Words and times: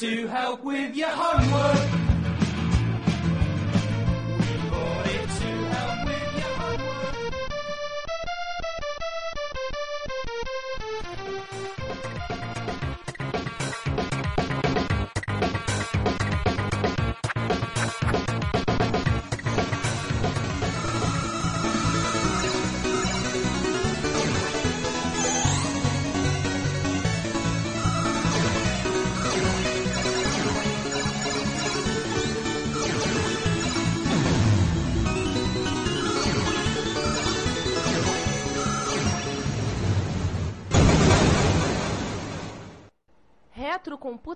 to 0.00 0.26
help 0.28 0.64
with 0.64 0.96
your 0.96 1.10
homework. 1.10 1.99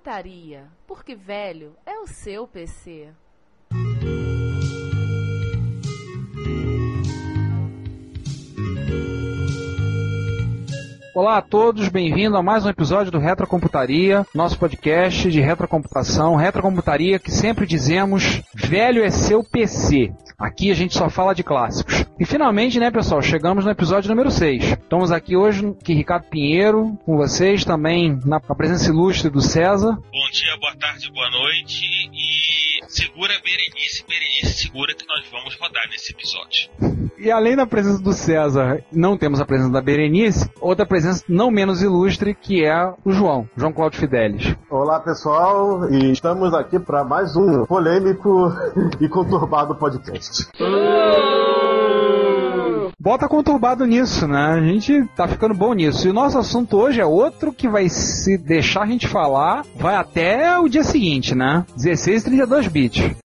Retrocomputaria, 0.05 0.71
porque 0.87 1.15
velho 1.15 1.75
é 1.87 1.99
o 1.99 2.07
seu 2.07 2.47
PC. 2.47 3.11
Olá 11.15 11.39
a 11.39 11.43
todos, 11.43 11.89
bem-vindo 11.89 12.37
a 12.37 12.43
mais 12.43 12.67
um 12.67 12.69
episódio 12.69 13.13
do 13.13 13.21
Retrocomputaria, 13.21 14.27
nosso 14.35 14.59
podcast 14.59 15.31
de 15.31 15.41
retrocomputação, 15.41 16.35
retrocomputaria 16.35 17.21
que 17.21 17.31
sempre 17.31 17.69
dizemos, 17.69 18.43
velho 18.53 19.01
é 19.01 19.11
seu 19.11 19.45
PC. 19.45 20.13
Aqui 20.37 20.73
a 20.73 20.75
gente 20.75 20.99
só 20.99 21.09
fala 21.09 21.33
de 21.33 21.45
clássicos. 21.45 22.05
E 22.19 22.27
finalmente, 22.27 22.81
né, 22.81 22.91
pessoal, 22.91 23.23
chegamos 23.23 23.65
no 23.65 23.71
episódio 23.71 24.11
número 24.11 24.29
6. 24.29 24.65
Estamos 24.65 25.13
aqui 25.13 25.37
hoje 25.37 25.63
com 25.63 25.93
Ricardo 25.93 26.25
Pinheiro, 26.25 26.99
com 27.07 27.17
vocês, 27.17 27.65
também 27.65 28.19
na 28.27 28.41
presença 28.41 28.91
ilustre 28.91 29.31
do 29.31 29.41
César. 29.41 29.93
Bom 29.93 30.31
dia, 30.33 30.57
boa 30.61 30.75
tarde, 30.75 31.13
boa 31.13 31.31
noite 31.31 31.87
e 32.13 32.89
segura 32.89 33.35
Berenice, 33.35 34.05
Berenice, 34.09 34.65
segura 34.65 34.93
que 34.93 35.07
nós 35.07 35.25
vamos 35.31 35.55
rodar 35.61 35.89
nesse 35.91 36.13
episódio. 36.13 37.04
E 37.25 37.31
além 37.31 37.57
da 37.57 37.67
presença 37.67 38.03
do 38.03 38.13
César, 38.13 38.85
não 38.93 39.17
temos 39.17 39.41
a 39.41 39.47
presença 39.47 39.73
da 39.73 39.81
Berenice, 39.81 40.47
outra 40.61 40.85
presença 40.85 41.25
não 41.27 41.51
menos 41.51 41.81
ilustre 41.81 42.35
que 42.35 42.63
é 42.63 42.93
o 43.03 43.13
João, 43.13 43.49
João 43.57 43.73
Cláudio 43.73 43.99
Fidelis. 43.99 44.55
Olá 44.69 45.01
pessoal, 45.01 45.91
e 45.91 46.13
estamos 46.13 46.53
aqui 46.53 46.79
para 46.79 47.03
mais 47.03 47.35
um 47.35 47.65
polêmico 47.65 48.53
e 49.01 49.09
conturbado 49.09 49.75
podcast. 49.75 50.49
Bota 53.01 53.27
conturbado 53.27 53.87
nisso, 53.87 54.29
né? 54.29 54.45
A 54.45 54.61
gente 54.61 55.07
tá 55.17 55.27
ficando 55.27 55.55
bom 55.55 55.73
nisso. 55.73 56.07
E 56.07 56.11
o 56.11 56.15
nosso 56.15 56.37
assunto 56.37 56.77
hoje 56.77 57.01
é 57.01 57.07
outro 57.07 57.55
que 57.55 57.67
vai 57.67 57.89
se 57.89 58.37
deixar 58.37 58.83
a 58.83 58.87
gente 58.87 59.09
falar, 59.09 59.65
vai 59.77 59.97
até 59.97 60.59
o 60.59 60.69
dia 60.69 60.85
seguinte, 60.85 61.35
né? 61.35 61.65
16 61.75 62.21
e 62.21 62.25
32 62.27 62.69
bits. 62.69 63.17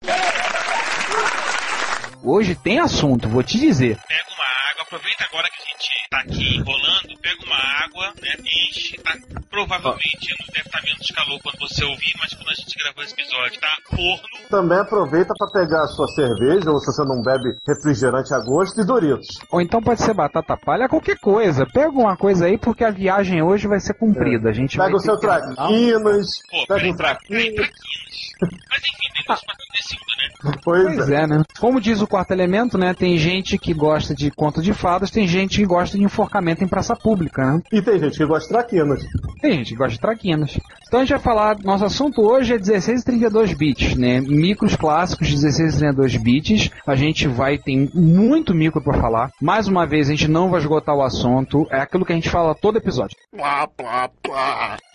Hoje 2.30 2.54
tem 2.54 2.78
assunto, 2.78 3.28
vou 3.28 3.42
te 3.42 3.58
dizer. 3.58 3.98
Pega 4.08 4.30
uma 4.36 4.49
aproveita 4.90 5.24
agora 5.30 5.48
que 5.54 5.62
a 5.62 5.66
gente 5.70 5.90
tá 6.10 6.20
aqui 6.22 6.58
enrolando, 6.58 7.14
pega 7.22 7.46
uma 7.46 7.62
água, 7.86 8.08
né, 8.22 8.34
enche, 8.42 8.98
tá, 8.98 9.14
provavelmente 9.50 10.34
não 10.40 10.48
deve 10.54 10.66
estar 10.68 10.82
menos 10.82 11.08
calor 11.14 11.40
quando 11.44 11.60
você 11.60 11.86
ouvir, 11.86 12.14
mas 12.20 12.34
quando 12.34 12.50
a 12.50 12.54
gente 12.56 12.76
gravou 12.76 13.04
esse 13.04 13.14
episódio, 13.14 13.60
tá 13.62 13.70
forno, 13.86 14.50
Também 14.50 14.80
aproveita 14.80 15.34
para 15.38 15.52
pegar 15.52 15.84
a 15.84 15.88
sua 15.88 16.08
cerveja, 16.08 16.72
ou 16.72 16.80
se 16.80 16.88
você 16.88 17.04
não 17.04 17.22
bebe 17.22 17.56
refrigerante 17.68 18.34
a 18.34 18.40
gosto, 18.40 18.82
e 18.82 18.86
Doritos. 18.86 19.28
Ou 19.52 19.62
então 19.62 19.82
pode 19.82 20.02
ser 20.02 20.14
batata 20.16 20.58
palha, 20.58 20.90
qualquer 20.90 21.20
coisa. 21.20 21.66
Pega 21.68 21.92
uma 21.92 22.18
coisa 22.18 22.46
aí 22.48 22.58
porque 22.58 22.84
a 22.84 22.90
viagem 22.90 23.44
hoje 23.44 23.68
vai 23.68 23.80
ser 23.80 23.94
cumprida. 23.94 24.50
A 24.50 24.54
gente 24.54 24.76
Pega 24.78 24.90
vai 24.90 24.94
o 24.96 25.00
seu 25.00 25.16
que- 25.16 25.22
traquinas, 25.28 26.28
pô, 26.50 26.58
pega 26.68 26.80
peraí, 26.80 26.92
um 26.92 26.96
traquinas. 26.96 27.70
Mas 28.42 28.80
enfim, 28.84 29.14
tem 29.14 29.24
coisa 29.26 29.42
pra 29.46 29.56
tudo 29.56 29.70
né? 30.18 30.56
Pois, 30.64 30.96
Pois 30.96 31.10
é. 31.10 31.24
é, 31.24 31.28
né? 31.28 31.44
Como 31.60 31.82
diz 31.82 32.02
o 32.02 32.08
quarto 32.08 32.32
elemento, 32.32 32.78
né? 32.78 32.94
Tem 32.94 33.18
gente 33.18 33.58
que 33.58 33.74
gosta 33.74 34.16
de 34.16 34.32
conto 34.32 34.62
de 34.62 34.74
fadas, 34.80 35.12
tem 35.12 35.28
gente 35.28 35.58
que 35.58 35.66
gosta 35.66 35.98
de 35.98 36.04
enforcamento 36.04 36.64
em 36.64 36.68
praça 36.68 36.96
pública, 36.96 37.46
né? 37.46 37.62
E 37.72 37.82
tem 37.82 38.00
gente 38.00 38.18
que 38.18 38.26
gosta 38.26 38.48
de 38.48 38.54
traquinas. 38.54 39.04
Tem 39.42 39.54
gente 39.54 39.70
que 39.70 39.76
gosta 39.76 39.94
de 39.94 40.00
traquinas. 40.00 40.58
Então 40.88 41.00
a 41.02 41.04
gente 41.04 41.12
vai 41.12 41.20
falar, 41.20 41.58
nosso 41.64 41.86
assunto 41.86 42.22
hoje 42.22 42.54
é 42.56 42.58
16 42.58 43.02
e 43.02 43.06
32 43.06 43.54
bits, 43.54 43.96
né? 43.96 44.20
Micros 44.22 44.76
clássicos 44.76 45.28
de 45.28 45.36
16 45.36 45.76
e 45.76 45.78
32 45.78 46.18
bits. 46.18 46.70
A 46.88 46.96
gente 46.96 47.28
vai 47.28 47.58
ter 47.58 47.90
muito 47.94 48.56
micro 48.56 48.82
para 48.82 49.00
falar. 49.00 49.30
Mais 49.42 49.68
uma 49.68 49.86
vez, 49.86 50.08
a 50.08 50.12
gente 50.12 50.28
não 50.28 50.50
vai 50.50 50.60
esgotar 50.60 50.96
o 50.96 51.04
assunto. 51.04 51.68
É 51.70 51.80
aquilo 51.80 52.06
que 52.06 52.12
a 52.12 52.16
gente 52.16 52.30
fala 52.30 52.56
todo 52.56 52.78
episódio. 52.78 53.16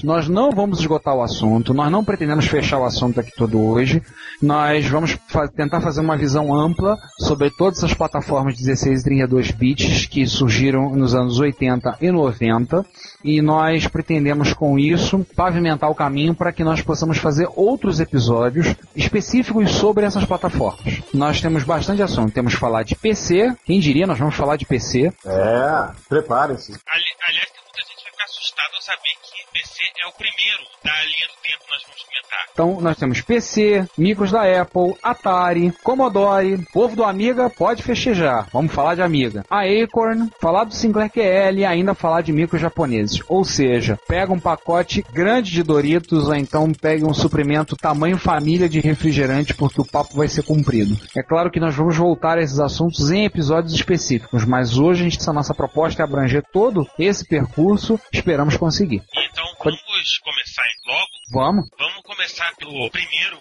Nós 0.02 0.28
não 0.28 0.50
vamos 0.50 0.80
esgotar 0.80 1.14
o 1.14 1.22
assunto, 1.22 1.72
nós 1.72 1.90
não 1.90 2.04
pretendemos 2.04 2.46
fechar 2.46 2.78
o 2.78 2.84
assunto 2.84 3.20
aqui 3.20 3.30
todo 3.36 3.60
hoje. 3.62 4.02
Nós 4.42 4.86
vamos 4.86 5.16
fa- 5.28 5.48
tentar 5.48 5.80
fazer 5.80 6.00
uma 6.00 6.16
visão 6.16 6.52
ampla 6.54 6.98
sobre 7.20 7.50
todas 7.50 7.78
essas 7.78 7.94
plataformas 7.94 8.56
16 8.56 9.00
e 9.00 9.04
32 9.04 9.50
bits 9.52 9.73
que 9.74 10.26
surgiram 10.26 10.90
nos 10.90 11.14
anos 11.14 11.38
80 11.38 11.98
e 12.00 12.10
90. 12.10 12.84
E 13.22 13.40
nós 13.40 13.86
pretendemos 13.86 14.52
com 14.52 14.78
isso 14.78 15.26
pavimentar 15.34 15.90
o 15.90 15.94
caminho 15.94 16.34
para 16.34 16.52
que 16.52 16.64
nós 16.64 16.82
possamos 16.82 17.18
fazer 17.18 17.48
outros 17.56 18.00
episódios 18.00 18.74
específicos 18.94 19.70
sobre 19.72 20.04
essas 20.04 20.24
plataformas. 20.24 21.02
Nós 21.12 21.40
temos 21.40 21.64
bastante 21.64 22.02
assunto. 22.02 22.32
Temos 22.32 22.54
que 22.54 22.60
falar 22.60 22.82
de 22.82 22.94
PC, 22.94 23.54
quem 23.64 23.80
diria, 23.80 24.06
nós 24.06 24.18
vamos 24.18 24.34
falar 24.34 24.56
de 24.56 24.66
PC. 24.66 25.12
É, 25.24 25.90
preparem-se. 26.08 26.72
Ali, 26.72 27.04
aliás, 27.28 27.50
tem 27.50 27.62
muita 27.62 27.80
gente 27.88 28.04
que 28.04 28.16
vai 28.16 28.26
saber 28.80 29.14
que 29.22 29.52
PC 29.52 29.82
é 30.02 30.06
o 30.08 30.12
primeiro 30.12 30.64
da 30.82 30.92
linha 31.02 31.26
do 31.28 31.42
tempo 31.42 31.64
que 31.64 31.70
nós 31.70 31.82
vamos 31.82 32.02
comentar. 32.02 32.46
Então 32.52 32.80
nós 32.80 32.96
temos 32.96 33.20
PC, 33.20 33.86
micros 33.96 34.30
da 34.30 34.42
Apple, 34.60 34.96
Atari, 35.02 35.72
Commodore, 35.82 36.64
povo 36.72 36.96
do 36.96 37.04
Amiga 37.04 37.50
pode 37.50 37.82
festejar. 37.82 38.48
Vamos 38.52 38.72
falar 38.72 38.94
de 38.94 39.02
Amiga. 39.02 39.44
A 39.50 39.62
Acorn, 39.62 40.30
falar 40.40 40.64
do 40.64 40.74
Sinclair 40.74 41.10
QL 41.10 41.58
e 41.58 41.64
ainda 41.64 41.94
falar 41.94 42.22
de 42.22 42.32
micros 42.32 42.60
japoneses. 42.60 43.20
Ou 43.28 43.44
seja, 43.44 43.98
pega 44.06 44.32
um 44.32 44.40
pacote 44.40 45.04
grande 45.12 45.50
de 45.50 45.62
Doritos 45.62 46.28
ou 46.28 46.34
então 46.34 46.72
pega 46.72 47.06
um 47.06 47.14
suprimento 47.14 47.76
tamanho 47.76 48.18
família 48.18 48.68
de 48.68 48.80
refrigerante 48.80 49.54
porque 49.54 49.80
o 49.80 49.86
papo 49.86 50.16
vai 50.16 50.28
ser 50.28 50.42
cumprido. 50.42 50.96
É 51.16 51.22
claro 51.22 51.50
que 51.50 51.60
nós 51.60 51.74
vamos 51.74 51.96
voltar 51.96 52.38
a 52.38 52.42
esses 52.42 52.60
assuntos 52.60 53.10
em 53.10 53.24
episódios 53.24 53.74
específicos, 53.74 54.44
mas 54.44 54.78
hoje 54.78 55.00
a 55.00 55.04
gente, 55.04 55.18
essa 55.18 55.32
nossa 55.32 55.54
proposta 55.54 56.02
é 56.02 56.04
abranger 56.04 56.42
todo 56.52 56.86
esse 56.98 57.26
percurso. 57.26 57.98
Esperamos 58.12 58.56
conseguir. 58.64 59.02
Então 59.14 59.44
vamos 59.62 60.18
começar 60.18 60.64
logo? 60.86 61.10
Vamos? 61.32 61.68
Vamos 61.78 62.02
começar 62.02 62.54
pelo 62.56 62.90
primeiro. 62.90 63.38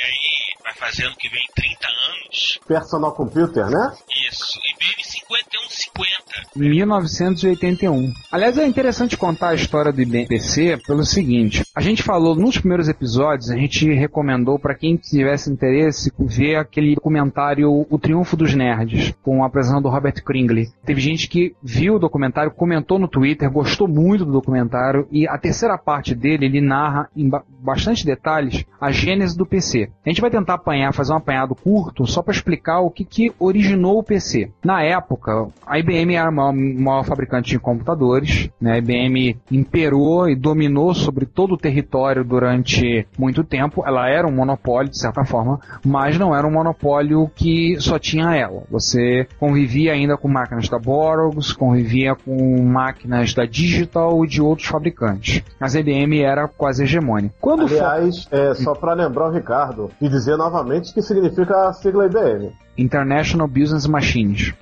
E 0.00 0.06
aí 0.06 0.62
vai 0.64 0.74
fazendo 0.74 1.14
que 1.16 1.28
vem 1.28 1.42
30 1.54 1.86
anos. 1.86 2.58
Personal 2.66 3.12
Computer, 3.12 3.66
né? 3.68 3.92
Isso. 4.30 4.58
IBM 4.74 5.04
5150. 5.04 6.30
1981. 6.56 8.12
Aliás, 8.32 8.56
é 8.56 8.66
interessante 8.66 9.16
contar 9.16 9.50
a 9.50 9.54
história 9.54 9.92
do 9.92 10.00
IBM 10.00 10.26
PC 10.26 10.78
pelo 10.86 11.04
seguinte: 11.04 11.62
a 11.74 11.80
gente 11.80 12.02
falou 12.02 12.34
nos 12.34 12.56
primeiros 12.58 12.88
episódios, 12.88 13.50
a 13.50 13.56
gente 13.56 13.92
recomendou 13.92 14.58
para 14.58 14.74
quem 14.74 14.96
tivesse 14.96 15.50
interesse 15.50 16.10
ver 16.18 16.56
aquele 16.56 16.94
documentário 16.94 17.86
O 17.90 17.98
Triunfo 17.98 18.36
dos 18.36 18.54
Nerds, 18.54 19.12
com 19.22 19.42
a 19.42 19.46
apresentação 19.46 19.82
do 19.82 19.88
Robert 19.90 20.22
Kringley. 20.24 20.68
Teve 20.84 21.00
gente 21.00 21.28
que 21.28 21.54
viu 21.62 21.96
o 21.96 21.98
documentário, 21.98 22.50
comentou 22.52 22.98
no 22.98 23.08
Twitter, 23.08 23.50
gostou 23.50 23.86
muito 23.86 24.24
do 24.24 24.32
documentário 24.32 25.06
e 25.10 25.28
a 25.28 25.36
terceira 25.38 25.76
parte 25.76 26.14
dele 26.14 26.46
ele 26.46 26.60
narra 26.60 27.08
em 27.16 27.28
ba- 27.28 27.44
bastante 27.60 28.04
detalhes 28.06 28.64
a 28.80 28.90
gênese 28.90 29.36
do 29.36 29.44
PC. 29.46 29.89
A 30.04 30.08
gente 30.08 30.20
vai 30.20 30.30
tentar 30.30 30.54
apanhar, 30.54 30.92
fazer 30.92 31.12
um 31.12 31.16
apanhado 31.16 31.54
curto 31.54 32.06
só 32.06 32.22
para 32.22 32.32
explicar 32.32 32.80
o 32.80 32.90
que, 32.90 33.04
que 33.04 33.32
originou 33.38 33.98
o 33.98 34.02
PC. 34.02 34.50
Na 34.64 34.82
época, 34.82 35.48
a 35.66 35.78
IBM 35.78 36.14
era 36.14 36.28
a 36.28 36.32
maior, 36.32 36.52
maior 36.52 37.04
fabricante 37.04 37.50
de 37.50 37.58
computadores, 37.58 38.48
né? 38.60 38.74
a 38.74 38.78
IBM 38.78 39.36
imperou 39.50 40.28
e 40.28 40.34
dominou 40.34 40.94
sobre 40.94 41.26
todo 41.26 41.54
o 41.54 41.58
território 41.58 42.24
durante 42.24 43.06
muito 43.18 43.44
tempo. 43.44 43.82
Ela 43.86 44.08
era 44.08 44.26
um 44.26 44.32
monopólio, 44.32 44.90
de 44.90 44.98
certa 44.98 45.24
forma, 45.24 45.60
mas 45.84 46.18
não 46.18 46.34
era 46.34 46.46
um 46.46 46.52
monopólio 46.52 47.30
que 47.34 47.76
só 47.80 47.98
tinha 47.98 48.34
ela. 48.34 48.62
Você 48.70 49.26
convivia 49.38 49.92
ainda 49.92 50.16
com 50.16 50.28
máquinas 50.28 50.68
da 50.68 50.78
Boros, 50.78 51.52
convivia 51.52 52.14
com 52.14 52.62
máquinas 52.62 53.34
da 53.34 53.44
Digital 53.44 54.24
e 54.24 54.28
de 54.28 54.42
outros 54.42 54.68
fabricantes. 54.68 55.42
Mas 55.58 55.76
a 55.76 55.80
IBM 55.80 56.22
era 56.22 56.48
quase 56.48 56.84
hegemônica. 56.84 57.34
Quando 57.40 57.66
Aliás, 57.66 58.26
é, 58.30 58.54
só 58.54 58.74
para 58.74 58.94
lembrar 58.94 59.28
o 59.28 59.32
Ricardo 59.32 59.79
e 60.00 60.08
dizer 60.08 60.36
novamente 60.36 60.92
que 60.92 61.00
significa 61.00 61.68
a 61.68 61.72
sigla 61.72 62.06
IBM. 62.06 62.52
International 62.76 63.46
Business 63.46 63.86
Machines. 63.86 64.52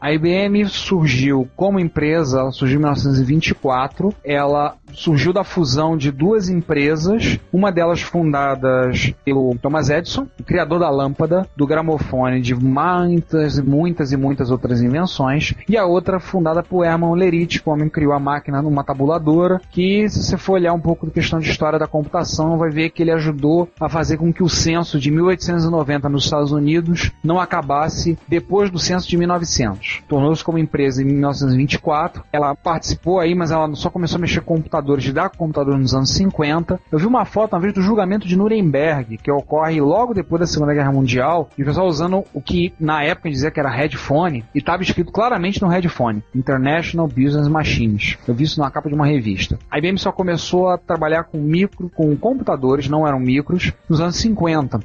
A 0.00 0.12
IBM 0.12 0.64
surgiu 0.68 1.48
como 1.56 1.80
empresa, 1.80 2.38
ela 2.38 2.52
surgiu 2.52 2.76
em 2.76 2.82
1924. 2.82 4.14
Ela 4.24 4.76
surgiu 4.92 5.32
da 5.32 5.44
fusão 5.44 5.96
de 5.96 6.10
duas 6.10 6.48
empresas, 6.48 7.38
uma 7.52 7.70
delas 7.70 8.00
fundadas 8.00 9.12
pelo 9.24 9.56
Thomas 9.60 9.90
Edison, 9.90 10.26
criador 10.46 10.80
da 10.80 10.90
lâmpada, 10.90 11.46
do 11.56 11.66
gramofone, 11.66 12.40
de 12.40 12.54
muitas, 12.54 13.60
muitas 13.60 14.12
e 14.12 14.16
muitas 14.16 14.50
outras 14.50 14.82
invenções, 14.82 15.54
e 15.68 15.76
a 15.76 15.84
outra 15.84 16.18
fundada 16.20 16.62
por 16.62 16.84
Hermann 16.84 17.14
Lerich, 17.14 17.60
que 17.60 17.68
o 17.68 17.72
homem 17.72 17.88
criou 17.88 18.12
a 18.12 18.18
máquina 18.18 18.62
numa 18.62 18.84
tabuladora, 18.84 19.60
que 19.70 20.08
se 20.08 20.22
você 20.22 20.36
for 20.36 20.54
olhar 20.54 20.72
um 20.72 20.80
pouco 20.80 21.06
da 21.06 21.12
questão 21.12 21.38
de 21.38 21.50
história 21.50 21.78
da 21.78 21.86
computação, 21.86 22.58
vai 22.58 22.70
ver 22.70 22.90
que 22.90 23.02
ele 23.02 23.10
ajudou 23.10 23.68
a 23.80 23.88
fazer 23.88 24.16
com 24.16 24.32
que 24.32 24.42
o 24.42 24.48
censo 24.48 24.98
de 24.98 25.10
1890 25.10 26.08
nos 26.08 26.24
Estados 26.24 26.52
Unidos 26.52 27.12
não 27.22 27.40
acabasse 27.40 28.18
depois 28.26 28.70
do 28.70 28.78
censo 28.78 29.08
de 29.08 29.16
1900. 29.16 30.02
Tornou-se 30.08 30.42
como 30.42 30.58
empresa 30.58 31.02
em 31.02 31.06
1924. 31.06 32.22
Ela 32.32 32.54
participou 32.54 33.20
aí, 33.20 33.34
mas 33.34 33.50
ela 33.50 33.74
só 33.74 33.90
começou 33.90 34.18
a 34.18 34.20
mexer 34.20 34.40
com 34.40 34.60
computadores, 34.78 35.04
de 35.04 35.12
dar 35.12 35.30
computadores 35.30 35.80
nos 35.80 35.94
anos 35.94 36.14
50. 36.14 36.80
Eu 36.90 36.98
vi 36.98 37.06
uma 37.06 37.24
foto 37.24 37.54
uma 37.54 37.60
vez 37.60 37.74
do 37.74 37.82
julgamento 37.82 38.26
de 38.26 38.36
Nuremberg, 38.36 39.18
que 39.18 39.30
ocorre 39.30 39.80
logo 39.80 40.14
depois 40.14 40.40
da 40.40 40.46
Segunda 40.46 40.74
Guerra 40.74 40.92
Mundial, 40.92 41.48
e 41.58 41.62
o 41.62 41.66
pessoal 41.66 41.86
usando 41.86 42.24
o 42.32 42.40
que 42.40 42.72
na 42.78 43.02
época 43.02 43.30
dizia 43.30 43.50
que 43.50 43.60
era 43.60 43.70
headphone, 43.70 44.44
e 44.54 44.58
estava 44.58 44.82
escrito 44.82 45.12
claramente 45.12 45.60
no 45.60 45.68
headphone, 45.68 46.22
International 46.34 47.08
Business 47.08 47.48
Machines. 47.48 48.18
Eu 48.26 48.34
vi 48.34 48.44
isso 48.44 48.60
na 48.60 48.70
capa 48.70 48.88
de 48.88 48.94
uma 48.94 49.06
revista. 49.06 49.58
A 49.70 49.78
IBM 49.78 49.98
só 49.98 50.12
começou 50.12 50.68
a 50.68 50.78
trabalhar 50.78 51.24
com 51.24 51.38
micro, 51.38 51.90
com 51.90 52.16
computadores, 52.16 52.88
não 52.88 53.06
eram 53.06 53.18
micros, 53.18 53.72
nos 53.88 54.00
anos 54.00 54.16
50. 54.16 54.80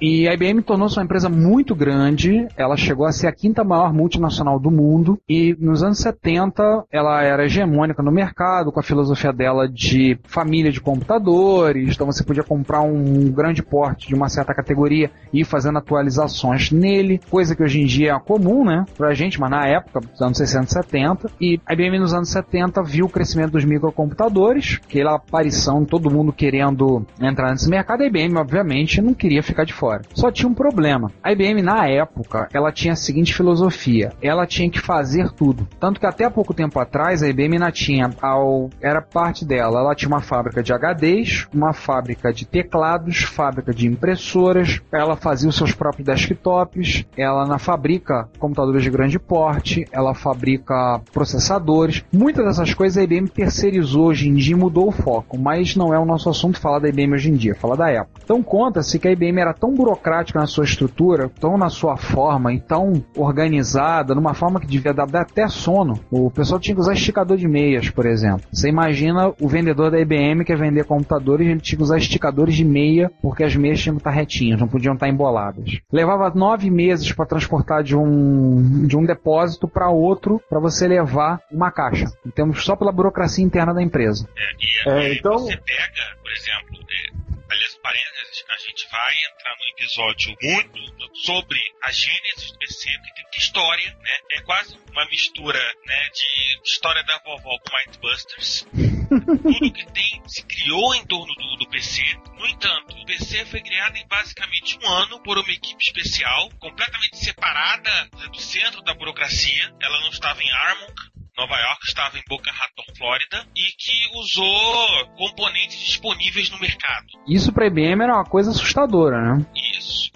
E 0.00 0.28
a 0.28 0.34
IBM 0.34 0.62
tornou-se 0.62 0.96
uma 0.96 1.04
empresa 1.04 1.28
muito 1.28 1.74
grande, 1.74 2.46
ela 2.56 2.76
chegou 2.76 3.04
a 3.04 3.10
ser 3.10 3.26
a 3.26 3.32
quinta 3.32 3.64
maior 3.64 3.92
multinacional 3.92 4.58
do 4.58 4.70
mundo, 4.70 5.18
e 5.28 5.56
nos 5.58 5.82
anos 5.82 5.98
70 5.98 6.84
ela 6.92 7.22
era 7.22 7.44
hegemônica 7.44 8.00
no 8.00 8.12
mercado, 8.12 8.70
com 8.70 8.78
a 8.78 8.82
filosofia 8.82 9.27
dela 9.32 9.68
de 9.68 10.18
família 10.24 10.70
de 10.70 10.80
computadores, 10.80 11.94
então 11.94 12.06
você 12.06 12.24
podia 12.24 12.42
comprar 12.42 12.82
um 12.82 13.30
grande 13.30 13.62
porte 13.62 14.08
de 14.08 14.14
uma 14.14 14.28
certa 14.28 14.54
categoria 14.54 15.10
e 15.32 15.40
ir 15.40 15.44
fazendo 15.44 15.78
atualizações 15.78 16.70
nele, 16.70 17.20
coisa 17.30 17.54
que 17.54 17.62
hoje 17.62 17.80
em 17.80 17.86
dia 17.86 18.12
é 18.12 18.18
comum, 18.18 18.64
né, 18.64 18.84
pra 18.96 19.14
gente, 19.14 19.40
mas 19.40 19.50
na 19.50 19.66
época, 19.66 20.00
dos 20.00 20.20
anos 20.20 20.38
60 20.38 20.64
e 20.64 20.70
70, 20.70 21.30
e 21.40 21.60
a 21.66 21.72
IBM 21.72 21.98
nos 21.98 22.14
anos 22.14 22.28
70 22.30 22.82
viu 22.82 23.06
o 23.06 23.08
crescimento 23.08 23.52
dos 23.52 23.64
microcomputadores, 23.64 24.80
aquela 24.84 25.16
aparição, 25.16 25.84
todo 25.84 26.10
mundo 26.10 26.32
querendo 26.32 27.06
entrar 27.20 27.50
nesse 27.50 27.68
mercado, 27.68 28.02
a 28.02 28.06
IBM, 28.06 28.36
obviamente, 28.36 29.00
não 29.00 29.14
queria 29.14 29.42
ficar 29.42 29.64
de 29.64 29.72
fora. 29.72 30.02
Só 30.14 30.30
tinha 30.30 30.48
um 30.48 30.54
problema. 30.54 31.10
A 31.22 31.32
IBM, 31.32 31.62
na 31.62 31.86
época, 31.86 32.48
ela 32.52 32.72
tinha 32.72 32.92
a 32.92 32.96
seguinte 32.96 33.34
filosofia: 33.34 34.12
ela 34.22 34.46
tinha 34.46 34.70
que 34.70 34.80
fazer 34.80 35.30
tudo. 35.32 35.66
Tanto 35.78 36.00
que 36.00 36.06
até 36.06 36.24
há 36.24 36.30
pouco 36.30 36.54
tempo 36.54 36.78
atrás, 36.78 37.22
a 37.22 37.28
IBM 37.28 37.54
ainda 37.54 37.70
tinha, 37.70 38.10
ao, 38.20 38.70
era 38.80 39.00
parte 39.18 39.44
dela, 39.44 39.80
ela 39.80 39.96
tinha 39.96 40.08
uma 40.08 40.20
fábrica 40.20 40.62
de 40.62 40.72
HDs, 40.72 41.48
uma 41.52 41.72
fábrica 41.72 42.32
de 42.32 42.46
teclados, 42.46 43.24
fábrica 43.24 43.74
de 43.74 43.88
impressoras, 43.88 44.80
ela 44.92 45.16
fazia 45.16 45.48
os 45.48 45.56
seus 45.56 45.74
próprios 45.74 46.06
desktops, 46.06 47.04
ela 47.16 47.44
na 47.44 47.58
fabrica 47.58 48.28
computadores 48.38 48.84
de 48.84 48.90
grande 48.90 49.18
porte, 49.18 49.84
ela 49.90 50.14
fabrica 50.14 51.00
processadores. 51.12 52.04
Muitas 52.12 52.44
dessas 52.44 52.72
coisas 52.72 52.96
a 52.96 53.02
IBM 53.02 53.28
terceirizou 53.28 54.06
hoje 54.06 54.28
em 54.28 54.34
dia 54.34 54.54
e 54.54 54.56
mudou 54.56 54.86
o 54.86 54.92
foco, 54.92 55.36
mas 55.36 55.74
não 55.74 55.92
é 55.92 55.98
o 55.98 56.04
nosso 56.04 56.30
assunto 56.30 56.60
falar 56.60 56.78
da 56.78 56.88
IBM 56.88 57.14
hoje 57.14 57.28
em 57.28 57.34
dia, 57.34 57.56
falar 57.56 57.74
da 57.74 57.90
época. 57.90 58.20
Então 58.22 58.40
conta-se 58.40 59.00
que 59.00 59.08
a 59.08 59.10
IBM 59.10 59.40
era 59.40 59.52
tão 59.52 59.74
burocrática 59.74 60.38
na 60.38 60.46
sua 60.46 60.62
estrutura, 60.62 61.28
tão 61.40 61.58
na 61.58 61.68
sua 61.68 61.96
forma 61.96 62.52
e 62.52 62.60
tão 62.60 63.02
organizada, 63.16 64.14
numa 64.14 64.32
forma 64.32 64.60
que 64.60 64.66
devia 64.68 64.94
dar 64.94 65.08
até 65.12 65.48
sono. 65.48 65.98
O 66.08 66.30
pessoal 66.30 66.60
tinha 66.60 66.76
que 66.76 66.80
usar 66.80 66.92
esticador 66.92 67.36
de 67.36 67.48
meias, 67.48 67.90
por 67.90 68.06
exemplo. 68.06 68.46
Você 68.52 68.68
imagina 68.68 69.07
o 69.40 69.48
vendedor 69.48 69.90
da 69.90 69.98
IBM 70.00 70.40
que 70.40 70.46
quer 70.52 70.58
vender 70.58 70.84
computadores, 70.84 71.46
ele 71.46 71.60
tinha 71.60 71.76
que 71.76 71.82
usar 71.82 71.98
esticadores 71.98 72.54
de 72.54 72.64
meia, 72.64 73.10
porque 73.22 73.44
as 73.44 73.54
meias 73.54 73.80
tinham 73.80 73.96
que 73.96 74.00
estar 74.00 74.10
retinhas, 74.10 74.60
não 74.60 74.68
podiam 74.68 74.94
estar 74.94 75.08
emboladas. 75.08 75.78
Levava 75.92 76.30
nove 76.34 76.70
meses 76.70 77.10
para 77.12 77.26
transportar 77.26 77.82
de 77.82 77.96
um, 77.96 78.86
de 78.86 78.96
um 78.96 79.04
depósito 79.04 79.68
para 79.68 79.88
outro, 79.90 80.40
para 80.48 80.58
você 80.60 80.86
levar 80.88 81.40
uma 81.50 81.70
caixa. 81.70 82.06
Temos 82.34 82.64
só 82.64 82.74
pela 82.76 82.92
burocracia 82.92 83.44
interna 83.44 83.74
da 83.74 83.82
empresa. 83.82 84.28
É, 84.36 84.42
e 84.42 84.90
É, 84.90 84.98
aí 85.08 85.16
então- 85.18 85.38
você 85.38 85.56
pega, 85.56 86.16
por 86.22 86.32
exemplo, 86.32 86.86
é, 86.88 87.27
aliás, 87.50 87.74
parênteses, 87.82 88.44
a 88.48 88.56
gente 88.58 88.88
vai 88.90 89.14
entrar 89.24 89.56
num 89.56 89.68
episódio 89.68 90.36
muito 90.42 91.16
sobre 91.24 91.58
a 91.82 91.90
gênese 91.90 92.52
do 92.52 92.58
PC, 92.58 92.90
que 92.90 93.14
tem 93.14 93.22
muita 93.22 93.38
história, 93.38 93.98
né? 94.00 94.18
É 94.32 94.40
quase 94.42 94.78
uma 94.90 95.04
mistura, 95.06 95.58
né, 95.86 96.08
de 96.10 96.60
história 96.64 97.02
da 97.04 97.18
vovó 97.18 97.58
com 97.58 97.76
Mindbusters. 97.76 98.66
Tudo 99.42 99.72
que 99.72 99.86
tem 99.92 100.22
se 100.26 100.44
criou 100.44 100.94
em 100.94 101.06
torno 101.06 101.34
do, 101.34 101.56
do 101.56 101.68
PC. 101.68 102.02
No 102.36 102.46
entanto, 102.46 102.96
o 102.96 103.06
PC 103.06 103.46
foi 103.46 103.60
criado 103.60 103.96
em 103.96 104.06
basicamente 104.06 104.78
um 104.82 104.88
ano 104.88 105.22
por 105.22 105.38
uma 105.38 105.50
equipe 105.50 105.82
especial, 105.82 106.50
completamente 106.58 107.16
separada 107.16 107.90
né, 108.16 108.28
do 108.28 108.40
centro 108.40 108.82
da 108.82 108.94
burocracia. 108.94 109.74
Ela 109.80 110.00
não 110.00 110.10
estava 110.10 110.42
em 110.42 110.50
Armonk, 110.50 111.17
Nova 111.38 111.56
York 111.56 111.86
estava 111.86 112.18
em 112.18 112.22
Boca 112.28 112.50
Raton, 112.50 112.82
Flórida, 112.96 113.46
e 113.54 113.62
que 113.78 114.18
usou 114.18 115.06
componentes 115.16 115.78
disponíveis 115.78 116.50
no 116.50 116.58
mercado. 116.58 117.06
Isso 117.28 117.52
para 117.52 117.64
a 117.64 117.66
IBM 117.68 118.02
era 118.02 118.16
uma 118.16 118.24
coisa 118.24 118.50
assustadora, 118.50 119.20
né? 119.20 119.46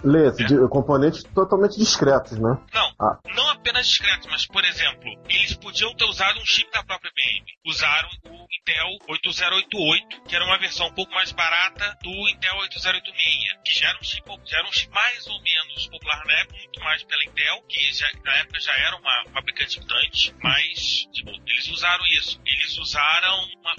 Lê, 0.03 0.31
de- 0.31 0.67
componentes 0.69 1.23
totalmente 1.35 1.77
discretos, 1.77 2.37
né? 2.37 2.57
Não, 2.73 2.93
Ah. 2.99 3.19
não 3.35 3.49
apenas 3.49 3.87
discretos, 3.87 4.27
mas, 4.29 4.45
por 4.45 4.63
exemplo, 4.65 5.03
eles 5.29 5.53
podiam 5.55 5.93
ter 5.95 6.05
usado 6.05 6.39
um 6.39 6.45
chip 6.45 6.69
da 6.71 6.83
própria 6.83 7.09
IBM. 7.09 7.45
Usaram 7.65 8.09
o 8.25 8.45
Intel 8.59 8.87
8088, 9.09 10.21
que 10.27 10.35
era 10.35 10.45
uma 10.45 10.57
versão 10.57 10.87
um 10.87 10.93
pouco 10.93 11.13
mais 11.13 11.31
barata 11.31 11.97
do 12.03 12.09
Intel 12.29 12.55
8086, 12.57 13.53
que 13.65 13.79
já 13.79 13.89
era 13.89 13.97
um 13.99 14.03
chip, 14.03 14.23
já 14.45 14.57
era 14.59 14.67
um 14.67 14.71
chip 14.71 14.93
mais 14.93 15.27
ou 15.27 15.41
menos 15.41 15.87
popular 15.87 16.23
na 16.25 16.33
época, 16.33 16.57
muito 16.57 16.79
mais 16.81 17.03
pela 17.03 17.23
Intel, 17.23 17.61
que 17.67 17.93
já, 17.93 18.09
na 18.23 18.35
época 18.37 18.59
já 18.59 18.73
era 18.73 18.95
uma 18.97 19.25
fabricante 19.33 19.73
gigante, 19.79 20.35
mas 20.43 21.07
tipo, 21.13 21.29
eles 21.47 21.67
usaram 21.69 22.03
isso. 22.07 22.39
Eles 22.45 22.77
usaram 22.77 23.45
uma, 23.61 23.75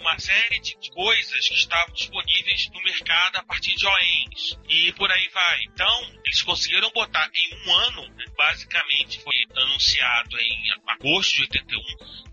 uma 0.00 0.18
série 0.18 0.58
de 0.60 0.76
coisas 0.90 1.48
que 1.48 1.54
estavam 1.54 1.92
disponíveis 1.94 2.68
no 2.72 2.82
mercado 2.82 3.36
a 3.36 3.44
partir 3.44 3.74
de 3.76 3.86
OEMs. 3.86 4.58
E 4.68 4.92
por 4.92 5.10
aí 5.10 5.28
vai. 5.32 5.58
Então, 5.72 6.20
eles 6.24 6.42
conseguiram 6.42 6.90
botar 6.90 7.28
em 7.34 7.54
um 7.54 7.74
ano, 7.74 8.08
né, 8.14 8.24
basicamente 8.36 9.20
foi 9.20 9.34
anunciado 9.56 10.38
em 10.38 10.70
agosto 10.88 11.36
de 11.36 11.42
81, 11.42 11.80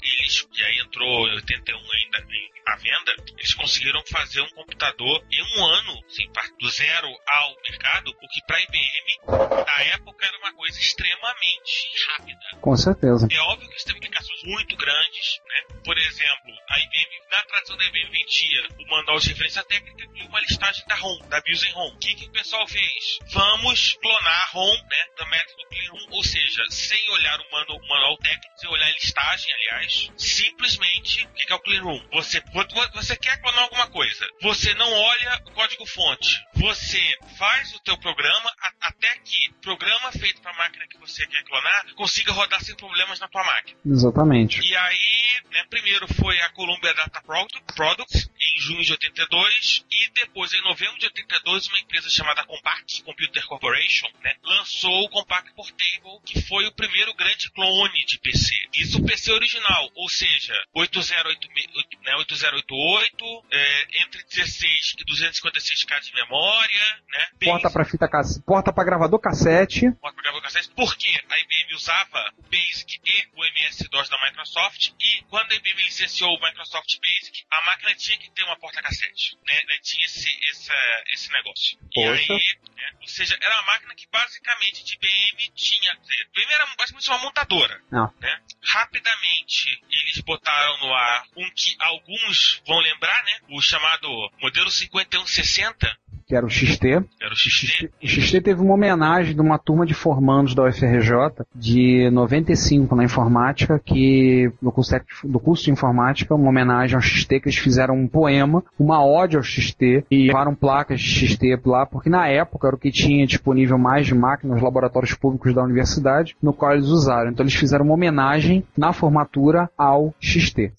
eles, 0.02 0.48
e 0.54 0.63
aí 0.63 0.80
entrou 0.80 1.28
em 1.28 1.36
81 1.36 1.78
ainda 1.78 2.20
em 2.30 2.54
à 2.66 2.75
venda, 2.78 3.16
eles 3.38 3.54
conseguiram 3.54 4.02
fazer 4.08 4.42
um 4.42 4.50
computador 4.50 5.24
em 5.32 5.44
um 5.44 5.66
ano, 5.66 6.04
assim, 6.06 6.24
do 6.60 6.70
zero 6.70 7.08
ao 7.28 7.62
mercado, 7.70 8.10
o 8.10 8.28
que 8.30 8.42
para 8.48 8.58
a 8.58 8.62
IBM, 8.62 9.66
na 9.66 9.84
época, 9.94 10.25
era 10.25 10.38
uma 10.38 10.54
coisa 10.54 10.80
extremamente 10.80 11.90
rápida. 12.08 12.62
Com 12.62 12.75
certeza. 12.78 13.28
É 13.30 13.40
óbvio 13.40 13.70
que 13.70 13.75
isso 13.75 13.86
tem 13.86 13.98
implicações 13.98 14.44
muito 14.44 14.75
grandes, 14.78 15.42
né? 15.46 15.78
Por 15.84 15.98
exemplo, 15.98 16.54
a 16.70 16.80
IBM, 16.80 17.22
na 17.32 17.42
tradução 17.44 17.78
da 17.78 17.86
IBM 17.86 18.12
vendia 18.12 18.68
o 18.80 18.90
manual 18.90 19.20
de 19.20 19.30
referência 19.30 19.63
técnica 19.63 20.08
e 20.16 20.24
uma 20.24 20.40
listagem 20.40 20.86
da 20.88 20.96
ROM, 20.96 21.20
da 21.28 21.42
BIOS 21.42 21.63
em 21.63 21.72
ROM. 21.72 21.90
O 21.90 21.98
que, 22.00 22.16
que 22.16 22.25
o 22.25 22.32
pessoal 22.32 22.68
fez? 22.68 23.20
Vamos 23.32 23.94
clonar 24.01 24.50
ROM, 24.53 24.75
né? 24.89 25.06
Do 25.18 25.25
método 25.27 25.63
Clean 25.70 25.94
ou 26.12 26.24
seja, 26.24 26.63
sem 26.70 27.10
olhar 27.12 27.39
o 27.39 27.51
manual, 27.51 27.80
manual 27.88 28.18
técnico, 28.18 28.53
sem 28.58 28.70
olhar 28.70 28.86
a 28.88 28.92
listagem, 28.92 29.53
aliás, 29.53 30.12
simplesmente, 30.18 31.25
o 31.25 31.30
que, 31.34 31.51
é 31.51 31.56
o 31.56 31.60
Clean 31.60 31.82
Room? 31.82 32.08
Você, 32.13 32.39
vo- 32.53 32.92
você 32.94 33.15
quer 33.15 33.39
clonar 33.42 33.63
alguma 33.63 33.88
coisa, 33.88 34.27
você 34.42 34.74
não 34.75 34.92
olha 34.92 35.42
o 35.46 35.51
código-fonte, 35.51 36.44
você 36.56 37.01
faz 37.38 37.74
o 37.74 37.80
teu 37.80 37.98
programa 37.98 38.51
a- 38.62 38.74
até 38.88 39.18
que 39.20 39.50
o 39.50 39.53
programa 39.62 40.12
feito 40.12 40.42
para 40.42 40.51
a 40.51 40.58
máquina 40.58 40.86
que 40.88 40.98
você 40.98 41.25
quer 41.27 41.44
clonar 41.44 41.94
consiga 41.96 42.32
rodar 42.32 42.62
sem 42.63 42.75
problemas 42.75 43.20
na 43.20 43.27
tua 43.27 43.44
máquina. 43.44 43.80
Exatamente. 43.86 44.60
E 44.62 44.75
aí, 44.75 45.42
né, 45.51 45.63
primeiro 45.70 46.08
foi 46.15 46.39
a 46.42 46.50
Columbia 46.51 46.94
Data 46.94 47.22
Product- 47.22 47.74
Products, 47.75 48.30
em 48.39 48.60
junho 48.62 48.84
de 48.84 48.92
82, 48.92 49.86
e 49.92 50.03
depois, 50.13 50.53
em 50.53 50.62
novembro 50.62 50.98
de 51.00 51.05
82, 51.05 51.67
uma 51.67 51.79
empresa 51.79 52.10
chamada 52.10 52.46
Compact 52.46 53.03
Computer 53.03 53.46
Corporation 53.46 54.08
né, 54.24 54.36
lançou 54.43 55.05
o 55.05 55.10
Compact 55.10 55.53
Portable, 55.53 56.22
que 56.25 56.41
foi 56.41 56.65
o 56.65 56.72
primeiro 56.72 57.13
grande 57.13 57.50
clone 57.51 58.05
de 58.05 58.20
PC. 58.20 58.53
Isso 58.74 59.00
o 59.00 59.05
PC 59.05 59.32
original, 59.32 59.89
ou 59.96 60.10
seja, 60.10 60.53
8088, 60.74 62.00
né, 62.03 62.15
8088 62.15 63.46
é, 63.51 64.03
entre 64.03 64.24
16 64.24 64.96
e 65.00 65.05
256K 65.05 66.00
de 66.01 66.13
memória, 66.13 67.01
né? 67.10 67.27
Porta 67.43 67.70
para 67.70 67.86
fita 67.86 68.08
cassete, 68.08 68.46
porta 68.46 68.74
para 68.74 68.84
gravador 68.84 69.20
cassete. 69.20 69.91
porta 70.00 70.22
para 70.22 70.41
cassete, 70.41 70.70
porque 70.75 71.10
a 71.29 71.39
IBM 71.39 71.75
usava 71.75 72.34
o 72.38 72.43
BASIC 72.43 73.00
e 73.03 73.27
o 73.36 73.46
MS-DOS 73.46 74.10
da 74.10 74.22
Microsoft 74.25 74.91
e 75.00 75.24
quando 75.29 75.51
a 75.51 75.55
IBM 75.55 75.84
licenciou 75.84 76.29
o 76.29 76.41
Microsoft 76.41 76.98
Basic, 77.00 77.46
a 77.50 77.62
máquina 77.65 77.96
tinha 77.96 78.17
que 78.17 78.32
ter 78.32 78.43
uma 78.43 78.58
porta-cassete, 78.58 79.38
né? 79.46 79.53
né, 79.53 79.77
Tinha 79.82 80.03
esse, 80.04 80.30
essa, 80.50 80.74
esse 81.14 81.32
negócio. 81.32 81.78
E 81.92 81.94
Poxa. 81.94 82.34
aí, 82.34 82.58
né, 82.76 82.92
ou 83.02 83.08
seja, 83.08 83.38
era 83.42 83.56
uma 83.56 83.74
máquina 83.74 83.96
que 83.96 84.08
basicamente 84.12 84.84
de 84.84 84.94
IBM 84.96 85.52
tinha, 85.56 85.92
a 85.92 85.96
IBM 85.96 86.54
era 86.54 86.66
basicamente 86.78 87.10
uma 87.10 87.20
montadora, 87.20 87.82
Não. 87.92 88.14
né? 88.20 88.42
Rapidamente 88.64 89.82
eles 89.90 90.20
botaram 90.22 90.78
no 90.80 90.94
ar 90.94 91.26
um 91.38 91.50
que 91.52 91.76
alguns 91.80 92.62
vão 92.66 92.80
lembrar, 92.80 93.24
né? 93.24 93.40
O 93.50 93.62
chamado 93.62 94.08
modelo 94.42 94.70
5160, 94.70 95.98
que 96.34 96.38
era 96.38 96.46
o 96.48 96.50
XT. 96.50 96.88
era 97.22 97.32
o 97.32 97.36
XT. 97.36 97.92
O 98.04 98.08
XT 98.08 98.42
teve 98.42 98.60
uma 98.60 98.74
homenagem 98.74 99.36
de 99.36 99.42
uma 99.42 99.60
turma 99.60 99.86
de 99.86 99.94
formandos 99.94 100.56
da 100.56 100.63
UFRJ 100.63 101.46
de 101.54 102.10
95 102.12 102.96
na 102.96 103.04
informática, 103.04 103.80
que 103.80 104.52
no 104.60 104.72
curso, 104.72 104.96
do 105.24 105.40
curso 105.40 105.66
de 105.66 105.72
informática, 105.72 106.34
uma 106.34 106.50
homenagem 106.50 106.96
ao 106.96 107.02
XT, 107.02 107.40
que 107.40 107.50
eles 107.50 107.58
fizeram 107.58 107.96
um 107.96 108.08
poema, 108.08 108.63
uma 108.80 109.06
ode 109.06 109.38
ao 109.38 109.44
XT, 109.44 110.06
e 110.10 110.28
levaram 110.28 110.56
placas 110.56 111.00
de 111.00 111.28
XT 111.28 111.60
lá, 111.66 111.86
porque 111.86 112.10
na 112.10 112.28
época 112.28 112.68
era 112.68 112.75
o 112.75 112.80
que 112.80 112.92
tinha 112.92 113.28
disponível 113.28 113.78
mais 113.78 114.08
de 114.08 114.16
máquinas 114.16 114.56
nos 114.56 114.63
laboratórios 114.63 115.13
públicos 115.13 115.54
da 115.54 115.63
universidade, 115.63 116.36
no 116.42 116.52
qual 116.52 116.74
eles 116.74 116.88
usaram. 116.88 117.30
Então 117.30 117.44
eles 117.44 117.54
fizeram 117.54 117.86
uma 117.86 117.94
homenagem 117.94 118.63
na 118.75 118.92
formatura 118.92 119.70
ao 119.78 120.16
XT. 120.20 120.72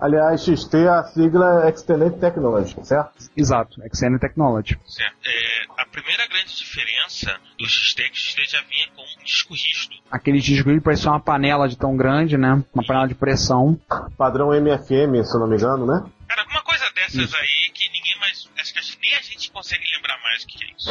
Aliás, 0.00 0.44
XT, 0.44 0.86
a 0.88 1.02
sigla 1.04 1.66
é 1.66 1.70
Extended 1.70 2.20
Technology, 2.20 2.76
certo? 2.84 3.12
Exato, 3.36 3.82
Extended 3.84 4.20
Technology. 4.20 4.78
Certo. 4.86 5.16
É, 5.26 5.82
a 5.82 5.86
primeira 5.86 6.24
grande 6.28 6.56
diferença 6.56 7.36
do 7.58 7.68
XT 7.68 8.02
é 8.02 8.08
que 8.08 8.12
o 8.12 8.16
XT 8.16 8.44
já 8.44 8.62
vinha 8.62 8.86
com 8.94 9.02
um 9.02 9.24
disco 9.24 9.54
rígido. 9.54 9.96
Aquele 10.08 10.38
disco 10.38 10.70
que 10.70 10.80
parecia 10.80 11.10
uma 11.10 11.20
panela 11.20 11.68
de 11.68 11.76
tão 11.76 11.96
grande, 11.96 12.38
né? 12.38 12.62
Uma 12.72 12.86
panela 12.86 13.08
de 13.08 13.14
pressão. 13.16 13.78
Padrão 14.16 14.54
MFM, 14.54 15.24
se 15.24 15.34
eu 15.34 15.40
não 15.40 15.48
me 15.48 15.56
engano, 15.56 15.84
né? 15.84 16.08
Cara, 16.28 16.42
alguma 16.42 16.62
coisa 16.62 16.84
dessas 16.94 17.34
aí 17.34 17.70
que 17.74 17.90
ninguém 17.90 18.18
mais. 18.20 18.48
Acho 18.60 18.74
que 18.74 19.00
nem 19.02 19.14
a 19.16 19.22
gente 19.22 19.50
consegue 19.50 19.84
lembrar 19.96 20.20
mais 20.22 20.44
o 20.44 20.46
que 20.46 20.64
é 20.64 20.68
isso. 20.76 20.90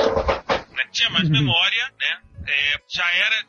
Né? 0.75 0.83
Tinha 0.91 1.09
mais 1.11 1.29
memória, 1.29 1.91
né? 1.99 2.26
É, 2.47 2.81
já 2.87 3.05
era. 3.13 3.45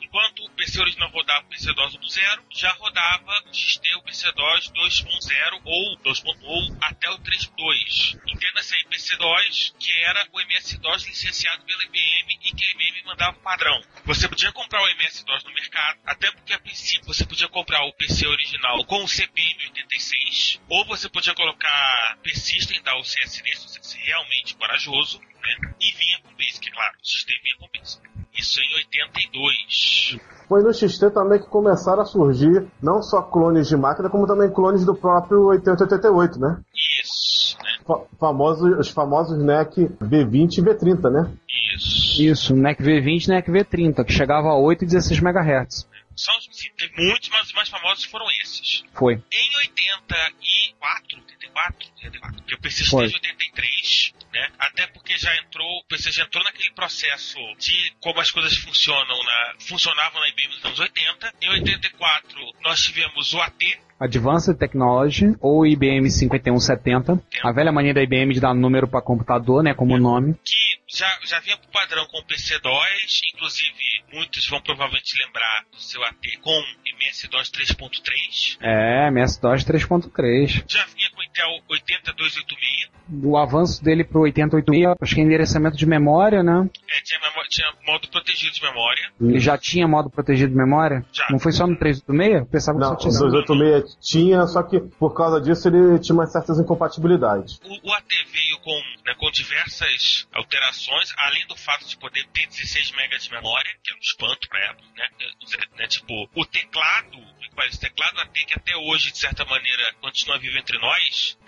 Enquanto 0.00 0.42
o 0.44 0.50
PC 0.52 0.80
original 0.80 1.10
rodava 1.10 1.44
o 1.44 1.48
PC-DOS 1.50 1.96
1.0, 1.96 2.44
já 2.50 2.72
rodava 2.72 3.44
o 3.46 3.54
XT, 3.54 3.94
o 3.96 4.02
PC-DOS 4.02 4.72
2.0 4.72 5.60
ou 5.64 5.98
2.1 5.98 6.78
até 6.80 7.10
o 7.10 7.18
3.2. 7.18 8.18
Entenda-se 8.26 8.74
aí, 8.74 8.84
PC-DOS, 8.84 9.74
que 9.78 9.92
era 10.02 10.26
o 10.32 10.40
MS-DOS 10.40 11.06
licenciado 11.06 11.62
pela 11.64 11.84
IBM 11.84 12.38
e 12.42 12.54
que 12.54 12.64
a 12.64 12.70
IBM 12.70 13.02
mandava 13.04 13.36
padrão. 13.40 13.82
Você 14.06 14.26
podia 14.26 14.50
comprar 14.52 14.82
o 14.82 14.88
MS-DOS 14.88 15.44
no 15.44 15.52
mercado, 15.52 16.00
até 16.06 16.32
porque 16.32 16.54
a 16.54 16.58
princípio 16.58 17.06
você 17.06 17.26
podia 17.26 17.48
comprar 17.48 17.84
o 17.84 17.92
PC 17.92 18.26
original 18.26 18.82
com 18.86 19.04
o 19.04 19.08
CPM 19.08 19.62
86, 19.66 20.60
ou 20.68 20.86
você 20.86 21.08
podia 21.10 21.34
colocar 21.34 22.18
P-System 22.22 22.82
da 22.82 22.98
UCSD, 22.98 23.56
se 23.56 23.78
você 23.78 23.98
realmente 23.98 24.54
corajoso, 24.54 25.20
né? 25.20 25.74
E 25.80 25.92
vinha 25.92 26.20
com 26.20 26.34
Basic, 26.34 26.70
claro. 26.70 26.96
O 27.02 27.06
sistema 27.06 27.40
vinha 27.42 27.56
com 27.56 27.68
Basic. 27.68 28.17
Isso 28.38 28.60
em 28.60 28.74
82. 28.76 30.18
Foi 30.48 30.62
no 30.62 30.72
XT 30.72 31.10
também 31.10 31.40
que 31.40 31.46
começaram 31.48 32.02
a 32.02 32.06
surgir 32.06 32.66
não 32.82 33.02
só 33.02 33.20
clones 33.22 33.68
de 33.68 33.76
máquina, 33.76 34.08
como 34.08 34.26
também 34.26 34.50
clones 34.50 34.84
do 34.84 34.94
próprio 34.94 35.46
8088, 35.48 36.38
né? 36.38 36.58
Isso, 37.02 37.56
né? 37.58 37.70
Fa- 37.86 38.04
famosos, 38.18 38.78
os 38.78 38.88
famosos 38.88 39.38
NEC 39.42 39.88
V20 40.00 40.58
e 40.58 40.62
V30, 40.62 41.10
né? 41.10 41.32
Isso. 41.76 42.22
Isso, 42.22 42.54
NEC 42.56 42.80
V20 42.80 43.26
e 43.26 43.28
NEC 43.28 43.46
V30, 43.50 44.04
que 44.04 44.12
chegava 44.12 44.48
a 44.48 44.56
8 44.56 44.84
e 44.84 44.86
16 44.86 45.20
MHz. 45.20 45.86
São, 46.16 46.34
tem 46.76 47.06
muitos, 47.06 47.28
mas 47.28 47.46
os 47.46 47.52
mais 47.52 47.68
famosos 47.68 48.04
foram 48.06 48.26
esses. 48.42 48.82
Foi. 48.94 49.14
Em 49.14 49.56
84, 49.58 51.18
84, 51.58 51.88
84, 51.96 52.36
porque 52.36 52.54
o 52.54 52.60
PC 52.60 52.84
Foi. 52.84 53.06
esteve 53.06 53.26
em 53.26 53.30
83, 53.30 54.14
né? 54.32 54.48
Até 54.58 54.86
porque 54.88 55.18
já 55.18 55.34
entrou, 55.36 55.66
o 55.78 55.84
PC 55.84 56.12
já 56.12 56.24
entrou 56.24 56.44
naquele 56.44 56.70
processo 56.72 57.38
de 57.58 57.92
como 58.00 58.20
as 58.20 58.30
coisas 58.30 58.56
funcionam 58.56 59.22
na, 59.24 59.54
funcionavam 59.60 60.20
na 60.20 60.28
IBM 60.28 60.54
nos 60.54 60.64
anos 60.64 60.80
80. 60.80 61.34
Em 61.42 61.48
84, 61.50 62.38
nós 62.62 62.80
tivemos 62.82 63.32
o 63.32 63.40
AT, 63.40 63.78
Advanced 64.00 64.56
Technology, 64.56 65.34
ou 65.40 65.66
IBM 65.66 66.08
5170. 66.08 67.20
A 67.42 67.52
velha 67.52 67.72
mania 67.72 67.92
da 67.92 68.00
IBM 68.00 68.32
de 68.32 68.40
dar 68.40 68.54
número 68.54 68.86
para 68.86 69.02
computador, 69.02 69.62
né, 69.62 69.74
como 69.74 69.98
nome. 69.98 70.34
que 70.44 70.78
já, 70.88 71.18
já 71.24 71.40
vinha 71.40 71.56
por 71.56 71.70
padrão 71.70 72.06
com 72.06 72.18
o 72.18 72.24
PC-DOS, 72.24 73.20
inclusive 73.34 74.04
muitos 74.12 74.48
vão 74.48 74.60
provavelmente 74.60 75.18
lembrar 75.22 75.64
do 75.70 75.80
seu 75.80 76.02
AT 76.04 76.38
com 76.40 76.64
MS-DOS 76.86 77.50
3.3. 77.50 78.58
É, 78.62 79.08
MS-DOS 79.08 79.64
3.3. 79.64 80.64
Já 80.66 80.86
com 81.66 81.72
o 81.72 81.76
Intel 81.76 82.04
80286, 82.14 82.88
O 83.24 83.36
avanço 83.36 83.82
dele 83.82 84.04
pro 84.04 84.20
886, 84.20 84.96
acho 85.00 85.14
que 85.14 85.20
é 85.20 85.24
endereçamento 85.24 85.76
de 85.76 85.86
memória, 85.86 86.42
né? 86.42 86.68
é, 86.90 87.00
tinha, 87.02 87.20
memó- 87.20 87.37
tinha 87.48 87.72
modo 87.86 88.08
protegido 88.08 88.52
de 88.52 88.62
memória. 88.62 89.12
Ele 89.20 89.40
já 89.40 89.56
tinha 89.58 89.86
modo 89.88 90.10
protegido 90.10 90.50
de 90.50 90.56
memória? 90.56 91.04
Já. 91.12 91.26
Não 91.30 91.38
foi 91.38 91.52
só 91.52 91.66
no 91.66 91.76
386? 91.76 92.40
Eu 92.42 92.46
pensava 92.46 92.78
que 92.78 92.84
Não, 92.84 92.90
só 92.90 92.94
o 92.94 92.98
tinha. 92.98 93.12
286 93.12 93.96
tinha, 94.00 94.46
só 94.46 94.62
que 94.62 94.80
por 94.80 95.14
causa 95.14 95.40
disso 95.40 95.68
ele 95.68 95.98
tinha 95.98 96.14
umas 96.14 96.32
certas 96.32 96.58
incompatibilidades. 96.58 97.60
O, 97.64 97.88
o 97.88 97.92
AT 97.92 98.08
veio 98.32 98.58
com, 98.60 98.82
né, 99.06 99.14
com 99.18 99.30
diversas 99.30 100.28
alterações, 100.32 101.12
além 101.18 101.46
do 101.46 101.56
fato 101.56 101.86
de 101.86 101.96
poder 101.98 102.26
ter 102.32 102.46
16 102.46 102.92
MB 102.92 103.18
de 103.18 103.30
memória, 103.30 103.70
que 103.82 103.90
era 103.90 103.98
um 103.98 104.02
espanto 104.02 104.48
pra 104.48 104.60
época, 104.70 104.88
né? 104.96 105.08
né, 105.78 105.86
Tipo, 105.86 106.28
o 106.34 106.44
teclado, 106.44 107.18
esse 107.68 107.80
teclado 107.80 108.20
AT 108.20 108.32
que 108.32 108.54
até 108.54 108.76
hoje, 108.76 109.10
de 109.12 109.18
certa 109.18 109.44
maneira, 109.44 109.82
continua 110.00 110.38
vivo 110.38 110.56
entre 110.58 110.78
nós, 110.78 111.38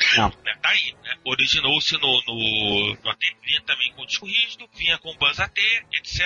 né, 0.45 0.55
tá 0.61 0.69
aí, 0.71 0.95
né? 1.05 1.15
Originou-se 1.25 1.93
no, 1.95 2.23
no, 2.27 2.97
no 3.03 3.11
AT, 3.11 3.21
vinha 3.45 3.61
também 3.63 3.93
com 3.95 4.05
disco 4.07 4.27
rígido, 4.27 4.69
vinha 4.75 4.99
com 4.99 5.15
bus 5.17 5.39
AT, 5.39 5.61
etc, 5.93 6.21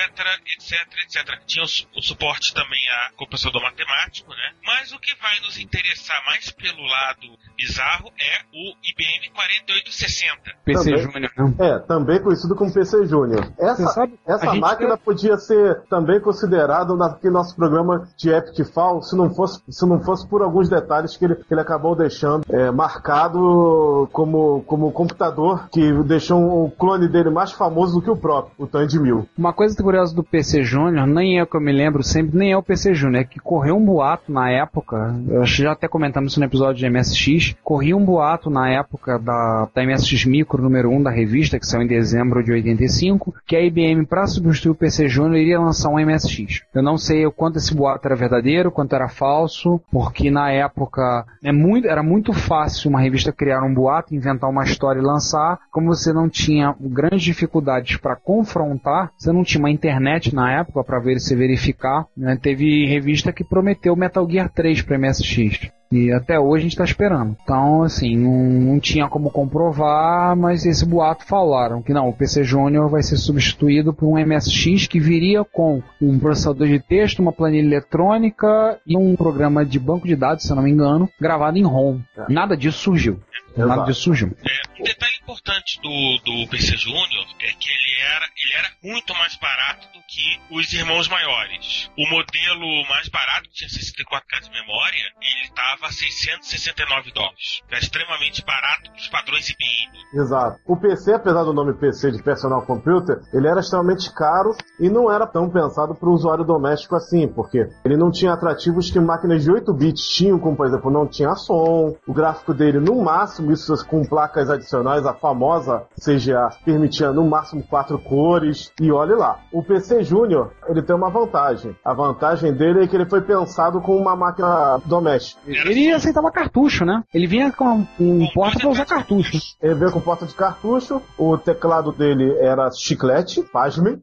etc, 0.57 0.73
etc. 1.05 1.41
Tinha 1.47 1.65
o, 1.65 1.99
o 1.99 2.03
suporte 2.03 2.55
também 2.55 2.81
a 2.91 3.13
compensador 3.17 3.63
matemático, 3.63 4.31
né? 4.31 4.53
Mas 4.65 4.93
o 4.93 4.99
que 4.99 5.15
vai 5.21 5.39
nos 5.41 5.59
interessar 5.59 6.25
mais 6.27 6.51
pelo 6.51 6.83
lado 6.83 7.39
bizarro 7.57 8.11
é 8.21 8.45
o 8.53 8.75
IBM 8.83 9.31
4860. 9.35 10.55
PC 10.65 10.85
Também. 10.85 11.03
Júnior, 11.03 11.33
né? 11.37 11.55
É, 11.59 11.79
também 11.81 12.23
conhecido 12.23 12.55
como 12.55 12.73
PC 12.73 13.07
Júnior. 13.07 13.53
Essa, 13.59 13.87
sabe, 13.89 14.19
essa 14.27 14.55
máquina 14.55 14.97
podia 14.97 15.37
ser 15.37 15.83
também 15.89 16.21
considerada 16.21 16.95
naquele 16.95 17.33
nosso 17.33 17.55
programa 17.57 18.09
de 18.17 18.31
Epic 18.31 18.67
Fall, 18.73 19.03
se 19.03 19.17
não 19.17 19.35
fosse, 19.35 19.63
se 19.69 19.87
não 19.87 20.03
fosse 20.03 20.27
por 20.29 20.43
alguns 20.43 20.69
detalhes 20.69 21.17
que 21.17 21.25
ele, 21.25 21.37
que 21.37 21.53
ele 21.53 21.61
acabou 21.61 21.97
deixando 21.97 22.45
é, 22.51 22.71
marcado 22.71 24.09
como, 24.13 24.63
como 24.63 24.93
computador 24.93 25.69
que 25.71 25.93
deixou 26.05 26.65
um 26.65 26.71
clone 26.71 27.09
dele 27.09 27.31
mais 27.31 27.53
famoso 27.53 27.95
do 27.95 28.03
que 28.03 28.11
o 28.11 28.17
próprio, 28.17 28.53
o 28.59 28.67
Tandy 28.67 28.99
1000. 28.99 29.29
Uma 29.37 29.53
coisa 29.55 29.81
curiosa 29.83 30.15
do 30.15 30.23
PC 30.23 30.63
Júnior, 30.63 31.07
nem 31.07 31.41
é 31.41 31.47
que 31.47 31.57
eu 31.57 31.61
me 31.61 31.73
lembro 31.73 32.03
sempre, 32.03 32.37
nem 32.37 32.53
é 32.53 32.57
o 32.57 32.63
PC 32.63 32.95
Júnior, 32.95 33.23
é 33.23 33.25
que 33.25 33.39
correu 33.39 33.77
um 33.77 33.85
boato 33.85 34.31
na 34.33 34.51
época, 34.51 35.15
eu 35.29 35.43
acho 35.43 35.57
que 35.57 35.63
já 35.63 35.73
até 35.73 35.89
comentamos 35.89 36.33
isso 36.33 36.41
no 36.41 36.47
episódio 36.47 36.81
de 36.81 36.91
MSX, 36.91 37.57
corria 37.63 37.97
um 37.97 38.05
boato 38.05 38.51
na 38.51 38.69
época 38.69 39.19
da, 39.19 39.69
da 39.75 39.85
MSX 39.85 40.25
Micro 40.25 40.63
número 40.63 40.91
1 40.91 41.03
da 41.03 41.11
revista, 41.11 41.59
que 41.59 41.67
saiu 41.67 41.83
em 41.83 41.87
dezembro 41.87 42.43
de 42.43 42.53
85, 42.53 43.35
que 43.47 43.57
a 43.57 43.63
IBM, 43.63 44.05
para 44.07 44.27
substituir 44.27 44.73
o 44.73 44.75
PC 44.75 45.09
Júnior, 45.09 45.37
iria 45.37 45.61
lançar 45.61 45.91
um 45.91 45.99
MSX. 45.99 46.63
Eu 46.75 46.83
não 46.83 46.99
sei 46.99 47.25
o 47.25 47.33
quanto 47.33 47.59
esse 47.59 47.75
boato 47.75 48.07
era 48.07 48.17
verdadeiro, 48.17 48.73
quanto 48.73 48.95
era 48.95 49.09
falso, 49.09 49.81
porque 49.91 50.31
na 50.31 50.51
época 50.51 51.25
é 51.43 51.53
muito, 51.53 51.87
era 51.87 52.03
muito 52.03 52.33
fácil 52.33 52.91
uma 52.91 53.01
revista 53.01 53.33
criar 53.33 53.63
um 53.63 53.73
boato, 53.73 54.15
inventar 54.15 54.51
uma 54.51 54.65
história 54.65 54.99
e 54.99 55.05
lançar, 55.05 55.61
como 55.71 55.95
você 55.95 56.13
não 56.13 56.29
tinha 56.29 56.75
grandes 56.81 57.23
dificuldades 57.23 57.97
para 57.97 58.17
confrontar, 58.17 59.13
você 59.17 59.33
não 59.33 59.44
tinha 59.45 59.61
uma 59.61 59.71
internet 59.71 60.35
na 60.35 60.61
época 60.61 60.83
para 60.83 60.99
ver 60.99 61.21
se 61.21 61.35
verificar, 61.37 62.07
né? 62.17 62.39
teve 62.41 62.87
revista 62.87 63.33
que 63.33 63.45
prometeu 63.45 63.95
Metal 63.95 64.29
Gear 64.29 64.51
3 64.53 64.83
para 64.83 64.99
MSX. 64.99 65.71
E 65.95 66.13
até 66.13 66.41
hoje 66.41 66.63
a 66.63 66.63
gente 66.63 66.73
está 66.73 66.83
esperando. 66.83 67.37
Então, 67.41 67.85
assim, 67.85 68.17
não, 68.17 68.33
não 68.73 68.81
tinha 68.81 69.07
como 69.07 69.31
comprovar, 69.31 70.35
mas 70.35 70.67
esse 70.67 70.85
boato 70.85 71.25
falaram 71.25 71.81
que 71.81 71.93
não, 71.93 72.09
o 72.09 72.13
PC 72.13 72.43
Júnior 72.43 72.91
vai 72.91 73.01
ser 73.01 73.17
substituído 73.17 73.95
por 73.95 74.09
um 74.09 74.19
MSX 74.19 74.89
que 74.89 74.99
viria 74.99 75.45
com 75.45 75.81
um 76.03 76.19
processador 76.19 76.67
de 76.67 76.81
texto, 76.81 77.21
uma 77.21 77.33
planilha 77.33 77.65
eletrônica 77.65 78.77
e 78.85 78.97
um 78.97 79.15
programa 79.15 79.65
de 79.65 79.79
banco 79.79 80.09
de 80.09 80.17
dados, 80.17 80.43
se 80.43 80.51
eu 80.51 80.57
não 80.57 80.65
me 80.65 80.71
engano, 80.73 81.09
gravado 81.21 81.57
em 81.57 81.63
ROM. 81.63 82.01
Nada 82.29 82.57
disso 82.57 82.79
surgiu. 82.79 83.23
Nada 83.57 83.75
Exato. 83.75 83.87
disso 83.87 84.03
surgiu. 84.03 84.37
É, 84.45 84.81
um 84.81 84.83
detalhe 84.83 85.15
importante 85.23 85.81
do, 85.81 86.19
do 86.25 86.49
PC 86.49 86.77
Júnior 86.77 87.27
é 87.41 87.53
que 87.53 87.69
ele 87.71 88.01
era, 88.01 88.29
ele 88.37 88.55
era 88.55 88.71
muito 88.83 89.15
mais 89.15 89.37
barato 89.37 89.87
do 89.93 90.03
que 90.09 90.41
os 90.51 90.73
irmãos 90.73 91.09
maiores. 91.09 91.91
O 91.97 92.11
modelo 92.11 92.89
mais 92.89 93.09
barato, 93.09 93.49
que 93.49 93.55
tinha 93.55 93.71
64K 93.71 94.43
de 94.43 94.51
memória, 94.51 95.13
ele 95.21 95.45
estava 95.45 95.84
a 95.85 95.93
669 95.93 97.13
dólares. 97.13 97.63
Era 97.69 97.81
extremamente 97.81 98.45
barato 98.45 98.91
para 98.91 99.01
os 99.01 99.09
padrões 99.09 99.49
IBM. 99.51 100.23
Exato. 100.23 100.61
O 100.67 100.77
PC, 100.77 101.15
apesar 101.15 101.45
do 101.45 101.53
nome 101.53 101.75
PC 101.75 102.11
de 102.11 102.23
Personal 102.23 102.63
Computer, 102.63 103.21
ele 103.33 103.49
era 103.49 103.61
extremamente 103.61 104.13
caro 104.13 104.55
e 104.81 104.89
não 104.89 105.13
era 105.13 105.27
tão 105.27 105.51
pensado 105.51 105.95
para 105.95 106.09
o 106.09 106.13
usuário 106.13 106.45
doméstico 106.45 106.97
assim, 106.97 107.29
porque 107.29 107.69
ele 107.85 107.97
não 107.97 108.11
tinha 108.11 108.33
atrativos 108.33 108.91
que 108.91 109.01
máquinas 109.01 109.43
de 109.43 109.51
8 109.51 109.73
bits 109.75 110.09
tinham, 110.09 110.39
como 110.39 110.57
por 110.57 110.67
exemplo, 110.67 110.91
não 110.91 111.07
tinha 111.07 111.35
som, 111.35 111.95
o 112.07 112.13
gráfico 112.13 112.55
dele 112.55 112.79
no 112.81 113.03
máximo, 113.03 113.53
isso 113.53 113.75
com 113.87 114.05
placas 114.05 114.49
adicionais, 114.49 115.05
a 115.05 115.15
famosa 115.15 115.87
CGA, 116.01 116.49
permitia 116.65 117.13
no 117.13 117.29
máximo 117.29 117.63
quatro 117.63 117.99
cores, 117.99 118.73
e 118.81 118.91
olhe 118.91 119.15
lá. 119.15 119.41
O 119.53 119.63
PC 119.63 120.05
Júnior, 120.05 120.53
ele 120.69 120.83
tem 120.83 120.95
uma 120.95 121.11
vantagem. 121.11 121.77
A 121.85 121.93
vantagem 121.93 122.53
dele 122.53 122.85
é 122.85 122.87
que 122.87 122.97
ele 122.97 123.09
foi 123.09 123.21
pensado 123.21 123.81
com 123.81 123.97
uma 123.97 124.15
máquina 124.15 124.79
doméstica. 124.87 125.41
Ele 125.47 125.64
aceitava 125.93 126.31
cartucho, 126.31 126.85
né? 126.85 127.03
Ele 127.13 127.27
vinha 127.27 127.51
com 127.53 127.87
um 127.99 128.27
porta 128.35 128.59
pra 128.59 128.69
usar 128.69 128.85
cartucho. 128.85 129.39
Ele 129.63 129.75
veio 129.75 129.93
com 129.93 130.01
porta 130.01 130.27
de 130.27 130.35
cartucho, 130.35 131.01
o 131.19 131.37
teclado 131.39 131.93
dele 131.93 132.37
era 132.39 132.71
chiclete, 132.71 133.43
pasmem, 133.43 134.01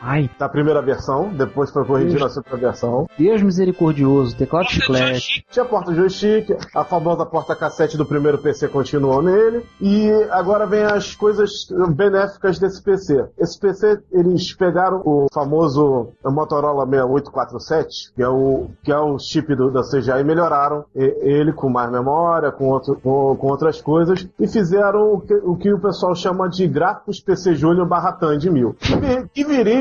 Ai, 0.00 0.30
da 0.38 0.48
primeira 0.48 0.80
versão, 0.80 1.30
depois 1.30 1.70
foi 1.70 1.84
corrigido 1.84 2.20
na 2.20 2.28
segunda 2.28 2.56
versão. 2.56 3.06
Deus 3.18 3.42
misericordioso, 3.42 4.36
teclado 4.36 4.64
Porta 4.66 4.74
de 4.76 4.80
chiclete. 4.80 5.44
Tinha 5.50 5.64
porta 5.64 5.94
joystick, 5.94 6.50
a 6.74 6.84
famosa 6.84 7.26
porta 7.26 7.56
cassete 7.56 7.96
do 7.96 8.06
primeiro 8.06 8.38
PC 8.38 8.68
continuou 8.68 9.20
nele, 9.22 9.64
e 9.80 10.08
agora 10.30 10.66
vem 10.66 10.84
as 10.84 11.16
coisas 11.16 11.66
benéficas 11.96 12.58
desse 12.58 12.80
PC. 12.82 13.26
Esse 13.38 13.58
PC, 13.58 13.98
eles 14.12 14.52
pegaram 14.54 15.02
o 15.04 15.26
famoso 15.32 16.08
Motorola 16.24 16.86
6847, 16.86 18.12
que 18.14 18.22
é 18.22 18.28
o, 18.28 18.66
que 18.84 18.92
é 18.92 18.98
o 18.98 19.18
chip 19.18 19.54
do, 19.56 19.70
da 19.70 19.82
CGA, 19.82 20.20
e 20.20 20.24
melhoraram 20.24 20.84
ele 20.94 21.52
com 21.52 21.68
mais 21.68 21.90
memória, 21.90 22.52
com, 22.52 22.68
outro, 22.68 22.94
com, 23.02 23.36
com 23.36 23.46
outras 23.48 23.80
coisas, 23.82 24.28
e 24.38 24.46
fizeram 24.46 25.14
o 25.14 25.20
que, 25.20 25.34
o 25.34 25.56
que 25.56 25.72
o 25.72 25.80
pessoal 25.80 26.14
chama 26.14 26.48
de 26.48 26.66
gráficos 26.68 27.20
PC 27.20 27.54
Júnior 27.56 27.86
barra 27.86 28.12
TAN 28.12 28.38
de 28.38 28.48
1000, 28.50 28.74
que, 28.74 28.96
vi- 28.96 29.28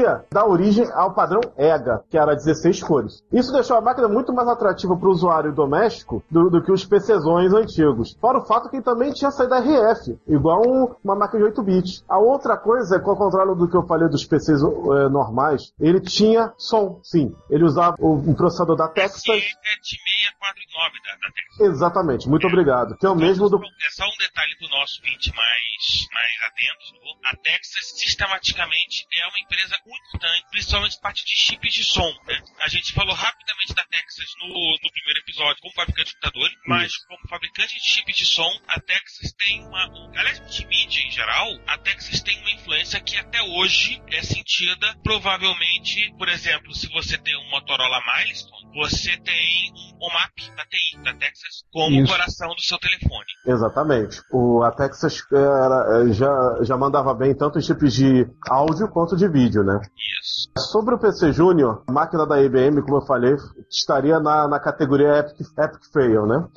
viria 0.07 0.25
dar 0.31 0.45
origem 0.45 0.89
ao 0.93 1.13
padrão 1.13 1.41
EGA, 1.57 2.03
que 2.09 2.17
era 2.17 2.33
16 2.35 2.81
cores. 2.83 3.23
Isso 3.31 3.51
deixou 3.51 3.77
a 3.77 3.81
máquina 3.81 4.07
muito 4.07 4.33
mais 4.33 4.47
atrativa 4.47 4.95
para 4.95 5.07
o 5.07 5.11
usuário 5.11 5.53
doméstico 5.53 6.23
do, 6.29 6.49
do 6.49 6.63
que 6.63 6.71
os 6.71 6.85
PCzões 6.85 7.53
antigos. 7.53 8.15
Fora 8.19 8.39
o 8.39 8.45
fato 8.45 8.69
que 8.69 8.81
também 8.81 9.11
tinha 9.11 9.31
saída 9.31 9.59
RF, 9.59 10.17
igual 10.27 10.61
um- 10.67 10.95
uma 11.03 11.15
máquina 11.15 11.39
de 11.39 11.45
8 11.45 11.63
bits. 11.63 12.03
A 12.07 12.17
outra 12.17 12.57
coisa 12.57 12.95
é 12.95 12.99
que, 12.99 13.09
ao 13.09 13.17
contrário 13.17 13.55
do 13.55 13.69
que 13.69 13.75
eu 13.75 13.85
falei 13.85 14.07
dos 14.09 14.25
PCs 14.25 14.61
eh, 14.61 15.09
normais, 15.09 15.73
ele 15.79 15.99
tinha 15.99 16.53
som, 16.57 16.99
sim. 17.03 17.35
Ele 17.49 17.63
usava 17.63 17.95
o, 17.99 18.13
um 18.15 18.33
processador 18.33 18.75
da 18.75 18.87
Texas. 18.87 19.23
SE7649 19.23 20.93
da, 21.03 21.11
da 21.27 21.33
Texas. 21.33 21.59
Exatamente, 21.75 22.29
muito 22.29 22.47
obrigado. 22.47 22.95
Que 22.97 23.05
é 23.05 23.09
o 23.09 23.15
mesmo 23.15 23.49
do. 23.49 23.57
É 23.57 23.89
só 23.91 24.03
um 24.05 24.17
detalhe 24.19 24.53
do 24.61 24.67
nosso 24.69 25.01
20 25.01 25.33
mais, 25.35 26.07
mais 26.13 26.31
atento. 26.51 26.97
A 27.25 27.35
Texas, 27.37 27.91
sistematicamente, 27.97 29.05
é 29.11 29.27
uma 29.27 29.39
empresa 29.39 29.75
muito 29.97 30.07
importante, 30.15 30.45
principalmente 30.51 30.99
parte 31.01 31.25
de 31.25 31.31
chips 31.35 31.73
de 31.73 31.83
som. 31.83 32.07
né? 32.27 32.39
A 32.61 32.67
gente 32.69 32.93
falou 32.93 33.13
rapidamente 33.13 33.73
da 33.73 33.83
Texas 33.85 34.27
no, 34.39 34.47
no 34.47 34.91
primeiro 34.91 35.19
episódio 35.21 35.61
como 35.61 35.73
fabricante 35.73 36.09
de 36.09 36.13
computadores, 36.15 36.57
mas 36.67 36.97
como 37.05 37.27
fabricante 37.29 37.75
de 37.75 37.81
chips 37.85 38.15
de 38.17 38.25
som, 38.25 38.49
a 38.67 38.79
Texas 38.79 39.31
tem 39.33 39.65
uma. 39.65 39.87
um- 39.89 40.07
Aliás, 40.17 40.39
de 40.49 40.65
mídia 40.67 41.01
em 41.01 41.11
geral, 41.11 41.47
a 41.67 41.77
Texas 41.77 42.21
tem 42.21 42.39
uma 42.39 42.51
influência 42.51 42.99
que 43.01 43.17
até 43.17 43.41
hoje 43.41 44.01
é 44.11 44.21
sentida, 44.23 44.95
provavelmente, 45.03 46.13
por 46.17 46.27
exemplo, 46.29 46.73
se 46.73 46.87
você 46.89 47.17
tem 47.17 47.35
um 47.37 47.49
Motorola 47.51 47.99
Milestone, 48.05 48.67
você 48.75 49.17
tem 49.17 49.71
um 49.73 50.05
OMAP 50.05 50.55
da 50.55 50.65
TI, 50.65 50.97
da 51.03 51.13
Texas, 51.15 51.63
como 51.71 52.01
Isso. 52.01 52.11
coração 52.11 52.49
do 52.55 52.61
seu 52.61 52.77
telefone. 52.79 53.25
Exatamente. 53.45 54.21
O, 54.31 54.63
a 54.63 54.71
Texas 54.71 55.21
era, 55.31 56.01
eh, 56.09 56.13
já, 56.13 56.29
já 56.63 56.77
mandava 56.77 57.13
bem 57.13 57.35
tanto 57.35 57.57
em 57.59 57.61
chips 57.61 57.93
de 57.93 58.25
áudio 58.49 58.87
quanto 58.89 59.15
de 59.15 59.27
vídeo, 59.27 59.63
né? 59.63 59.79
Isso. 60.21 60.49
Sobre 60.71 60.95
o 60.95 60.99
PC 60.99 61.31
Júnior, 61.31 61.83
a 61.87 61.91
máquina 61.91 62.25
da 62.25 62.41
IBM, 62.41 62.81
como 62.81 62.97
eu 62.97 63.05
falei, 63.05 63.35
estaria 63.69 64.19
na, 64.19 64.47
na 64.47 64.59
categoria 64.59 65.19
Epic, 65.19 65.47
Epic 65.57 65.81
Fail, 65.93 66.25
né? 66.25 66.47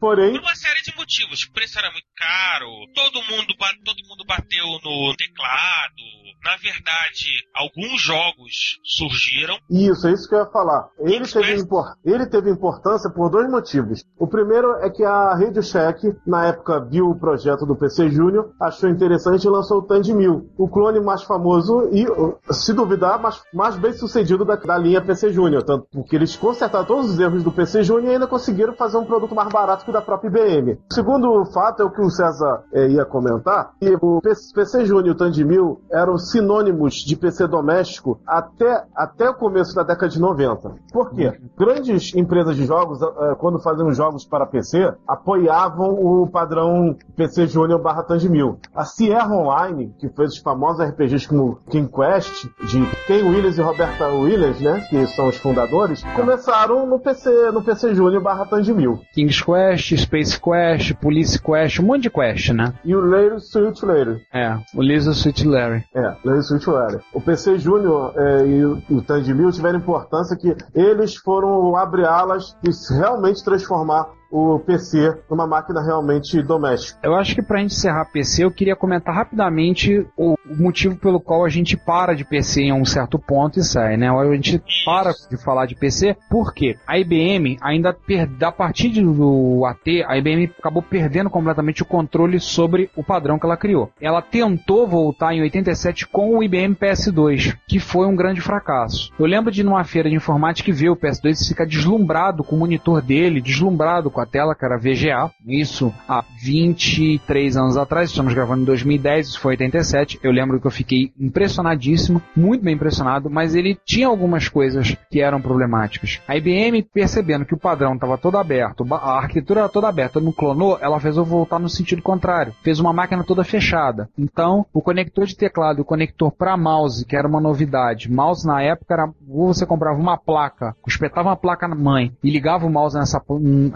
Porém, 0.00 0.32
Por 0.32 0.40
uma 0.40 0.56
série 0.56 0.82
de 0.82 0.94
motivos. 0.96 1.44
O 1.44 1.52
preço 1.52 1.78
era 1.78 1.90
muito 1.90 2.06
caro, 2.16 2.66
todo 2.94 3.22
mundo, 3.22 3.54
todo 3.84 4.08
mundo 4.08 4.24
bateu 4.26 4.64
no 4.84 5.14
teclado. 5.16 6.20
Na 6.42 6.56
verdade, 6.56 7.28
alguns 7.54 8.00
jogos 8.00 8.80
surgiram. 8.82 9.58
Isso, 9.70 10.06
é 10.06 10.12
isso 10.12 10.26
que 10.26 10.34
eu 10.34 10.38
ia 10.38 10.46
falar. 10.46 10.88
Ele 10.98 11.24
Isso 11.24 11.38
teve, 11.38 11.62
ele 12.04 12.26
teve 12.26 12.50
importância 12.50 13.10
por 13.10 13.30
dois 13.30 13.50
motivos. 13.50 14.02
O 14.18 14.26
primeiro 14.26 14.72
é 14.76 14.88
que 14.88 15.04
a 15.04 15.34
Radio 15.34 15.62
Shack, 15.62 16.00
na 16.26 16.46
época, 16.46 16.80
viu 16.80 17.10
o 17.10 17.18
projeto 17.18 17.66
do 17.66 17.76
PC 17.76 18.10
Júnior, 18.10 18.54
achou 18.60 18.88
interessante 18.88 19.44
e 19.44 19.50
lançou 19.50 19.78
o 19.78 19.86
Tand 19.86 20.02
1000, 20.02 20.54
o 20.56 20.68
clone 20.68 21.00
mais 21.00 21.22
famoso 21.22 21.90
e, 21.92 22.06
se 22.52 22.72
duvidar, 22.80 23.20
mais, 23.20 23.42
mais 23.52 23.76
bem 23.76 23.92
sucedido 23.92 24.44
da, 24.44 24.56
da 24.56 24.78
linha 24.78 25.00
PC 25.00 25.30
Júnior. 25.32 25.62
Tanto 25.62 25.86
porque 25.92 26.16
eles 26.16 26.36
consertaram 26.36 26.84
todos 26.84 27.10
os 27.10 27.18
erros 27.18 27.42
do 27.42 27.52
PC 27.52 27.82
Júnior 27.82 28.10
e 28.10 28.14
ainda 28.14 28.26
conseguiram 28.26 28.74
fazer 28.74 28.96
um 28.96 29.04
produto 29.04 29.34
mais 29.34 29.48
barato 29.48 29.84
que 29.84 29.90
o 29.90 29.92
da 29.92 30.00
própria 30.00 30.28
IBM. 30.28 30.78
O 30.90 30.94
segundo 30.94 31.44
fato 31.46 31.82
é 31.82 31.84
o 31.84 31.90
que 31.90 32.00
o 32.00 32.10
César 32.10 32.64
eh, 32.72 32.88
ia 32.88 33.04
comentar, 33.04 33.72
que 33.78 33.96
o 34.00 34.20
PC, 34.20 34.84
Júnior 34.84 35.06
e 35.08 35.10
o 35.10 35.14
Tand 35.14 35.32
1000 35.32 35.80
eram 35.90 36.16
sinônimos 36.16 36.94
de 36.94 37.16
PC 37.16 37.46
doméstico 37.46 38.20
até, 38.26 38.84
até 38.94 39.28
o 39.28 39.34
começo 39.34 39.74
da 39.74 39.82
década 39.82 40.08
de 40.08 40.20
90. 40.20 40.74
Por 40.92 41.10
quê? 41.10 41.38
Grandes 41.58 42.14
empresas 42.14 42.56
de 42.56 42.64
jogos, 42.64 43.00
eh, 43.02 43.34
quando 43.38 43.58
faziam 43.60 43.92
jogos 43.92 44.24
para 44.24 44.46
PC, 44.46 44.92
apoiavam 45.06 45.90
o 45.94 46.28
padrão 46.28 46.96
PC 47.16 47.46
Júnior 47.46 47.80
barra 47.80 48.02
Tand 48.02 48.28
1000. 48.28 48.58
A 48.74 48.84
Sierra 48.84 49.34
Online, 49.34 49.94
que 49.98 50.08
fez 50.08 50.32
os 50.32 50.38
famosos 50.38 50.84
RPGs 50.86 51.28
como 51.28 51.58
King 51.68 51.90
Quest, 51.90 52.46
de 52.70 52.86
Ken 53.06 53.22
Williams 53.28 53.58
e 53.58 53.60
Roberta 53.62 54.08
Williams, 54.08 54.60
né, 54.60 54.86
que 54.88 55.06
são 55.08 55.28
os 55.28 55.36
fundadores, 55.36 56.02
começaram 56.14 56.86
no 56.86 56.98
PC, 56.98 57.50
no 57.50 57.62
PC 57.62 57.94
Júnior 57.94 58.22
barra 58.22 58.46
1000. 58.50 59.00
King's 59.14 59.40
Quest, 59.42 59.96
Space 59.96 60.40
Quest, 60.40 60.94
Police 61.00 61.40
Quest, 61.40 61.80
um 61.80 61.84
monte 61.86 62.02
de 62.02 62.10
quest, 62.10 62.50
né? 62.50 62.72
E 62.84 62.94
o 62.94 63.00
Later 63.00 63.40
Switch 63.40 63.82
Later. 63.82 64.20
É, 64.32 64.56
o 64.74 64.82
Lisa 64.82 65.10
Sweet 65.12 65.46
Larry. 65.46 65.84
É, 65.94 66.14
Larry 66.24 66.42
Switchware. 66.42 67.00
O 67.12 67.20
PC 67.20 67.58
Júnior 67.58 68.12
é, 68.16 68.46
e 68.46 68.64
o- 68.64 68.82
o 68.90 69.02
Tand 69.02 69.22
1000 69.22 69.50
tiveram 69.52 69.78
importância 69.78 70.36
que 70.36 70.54
eles 70.74 71.16
foram 71.16 71.76
abre 71.76 72.04
alas 72.04 72.56
e 72.62 72.70
realmente 72.94 73.44
transformar 73.44 74.06
o 74.30 74.58
PC 74.60 75.18
numa 75.28 75.46
máquina 75.46 75.82
realmente 75.82 76.40
doméstica. 76.42 76.98
Eu 77.02 77.14
acho 77.14 77.34
que 77.34 77.42
gente 77.42 77.74
encerrar 77.74 78.04
PC, 78.06 78.44
eu 78.44 78.50
queria 78.50 78.76
comentar 78.76 79.14
rapidamente 79.14 80.06
o, 80.16 80.36
motivo 80.46 80.96
pelo 80.96 81.20
qual 81.20 81.44
a 81.44 81.48
gente 81.48 81.76
para 81.76 82.14
de 82.14 82.24
PC 82.24 82.62
em 82.62 82.72
um 82.72 82.84
certo 82.84 83.18
ponto 83.18 83.58
e 83.58 83.64
sai, 83.64 83.96
né? 83.96 84.08
A 84.10 84.34
gente 84.34 84.62
para 84.84 85.12
de 85.30 85.36
falar 85.36 85.66
de 85.66 85.74
PC 85.74 86.16
porque 86.28 86.76
a 86.86 86.98
IBM 86.98 87.58
ainda 87.60 87.92
perde, 87.92 88.44
a 88.44 88.52
partir 88.52 88.90
do 88.90 89.64
AT, 89.64 90.04
a 90.06 90.16
IBM 90.16 90.52
acabou 90.58 90.82
perdendo 90.82 91.30
completamente 91.30 91.82
o 91.82 91.86
controle 91.86 92.40
sobre 92.40 92.90
o 92.96 93.02
padrão 93.02 93.38
que 93.38 93.46
ela 93.46 93.56
criou. 93.56 93.90
Ela 94.00 94.22
tentou 94.22 94.86
voltar 94.86 95.34
em 95.34 95.42
87 95.42 96.06
com 96.06 96.36
o 96.36 96.42
IBM 96.42 96.74
PS2, 96.74 97.56
que 97.66 97.78
foi 97.78 98.06
um 98.06 98.16
grande 98.16 98.40
fracasso. 98.40 99.12
Eu 99.18 99.26
lembro 99.26 99.50
de 99.50 99.62
numa 99.62 99.84
feira 99.84 100.08
de 100.08 100.16
informática 100.16 100.72
ver 100.72 100.90
o 100.90 100.96
PS2 100.96 101.48
ficar 101.48 101.66
deslumbrado 101.66 102.44
com 102.44 102.56
o 102.56 102.58
monitor 102.58 103.02
dele, 103.02 103.40
deslumbrado 103.40 104.10
com 104.10 104.19
a 104.20 104.26
tela, 104.26 104.54
que 104.54 104.64
era 104.64 104.78
VGA. 104.78 105.30
Isso 105.46 105.92
há 106.08 106.24
23 106.42 107.56
anos 107.56 107.76
atrás, 107.76 108.10
estamos 108.10 108.34
gravando 108.34 108.62
em 108.62 108.66
2010, 108.66 109.28
isso 109.28 109.40
foi 109.40 109.52
87. 109.52 110.20
Eu 110.22 110.32
lembro 110.32 110.60
que 110.60 110.66
eu 110.66 110.70
fiquei 110.70 111.12
impressionadíssimo, 111.18 112.22
muito 112.36 112.62
bem 112.62 112.74
impressionado, 112.74 113.30
mas 113.30 113.54
ele 113.54 113.78
tinha 113.84 114.06
algumas 114.06 114.48
coisas 114.48 114.96
que 115.10 115.20
eram 115.20 115.40
problemáticas. 115.40 116.20
A 116.26 116.36
IBM, 116.36 116.82
percebendo 116.82 117.44
que 117.44 117.54
o 117.54 117.58
padrão 117.58 117.94
estava 117.94 118.18
todo 118.18 118.38
aberto, 118.38 118.86
a 118.94 119.18
arquitetura 119.18 119.60
era 119.60 119.68
toda 119.68 119.88
aberta, 119.88 120.20
não 120.20 120.32
clonou, 120.32 120.78
ela 120.80 121.00
fez 121.00 121.16
eu 121.16 121.24
voltar 121.24 121.58
no 121.58 121.68
sentido 121.68 122.02
contrário. 122.02 122.54
Fez 122.62 122.78
uma 122.80 122.92
máquina 122.92 123.24
toda 123.24 123.44
fechada. 123.44 124.08
Então, 124.18 124.66
o 124.72 124.82
conector 124.82 125.26
de 125.26 125.36
teclado 125.36 125.78
e 125.78 125.82
o 125.82 125.84
conector 125.84 126.30
para 126.30 126.56
mouse, 126.56 127.04
que 127.04 127.16
era 127.16 127.26
uma 127.26 127.40
novidade. 127.40 128.10
Mouse 128.10 128.46
na 128.46 128.62
época 128.62 128.94
era, 128.94 129.10
ou 129.28 129.48
você 129.48 129.64
comprava 129.66 129.98
uma 129.98 130.16
placa, 130.16 130.74
espetava 130.86 131.28
uma 131.28 131.36
placa 131.36 131.68
mãe 131.68 132.12
e 132.22 132.30
ligava 132.30 132.66
o 132.66 132.70
mouse 132.70 132.98
nessa, 132.98 133.22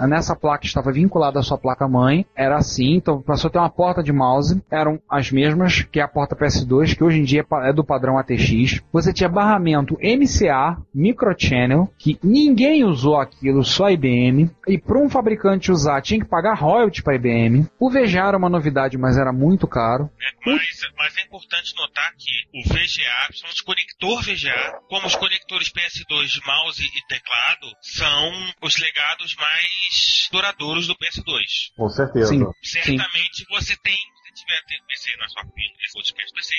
nessa 0.08 0.33
essa 0.34 0.36
placa 0.36 0.66
estava 0.66 0.92
vinculada 0.92 1.38
à 1.38 1.42
sua 1.42 1.56
placa-mãe, 1.56 2.26
era 2.36 2.56
assim, 2.56 2.96
então 2.96 3.22
passou 3.22 3.48
a 3.48 3.52
ter 3.52 3.58
uma 3.58 3.70
porta 3.70 4.02
de 4.02 4.12
mouse, 4.12 4.60
eram 4.70 5.00
as 5.08 5.30
mesmas 5.30 5.82
que 5.82 6.00
a 6.00 6.08
porta 6.08 6.36
PS2, 6.36 6.96
que 6.96 7.04
hoje 7.04 7.20
em 7.20 7.24
dia 7.24 7.40
é 7.40 7.68
é 7.68 7.72
do 7.72 7.84
padrão 7.84 8.18
ATX. 8.18 8.82
Você 8.92 9.12
tinha 9.12 9.28
barramento 9.28 9.96
MCA, 10.02 10.76
microchannel, 10.92 11.88
que 11.96 12.18
ninguém 12.22 12.84
usou 12.84 13.16
aquilo, 13.16 13.64
só 13.64 13.90
IBM, 13.90 14.50
e 14.66 14.76
para 14.76 14.98
um 14.98 15.08
fabricante 15.08 15.70
usar 15.70 16.02
tinha 16.02 16.20
que 16.20 16.28
pagar 16.28 16.54
royalty 16.58 17.02
para 17.02 17.14
IBM. 17.14 17.66
O 17.78 17.90
VGA 17.90 18.28
era 18.28 18.36
uma 18.36 18.48
novidade, 18.50 18.98
mas 18.98 19.16
era 19.16 19.32
muito 19.32 19.68
caro. 19.68 20.04
né? 20.18 20.26
Mas, 20.44 20.80
mas 20.98 21.16
é 21.16 21.22
importante 21.22 21.74
notar 21.76 22.12
que 22.18 22.58
o 22.58 22.62
VGA, 22.68 23.28
principalmente 23.28 23.62
o 23.62 23.64
conector 23.64 24.22
VGA, 24.22 24.78
como 24.88 25.06
os 25.06 25.14
conectores 25.14 25.70
PS2 25.70 26.26
de 26.26 26.46
mouse 26.46 26.82
e 26.82 27.06
teclado, 27.06 27.66
são 27.82 28.32
os 28.62 28.76
legados 28.78 29.36
mais 29.36 30.23
duradouros 30.30 30.86
do 30.86 30.94
PS2. 30.96 31.72
Com 31.76 31.88
certeza. 31.88 32.28
Sim. 32.28 32.44
Certamente 32.62 33.44
você 33.48 33.76
tem, 33.76 33.96
se 33.96 34.34
tiver 34.34 34.60
PC 34.86 35.16
na 35.18 35.28
sua 35.28 35.42
filha, 35.42 35.72
esse 35.84 35.92
podcast 35.92 36.34
PC, 36.34 36.54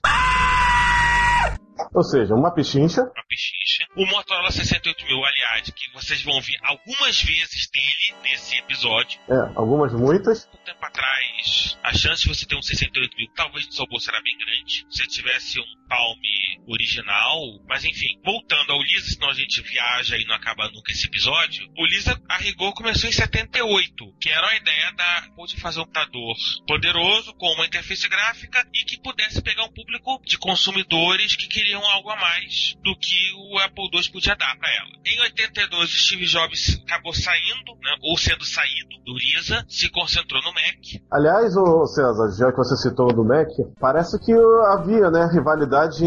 Ou 1.95 2.03
seja, 2.03 2.35
uma 2.35 2.53
pichincha. 2.53 3.03
uma 3.03 3.25
pechincha. 3.29 3.87
O 3.97 4.07
Motorola 4.07 4.51
68000, 4.51 5.25
aliás, 5.25 5.71
que 5.71 5.93
vocês 5.93 6.23
vão 6.23 6.41
ver 6.41 6.57
algumas 6.63 7.23
vezes 7.23 7.69
dele 7.71 8.21
nesse 8.23 8.57
episódio. 8.57 9.19
É, 9.29 9.53
algumas 9.55 9.93
muitas. 9.93 10.49
um 10.53 10.65
tempo 10.65 10.85
atrás, 10.85 11.79
a 11.83 11.93
chance 11.95 12.23
de 12.23 12.29
você 12.29 12.47
ter 12.47 12.57
um 12.57 12.63
68 12.63 13.17
mil, 13.17 13.29
talvez 13.35 13.67
no 13.67 13.73
seu 13.73 13.87
bolso 13.87 14.11
era 14.11 14.23
bem 14.23 14.37
grande. 14.39 14.87
Se 14.91 15.03
você 15.03 15.07
tivesse 15.07 15.61
um 15.61 15.87
Palm 15.89 16.19
original, 16.67 17.41
mas 17.69 17.85
enfim, 17.85 18.19
voltando 18.25 18.73
ao 18.73 18.83
Lisa, 18.83 19.15
senão 19.15 19.31
a 19.31 19.35
gente 19.35 19.63
viaja 19.63 20.17
e 20.17 20.25
não 20.25 20.35
acaba 20.35 20.69
nunca 20.71 20.91
esse 20.91 21.07
episódio. 21.07 21.69
O 21.77 21.87
Lisa, 21.87 22.21
a 22.29 22.39
rigor, 22.39 22.73
começou 22.75 23.09
em 23.09 23.13
78, 23.13 24.15
que 24.21 24.29
era 24.29 24.49
a 24.49 24.57
ideia 24.57 24.93
da 24.93 25.27
de 25.47 25.61
fazer 25.61 25.81
um 25.81 25.85
computador 25.85 26.35
poderoso, 26.67 27.33
com 27.35 27.47
uma 27.53 27.67
interface 27.67 28.09
gráfica 28.09 28.67
e 28.75 28.85
que 28.85 29.01
pudesse 29.01 29.41
pegar 29.41 29.65
um 29.65 29.73
público 29.73 30.21
de 30.25 30.37
consumidores 30.39 31.37
que 31.37 31.47
queriam 31.47 31.66
algo 31.75 32.11
a 32.11 32.17
mais 32.17 32.77
do 32.83 32.97
que 32.97 33.17
o 33.51 33.59
Apple 33.59 33.89
II 33.93 34.13
podia 34.13 34.37
dar 34.37 34.57
para 34.57 34.71
ela. 34.71 34.91
Em 35.05 35.21
82, 35.21 35.91
Steve 35.91 36.27
Jobs 36.27 36.83
acabou 36.87 37.13
saindo, 37.15 37.75
né, 37.83 37.97
ou 38.03 38.17
sendo 38.17 38.45
saído 38.45 38.97
do 39.05 39.17
Lisa, 39.17 39.65
se 39.69 39.89
concentrou 39.91 40.43
no 40.43 40.53
Mac. 40.53 41.01
Aliás, 41.11 41.57
ô 41.57 41.87
César, 41.87 42.31
já 42.39 42.51
que 42.51 42.59
você 42.59 42.77
citou 42.77 43.13
do 43.13 43.25
Mac, 43.25 43.49
parece 43.81 44.19
que 44.25 44.33
havia, 44.69 45.11
né, 45.11 45.29
rivalidade 45.33 46.05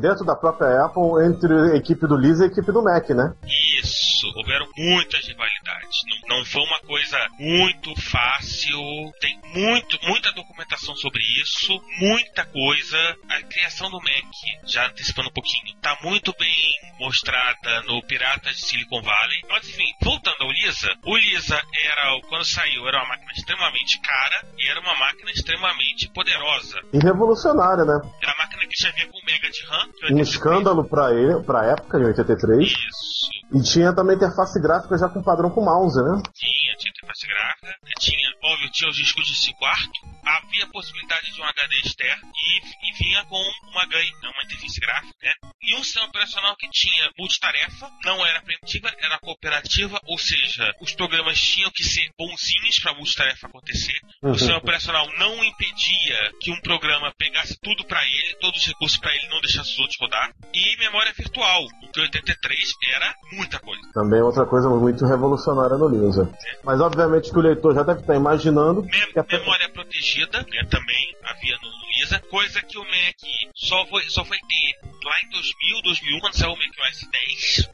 dentro 0.00 0.24
da 0.24 0.36
própria 0.36 0.84
Apple 0.84 1.24
entre 1.26 1.72
a 1.72 1.76
equipe 1.76 2.06
do 2.06 2.16
Lisa 2.16 2.44
e 2.44 2.48
a 2.48 2.50
equipe 2.50 2.70
do 2.72 2.82
Mac, 2.82 3.08
né? 3.10 3.34
Isso, 3.82 4.26
houveram 4.36 4.66
muitas 4.76 5.26
rivalidades. 5.26 6.00
Não, 6.28 6.36
não 6.38 6.44
foi 6.44 6.62
uma 6.62 6.80
coisa 6.80 7.18
muito 7.38 7.94
fácil. 8.00 8.78
Tem 9.20 9.38
muito, 9.54 9.98
muita 10.06 10.32
documentação 10.32 10.94
sobre 10.96 11.22
isso, 11.40 11.72
muita 11.98 12.44
coisa. 12.46 12.98
A 13.28 13.42
criação 13.42 13.90
do 13.90 13.98
Mac, 13.98 14.32
já 14.66 14.88
antecipando 15.02 15.28
um 15.28 15.32
pouquinho, 15.32 15.74
tá 15.82 15.98
muito 16.02 16.32
bem 16.38 16.54
mostrada 17.00 17.82
no 17.88 18.00
Piratas 18.06 18.56
de 18.56 18.66
Silicon 18.66 19.02
Valley. 19.02 19.42
Mas 19.48 19.68
enfim, 19.68 19.84
voltando 20.00 20.36
ao 20.40 20.52
Lisa, 20.52 20.88
o 21.04 21.16
Lisa 21.16 21.60
era, 21.90 22.20
quando 22.28 22.44
saiu, 22.44 22.86
era 22.86 22.98
uma 22.98 23.08
máquina 23.08 23.32
extremamente 23.32 24.00
cara 24.00 24.46
e 24.56 24.70
era 24.70 24.80
uma 24.80 24.96
máquina 24.96 25.30
extremamente 25.32 26.08
poderosa. 26.10 26.80
E 26.92 26.98
revolucionária, 26.98 27.84
né? 27.84 28.00
Era 28.22 28.32
uma 28.32 28.44
máquina 28.44 28.62
que 28.68 28.80
já 28.80 28.90
vinha 28.92 29.08
com 29.08 29.18
mega 29.26 29.50
de 29.50 29.64
RAM. 29.66 29.86
Um 29.86 30.18
83. 30.18 30.28
escândalo 30.28 30.84
pra 30.84 31.10
ele, 31.12 31.42
pra 31.42 31.66
época, 31.66 31.98
em 31.98 32.04
83. 32.04 32.68
Isso. 32.68 33.32
E 33.52 33.62
tinha 33.62 33.94
também 33.94 34.16
interface 34.16 34.60
gráfica 34.62 34.96
já 34.96 35.08
com 35.08 35.22
padrão 35.22 35.50
com 35.50 35.64
mouse, 35.64 35.98
né? 35.98 36.22
Tinha, 36.32 36.76
tinha 36.78 36.90
interface 36.90 37.26
gráfica, 37.26 37.78
tinha, 37.98 38.30
óbvio, 38.42 38.70
tinha 38.70 38.88
os 38.88 38.96
discos 38.96 39.26
de 39.26 39.34
5 39.34 39.58
quarto, 39.58 40.00
havia 40.24 40.64
a 40.64 40.68
possibilidade 40.68 41.32
de 41.32 41.40
um 41.40 41.44
HD 41.44 41.76
externo 41.84 42.30
e, 42.34 42.88
e 42.90 42.92
vinha 42.98 43.24
com 43.24 43.42
uma 43.70 43.84
GUI, 43.86 44.10
né, 44.22 44.28
uma 44.34 44.42
interface 44.44 44.80
gráfica, 44.80 45.14
né? 45.22 45.32
E 45.62 45.76
um 45.76 45.84
sistema 45.84 46.06
operacional 46.06 46.56
que 46.56 46.68
tinha 46.70 47.10
multitarefa, 47.18 47.88
não 48.04 48.24
era 48.26 48.42
primitiva, 48.42 48.92
era 48.98 49.18
cooperativa, 49.20 50.00
ou 50.06 50.18
seja, 50.18 50.74
os 50.80 50.92
programas 50.94 51.38
tinham 51.40 51.70
que 51.70 51.84
ser 51.84 52.10
bonzinhos 52.18 52.80
para 52.82 52.92
a 52.92 52.94
multitarefa 52.96 53.46
acontecer. 53.46 53.98
O 54.22 54.34
sistema 54.34 54.58
operacional 54.58 55.06
não 55.18 55.42
impedia 55.44 56.32
que 56.40 56.50
um 56.50 56.60
programa 56.62 57.12
pegasse 57.16 57.56
tudo 57.62 57.84
para 57.86 58.02
ele, 58.04 58.34
todos 58.40 58.60
os 58.60 58.66
recursos 58.66 58.98
para 58.98 59.14
ele, 59.14 59.28
não 59.28 59.40
deixasse 59.40 59.70
os 59.72 59.78
outros 59.78 59.98
rodar. 60.00 60.32
E 60.52 60.76
memória 60.78 61.12
virtual, 61.16 61.64
o 61.64 61.92
que 61.92 62.00
83 62.00 62.60
era 62.96 63.14
muita 63.32 63.58
coisa. 63.60 63.82
Também 63.94 64.18
é 64.20 64.24
outra 64.24 64.44
coisa 64.44 64.68
muito 64.68 65.06
revolucionária 65.06 65.76
no 65.76 65.88
Lisa. 65.88 66.28
Mas 66.64 66.80
obviamente 66.80 67.30
que 67.30 67.38
o 67.38 67.42
leitor 67.42 67.74
já 67.74 67.82
deve 67.84 68.00
estar 68.00 68.16
imaginando 68.16 68.82
Mem- 68.82 69.12
que 69.12 69.18
a 69.18 69.24
memória 69.38 69.68
protegida, 69.68 70.11
né, 70.20 70.64
também 70.70 71.16
havia 71.24 71.56
no 71.58 71.70
Lisa, 71.96 72.18
coisa 72.20 72.62
que 72.62 72.78
o 72.78 72.84
Mac 72.84 73.16
só 73.54 73.86
foi, 73.86 74.08
só 74.10 74.24
foi 74.24 74.38
ter 74.38 74.78
lá 75.04 75.20
em 75.22 75.30
2000, 75.30 75.82
2001, 75.82 76.20
quando 76.20 76.34
saiu 76.36 76.52
o 76.52 76.56
Mac 76.56 76.68
OS 76.90 77.08
10. 77.10 77.70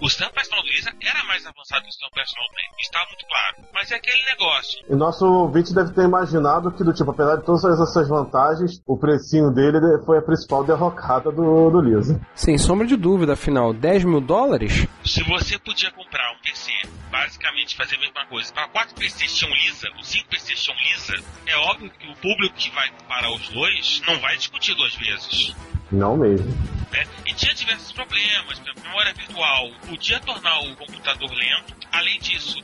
O 0.00 0.06
operacional 0.06 0.62
do 0.64 0.68
Lisa 0.68 0.90
era 1.00 1.24
mais 1.24 1.46
avançado 1.46 1.82
que 1.82 1.88
o 1.88 2.10
do 2.10 2.16
Mac, 2.16 2.72
isso 2.78 2.90
estava 2.90 3.06
muito 3.06 3.26
claro. 3.26 3.56
Mas 3.72 3.90
é 3.90 3.96
aquele 3.96 4.22
negócio, 4.24 4.84
E 4.88 4.94
nosso 4.94 5.26
ouvinte 5.26 5.74
deve 5.74 5.92
ter 5.92 6.02
imaginado 6.02 6.72
que, 6.72 6.84
do 6.84 6.92
tipo, 6.92 7.10
apesar 7.10 7.36
de 7.36 7.44
todas 7.44 7.64
essas 7.64 8.08
vantagens, 8.08 8.82
o 8.86 8.98
precinho 8.98 9.50
dele 9.50 9.78
foi 10.04 10.18
a 10.18 10.22
principal 10.22 10.64
derrocada 10.64 11.30
do, 11.30 11.70
do 11.70 11.80
Lisa. 11.80 12.20
Sem 12.34 12.58
sombra 12.58 12.86
de 12.86 12.96
dúvida, 12.96 13.34
afinal, 13.34 13.72
10 13.72 14.04
mil 14.04 14.20
dólares? 14.20 14.86
se 15.04 15.22
você 15.24 15.58
podia 15.58 15.90
comprar 15.90 16.32
um 16.32 16.38
PC, 16.42 16.70
basicamente 17.10 17.76
fazer 17.76 17.96
a 17.96 18.00
mesma 18.00 18.26
coisa, 18.26 18.52
para 18.52 18.68
quatro 18.68 18.94
PCs 18.94 19.36
tinham 19.36 19.52
Lisa, 19.54 19.88
os 20.00 20.06
cinco 20.08 20.28
PCs 20.28 20.62
tinham 20.62 20.78
Lisa, 20.78 21.14
é 21.46 21.56
óbvio 21.56 21.90
que 21.90 22.08
o 22.08 22.16
público 22.16 22.54
que 22.56 22.70
vai 22.70 22.88
comparar 22.90 23.30
os 23.32 23.48
dois 23.48 24.02
não 24.06 24.18
vai 24.20 24.36
discutir 24.36 24.74
duas 24.74 24.94
vezes. 24.94 25.54
Não 25.90 26.16
mesmo. 26.16 26.48
né? 26.90 27.04
E 27.26 27.34
tinha 27.34 27.54
diversos 27.54 27.92
problemas, 27.92 28.44
por 28.46 28.52
exemplo, 28.52 28.82
memória 28.82 29.12
virtual 29.12 29.70
podia 29.86 30.20
tornar 30.20 30.60
o 30.60 30.76
computador 30.76 31.30
lento. 31.30 31.74
Além 31.90 32.18
disso, 32.20 32.58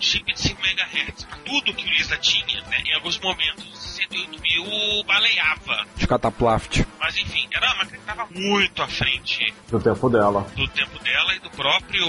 chip 0.00 0.32
de 0.32 0.40
5 0.40 0.60
MHz 0.64 1.26
tudo 1.48 1.74
que 1.74 1.86
o 1.86 1.90
Lisa 1.90 2.16
tinha, 2.18 2.62
né? 2.64 2.82
Em 2.86 2.94
alguns 2.94 3.18
momentos, 3.18 3.64
o 3.64 3.76
68 3.76 4.40
mil 4.42 5.04
baleava. 5.04 5.86
De 5.96 6.06
cataplaft. 6.06 6.84
Mas 7.00 7.16
enfim, 7.16 7.48
era 7.52 7.66
uma 7.66 7.76
máquina 7.76 7.96
que 7.96 8.10
estava 8.10 8.26
muito 8.30 8.82
à 8.82 8.88
frente 8.88 9.54
Do 9.68 9.80
tempo 9.80 10.10
dela. 10.10 10.42
do 10.54 10.68
tempo 10.68 10.98
dela 10.98 11.34
e 11.34 11.38
do 11.40 11.50
próprio 11.50 12.06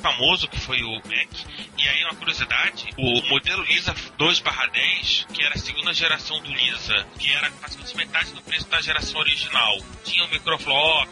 famoso 0.00 0.48
que 0.48 0.58
foi 0.58 0.82
o 0.82 0.94
Mac. 0.94 1.28
E 1.76 1.88
aí, 1.88 2.04
uma 2.04 2.14
curiosidade: 2.14 2.88
o 2.96 3.28
modelo 3.28 3.62
Lisa 3.64 3.94
2/10, 4.18 5.26
que 5.32 5.42
era 5.44 5.54
a 5.54 5.58
segunda 5.58 5.92
geração 5.92 6.40
do 6.40 6.50
Lisa, 6.50 7.06
que 7.18 7.30
era 7.32 7.50
praticamente 7.50 7.96
metade 7.96 8.32
do 8.32 8.42
preço 8.42 8.68
da 8.68 8.80
geração 8.80 9.20
original, 9.20 9.78
tinha 10.04 10.24
o 10.24 10.28
microflop 10.30 11.08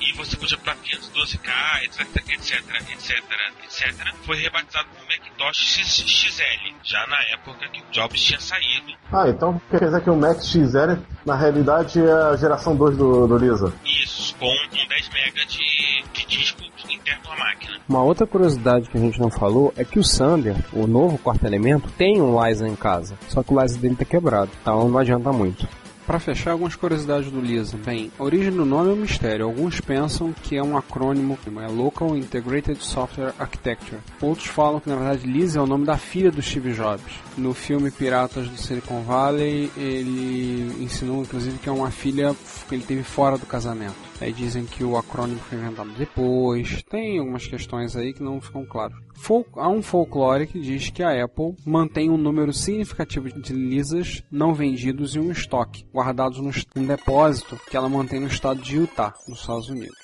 e, 0.00 0.12
você 0.14 0.36
podia 0.36 0.56
comprar 0.56 0.76
512K, 0.76 1.84
etc, 1.84 2.00
etc, 2.28 2.90
etc, 2.90 3.22
etc. 3.64 4.14
Foi 4.24 4.36
rebatizado 4.36 4.88
como 4.88 5.06
Macintosh 5.06 5.78
XL, 5.78 6.74
já 6.82 7.06
na 7.06 7.20
época 7.32 7.68
que 7.68 7.80
o 7.80 7.84
Jobs 7.92 8.22
tinha 8.22 8.40
saído. 8.40 8.92
Ah, 9.12 9.28
então 9.28 9.60
quer 9.70 9.84
dizer 9.84 10.02
que 10.02 10.10
o 10.10 10.16
Mac 10.16 10.40
XL, 10.40 11.02
na 11.24 11.36
realidade, 11.36 12.00
é 12.00 12.12
a 12.12 12.36
geração 12.36 12.74
2 12.76 12.96
do, 12.96 13.26
do 13.26 13.38
Lisa. 13.38 13.72
Isso, 13.84 14.34
com 14.36 14.46
um 14.46 14.88
10 14.88 15.08
MB 15.08 15.46
de, 15.46 16.04
de 16.12 16.26
disco 16.26 16.62
interno 16.88 17.32
à 17.32 17.36
máquina. 17.36 17.78
Uma 17.88 18.02
outra 18.02 18.26
curiosidade 18.26 18.88
que 18.88 18.96
a 18.96 19.00
gente 19.00 19.20
não 19.20 19.30
falou 19.30 19.72
é 19.76 19.84
que 19.84 19.98
o 19.98 20.04
Sander, 20.04 20.56
o 20.72 20.86
novo 20.86 21.18
quarto 21.18 21.44
elemento, 21.44 21.90
tem 21.92 22.20
um 22.20 22.44
Liza 22.44 22.66
em 22.66 22.76
casa. 22.76 23.18
Só 23.28 23.42
que 23.42 23.52
o 23.52 23.60
Liza 23.60 23.78
dele 23.78 23.96
tá 23.96 24.04
quebrado, 24.04 24.50
então 24.60 24.88
não 24.88 24.98
adianta 24.98 25.32
muito. 25.32 25.66
Para 26.10 26.18
fechar, 26.18 26.50
algumas 26.50 26.74
curiosidades 26.74 27.30
do 27.30 27.40
Lisa. 27.40 27.76
Bem, 27.76 28.10
a 28.18 28.24
origem 28.24 28.50
do 28.50 28.64
nome 28.64 28.90
é 28.90 28.92
um 28.92 28.96
mistério. 28.96 29.46
Alguns 29.46 29.80
pensam 29.80 30.32
que 30.32 30.56
é 30.56 30.60
um 30.60 30.76
acrônimo, 30.76 31.38
é 31.62 31.68
Local 31.68 32.16
Integrated 32.16 32.82
Software 32.82 33.32
Architecture. 33.38 34.00
Outros 34.20 34.48
falam 34.48 34.80
que, 34.80 34.88
na 34.88 34.96
verdade, 34.96 35.24
Lisa 35.24 35.60
é 35.60 35.62
o 35.62 35.68
nome 35.68 35.86
da 35.86 35.96
filha 35.96 36.32
do 36.32 36.42
Steve 36.42 36.72
Jobs. 36.72 37.12
No 37.38 37.54
filme 37.54 37.92
Piratas 37.92 38.48
do 38.48 38.56
Silicon 38.56 39.02
Valley, 39.02 39.70
ele 39.76 40.82
ensinou, 40.82 41.22
inclusive, 41.22 41.58
que 41.58 41.68
é 41.68 41.72
uma 41.72 41.92
filha 41.92 42.34
que 42.68 42.74
ele 42.74 42.82
teve 42.82 43.04
fora 43.04 43.38
do 43.38 43.46
casamento. 43.46 44.09
Aí 44.20 44.32
dizem 44.32 44.66
que 44.66 44.84
o 44.84 44.98
acrônimo 44.98 45.40
foi 45.40 45.56
inventado 45.56 45.90
depois. 45.92 46.82
Tem 46.82 47.18
algumas 47.18 47.46
questões 47.46 47.96
aí 47.96 48.12
que 48.12 48.22
não 48.22 48.40
ficam 48.40 48.66
claras. 48.66 48.98
Fol 49.16 49.46
há 49.56 49.68
um 49.68 49.82
folclore 49.82 50.46
que 50.46 50.60
diz 50.60 50.90
que 50.90 51.02
a 51.02 51.24
Apple 51.24 51.56
mantém 51.64 52.10
um 52.10 52.18
número 52.18 52.52
significativo 52.52 53.28
de 53.30 53.52
Lisas 53.52 54.22
não 54.30 54.52
vendidos 54.52 55.16
em 55.16 55.20
um 55.20 55.32
estoque, 55.32 55.86
guardados 55.92 56.38
num 56.38 56.86
depósito 56.86 57.58
que 57.70 57.76
ela 57.76 57.88
mantém 57.88 58.20
no 58.20 58.26
estado 58.26 58.60
de 58.60 58.76
Utah, 58.76 59.14
nos 59.26 59.40
Estados 59.40 59.68
Unidos. 59.68 59.96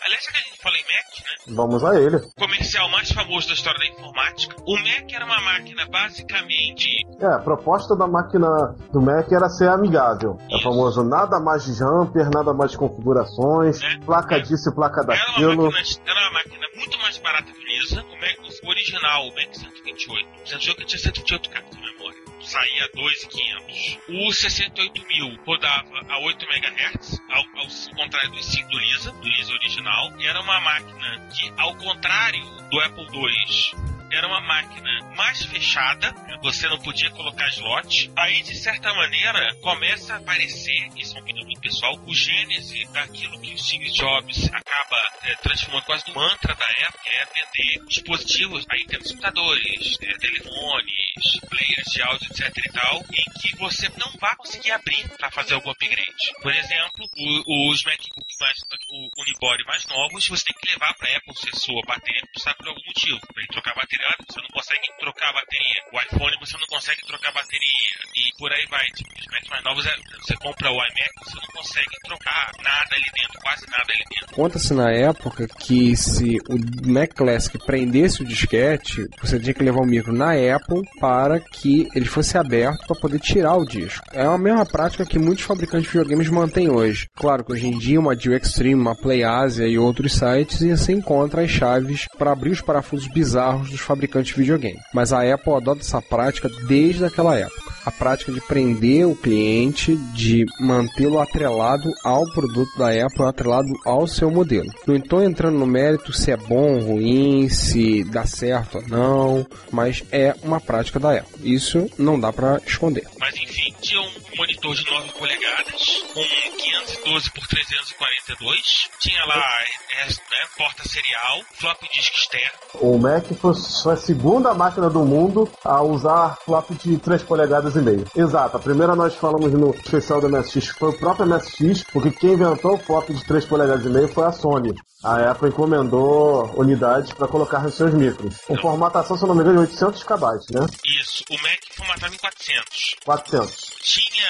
Aliás, 0.00 0.24
fala 0.66 0.76
em 0.76 0.82
Mac, 0.82 1.48
né? 1.48 1.54
Vamos 1.56 1.84
a 1.84 2.00
ele. 2.00 2.16
O 2.16 2.34
comercial 2.34 2.88
mais 2.90 3.10
famoso 3.12 3.46
da 3.48 3.54
história 3.54 3.78
da 3.78 3.86
informática. 3.86 4.56
O 4.66 4.74
Mac 4.76 5.12
era 5.12 5.24
uma 5.24 5.40
máquina 5.40 5.86
basicamente. 5.86 6.88
É, 7.20 7.26
a 7.26 7.38
proposta 7.38 7.94
da 7.96 8.06
máquina 8.06 8.48
do 8.92 9.00
Mac 9.00 9.30
era 9.30 9.48
ser 9.48 9.68
amigável. 9.68 10.38
É 10.50 10.54
Isso. 10.56 10.64
famoso 10.64 11.04
nada 11.04 11.38
mais 11.40 11.64
de 11.64 11.72
jumper, 11.74 12.28
nada 12.34 12.52
mais 12.52 12.72
de 12.72 12.78
configurações, 12.78 13.80
É. 13.82 13.98
placa 14.04 14.40
disso 14.40 14.70
e 14.70 14.74
placa 14.74 15.00
Era 15.02 15.12
uma, 15.12 15.16
daquilo. 15.16 15.70
máquina, 15.70 16.00
era 16.06 16.20
uma 16.20 16.32
máquina 16.32 16.66
muito 16.76 16.98
mais 16.98 17.18
barata 17.18 17.52
que 17.52 17.58
o 17.58 17.66
Lisa. 17.66 18.02
O 18.02 18.16
Mac 18.20 18.36
o 18.64 18.68
original, 18.68 19.22
o 19.28 19.34
Mac 19.34 19.54
128. 19.54 20.28
O 20.42 20.46
128 20.48 20.84
tinha 20.86 20.98
128 20.98 21.50
cartas 21.50 21.70
de 21.76 21.80
memória. 21.80 22.25
Saía 22.46 22.84
a 22.84 22.88
2,500. 22.94 23.98
O 24.08 24.32
68000 24.32 25.36
rodava 25.44 26.00
a 26.08 26.18
8 26.20 26.46
MHz, 26.46 27.20
ao, 27.28 27.42
ao 27.58 27.96
contrário 27.96 28.30
do 28.30 28.40
5 28.40 28.68
do 28.70 28.78
Lisa, 28.78 29.10
do 29.10 29.28
Lisa 29.28 29.52
original. 29.52 30.12
Era 30.20 30.40
uma 30.40 30.60
máquina 30.60 31.28
que, 31.34 31.52
ao 31.56 31.74
contrário 31.74 32.44
do 32.70 32.80
Apple 32.80 33.04
II, 33.12 33.95
era 34.12 34.26
uma 34.26 34.40
máquina 34.40 35.02
mais 35.16 35.44
fechada, 35.44 36.14
você 36.42 36.68
não 36.68 36.78
podia 36.78 37.10
colocar 37.10 37.48
slot. 37.48 38.10
Aí, 38.16 38.42
de 38.42 38.54
certa 38.54 38.92
maneira, 38.94 39.54
começa 39.62 40.14
a 40.14 40.18
aparecer, 40.18 40.88
isso 40.96 41.12
é 41.12 41.14
uma 41.16 41.22
opinião 41.22 41.44
muito 41.46 41.60
pessoal, 41.60 41.94
o 42.06 42.14
gênese 42.14 42.84
daquilo 42.92 43.40
que 43.40 43.54
o 43.54 43.58
Steve 43.58 43.90
Jobs 43.90 44.48
acaba 44.52 45.02
eh, 45.24 45.34
transformando 45.36 45.84
quase 45.84 46.06
no 46.08 46.14
mantra 46.14 46.54
da 46.54 46.66
época, 46.66 46.98
que 47.02 47.10
é 47.10 47.24
vender 47.26 47.86
dispositivos, 47.86 48.64
aí 48.70 48.84
temos 48.86 49.08
computadores, 49.10 49.98
eh, 50.02 50.18
telefones, 50.18 51.40
players 51.48 51.86
de 51.92 52.02
áudio, 52.02 52.28
etc 52.30 52.52
e 52.56 52.72
tal, 52.72 53.04
em 53.12 53.40
que 53.40 53.56
você 53.56 53.88
não 53.96 54.10
vai 54.20 54.34
conseguir 54.36 54.70
abrir 54.72 55.08
para 55.16 55.30
fazer 55.30 55.54
algum 55.54 55.70
upgrade. 55.70 56.32
Por 56.42 56.52
exemplo, 56.54 57.08
o- 57.16 57.70
os 57.70 57.82
MacBook 57.84 58.34
mais, 58.40 58.58
o 58.90 59.22
Unibody 59.22 59.64
mais 59.64 59.86
novos, 59.86 60.28
você 60.28 60.44
tem 60.44 60.56
que 60.60 60.70
levar 60.72 60.94
para 60.94 61.16
Apple 61.16 61.34
se 61.36 61.50
sua 61.60 61.82
bateria 61.86 62.22
precisar 62.32 62.54
por 62.54 62.68
algum 62.68 62.82
motivo. 62.86 63.20
Para 63.34 63.46
trocar 63.48 63.72
a 63.72 63.74
bateria, 63.76 63.95
você 64.28 64.40
não 64.40 64.48
consegue 64.48 64.86
trocar 64.98 65.28
a 65.30 65.32
bateria. 65.32 65.80
O 65.92 66.00
iPhone 66.00 66.36
você 66.40 66.56
não 66.58 66.66
consegue 66.66 67.00
trocar 67.06 67.28
a 67.30 67.32
bateria. 67.32 67.96
E 68.16 68.38
por 68.38 68.52
aí 68.52 68.66
vai. 68.70 68.84
Tipo, 68.96 69.10
os 69.18 69.26
Macs 69.26 69.48
mais 69.50 69.64
novos, 69.64 69.86
é- 69.86 69.96
você 70.20 70.34
compra 70.36 70.70
o 70.70 70.74
iMac, 70.74 71.10
você 71.24 71.36
não 71.36 71.52
consegue 71.54 71.96
trocar 72.04 72.50
nada 72.62 72.88
ali 72.92 73.06
dentro, 73.14 73.40
quase 73.42 73.66
nada 73.70 73.92
ali 73.92 74.04
dentro. 74.10 74.34
Conta-se 74.34 74.74
na 74.74 74.90
época 74.90 75.46
que 75.48 75.96
se 75.96 76.36
o 76.48 76.88
Mac 76.90 77.14
Classic 77.14 77.58
prendesse 77.64 78.22
o 78.22 78.24
disquete, 78.24 79.06
você 79.20 79.38
tinha 79.40 79.54
que 79.54 79.62
levar 79.62 79.80
o 79.80 79.86
micro 79.86 80.12
na 80.12 80.32
Apple 80.32 80.82
para 81.00 81.40
que 81.40 81.88
ele 81.94 82.04
fosse 82.04 82.36
aberto 82.36 82.86
para 82.86 83.00
poder 83.00 83.18
tirar 83.20 83.56
o 83.56 83.64
disco. 83.64 84.04
É 84.12 84.24
a 84.24 84.38
mesma 84.38 84.66
prática 84.66 85.06
que 85.06 85.18
muitos 85.18 85.44
fabricantes 85.44 85.86
de 85.90 85.92
videogames 85.98 86.28
mantêm 86.28 86.70
hoje. 86.70 87.08
Claro 87.14 87.44
que 87.44 87.52
hoje 87.52 87.66
em 87.66 87.78
dia 87.78 88.00
uma 88.00 88.16
Dio 88.16 88.34
Extreme, 88.36 88.74
uma 88.80 88.94
PlayAsia 88.96 89.66
e 89.66 89.78
outros 89.78 90.12
sites 90.14 90.60
e 90.60 90.70
você 90.76 90.92
encontra 90.92 91.42
as 91.42 91.50
chaves 91.50 92.06
para 92.18 92.32
abrir 92.32 92.50
os 92.50 92.60
parafusos 92.60 93.08
bizarros 93.08 93.70
dos 93.70 93.80
fabricantes 93.86 94.34
de 94.34 94.40
videogame. 94.40 94.78
Mas 94.92 95.12
a 95.12 95.22
Apple 95.32 95.54
adota 95.54 95.80
essa 95.80 96.02
prática 96.02 96.48
desde 96.66 97.04
aquela 97.04 97.36
época. 97.36 97.74
A 97.84 97.90
prática 97.92 98.32
de 98.32 98.40
prender 98.40 99.06
o 99.06 99.14
cliente, 99.14 99.94
de 100.12 100.44
mantê-lo 100.58 101.20
atrelado 101.20 101.88
ao 102.04 102.24
produto 102.32 102.76
da 102.76 102.88
Apple, 102.88 103.24
atrelado 103.24 103.72
ao 103.84 104.08
seu 104.08 104.28
modelo. 104.28 104.68
Não 104.86 104.96
estou 104.96 105.22
entrando 105.22 105.56
no 105.56 105.66
mérito 105.66 106.12
se 106.12 106.32
é 106.32 106.36
bom, 106.36 106.80
ruim, 106.80 107.48
se 107.48 108.02
dá 108.02 108.26
certo 108.26 108.78
ou 108.78 108.88
não, 108.88 109.46
mas 109.70 110.02
é 110.10 110.34
uma 110.42 110.60
prática 110.60 110.98
da 110.98 111.18
Apple. 111.18 111.54
Isso 111.54 111.88
não 111.96 112.18
dá 112.18 112.32
para 112.32 112.60
esconder. 112.66 113.04
Mas 113.20 113.36
enfim, 113.36 113.72
tinha 113.80 114.00
um 114.00 114.25
monitor 114.66 114.74
de 114.74 114.90
9 114.90 115.12
polegadas, 115.12 116.02
com 116.12 116.22
512 116.22 117.30
por 117.30 117.46
342, 117.46 118.88
tinha 118.98 119.24
lá 119.24 119.62
é, 119.90 120.06
né, 120.06 120.46
porta 120.56 120.88
serial, 120.88 121.40
flop 121.54 121.80
disk 121.92 122.14
externo, 122.14 122.58
O 122.80 122.98
Mac 122.98 123.24
foi 123.40 123.92
a 123.92 123.96
segunda 123.96 124.54
máquina 124.54 124.90
do 124.90 125.04
mundo 125.04 125.50
a 125.64 125.82
usar 125.82 126.36
flop 126.44 126.70
de 126.72 126.98
3 126.98 127.22
polegadas 127.22 127.76
e 127.76 127.80
meio. 127.80 128.04
Exato, 128.16 128.56
a 128.56 128.60
primeira 128.60 128.96
nós 128.96 129.14
falamos 129.14 129.52
no 129.52 129.70
especial 129.70 130.20
do 130.20 130.28
MSX 130.28 130.68
foi 130.68 130.90
o 130.90 130.98
próprio 130.98 131.26
MSX, 131.26 131.84
porque 131.92 132.10
quem 132.10 132.32
inventou 132.32 132.74
o 132.74 132.78
flop 132.78 133.08
de 133.10 133.24
3 133.24 133.44
polegadas 133.44 133.84
e 133.84 133.88
meio 133.88 134.08
foi 134.08 134.24
a 134.24 134.32
Sony. 134.32 134.74
A 135.04 135.30
Apple 135.30 135.50
encomendou 135.50 136.52
unidades 136.56 137.12
para 137.12 137.28
colocar 137.28 137.60
nos 137.60 137.74
seus 137.74 137.92
micros. 137.94 138.38
Com 138.46 138.56
formatação, 138.56 139.16
se 139.16 139.22
eu 139.22 139.28
não 139.28 139.34
me 139.34 139.42
engano, 139.42 139.58
de 139.58 139.70
800 139.70 140.02
KB, 140.02 140.22
né? 140.50 140.66
Isso, 141.00 141.22
o 141.30 141.34
Mac 141.34 141.60
formatava 141.76 142.14
em 142.14 142.18
400. 142.18 142.96
400. 143.04 143.75
Tinha 143.86 144.28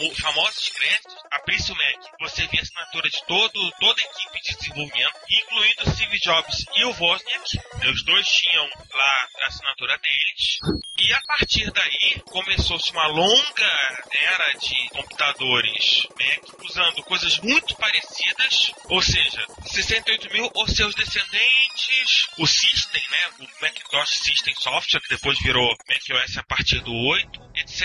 famo 0.00 0.14
famosos 0.16 0.68
créditos, 0.70 1.16
abrisse 1.30 1.72
o 1.72 1.74
Mac, 1.74 2.06
você 2.20 2.46
via 2.46 2.60
a 2.60 2.62
assinatura 2.62 3.10
de 3.10 3.26
todo, 3.26 3.72
toda 3.78 4.00
a 4.00 4.04
equipe 4.04 4.40
de 4.42 4.56
desenvolvimento, 4.56 5.20
incluindo 5.30 5.82
o 5.82 5.90
Steve 5.94 6.18
Jobs 6.20 6.64
e 6.74 6.84
o 6.84 6.94
Wozniak. 6.98 7.58
Os 7.92 8.04
dois 8.04 8.26
tinham 8.26 8.68
lá 8.94 9.28
a 9.42 9.46
assinatura 9.46 9.98
deles. 9.98 10.58
E 10.98 11.12
a 11.12 11.20
partir 11.26 11.70
daí 11.72 12.22
começou-se 12.26 12.90
uma 12.92 13.06
longa 13.06 14.04
era 14.12 14.52
de 14.54 14.88
computadores 14.90 16.06
Mac 16.18 16.62
usando 16.62 17.02
coisas 17.04 17.38
muito 17.40 17.74
parecidas, 17.76 18.72
ou 18.84 19.02
seja, 19.02 19.46
68 19.66 20.32
mil 20.32 20.50
ou 20.54 20.68
seus 20.68 20.94
descendentes, 20.94 22.28
o 22.38 22.46
System, 22.46 23.02
né, 23.10 23.30
o 23.40 23.62
Macintosh 23.62 24.10
System 24.20 24.54
Software, 24.56 25.00
que 25.00 25.08
depois 25.08 25.38
virou 25.40 25.68
macOS 25.88 26.36
a 26.36 26.42
partir 26.44 26.80
do 26.80 26.92
8, 26.92 27.40
etc, 27.56 27.82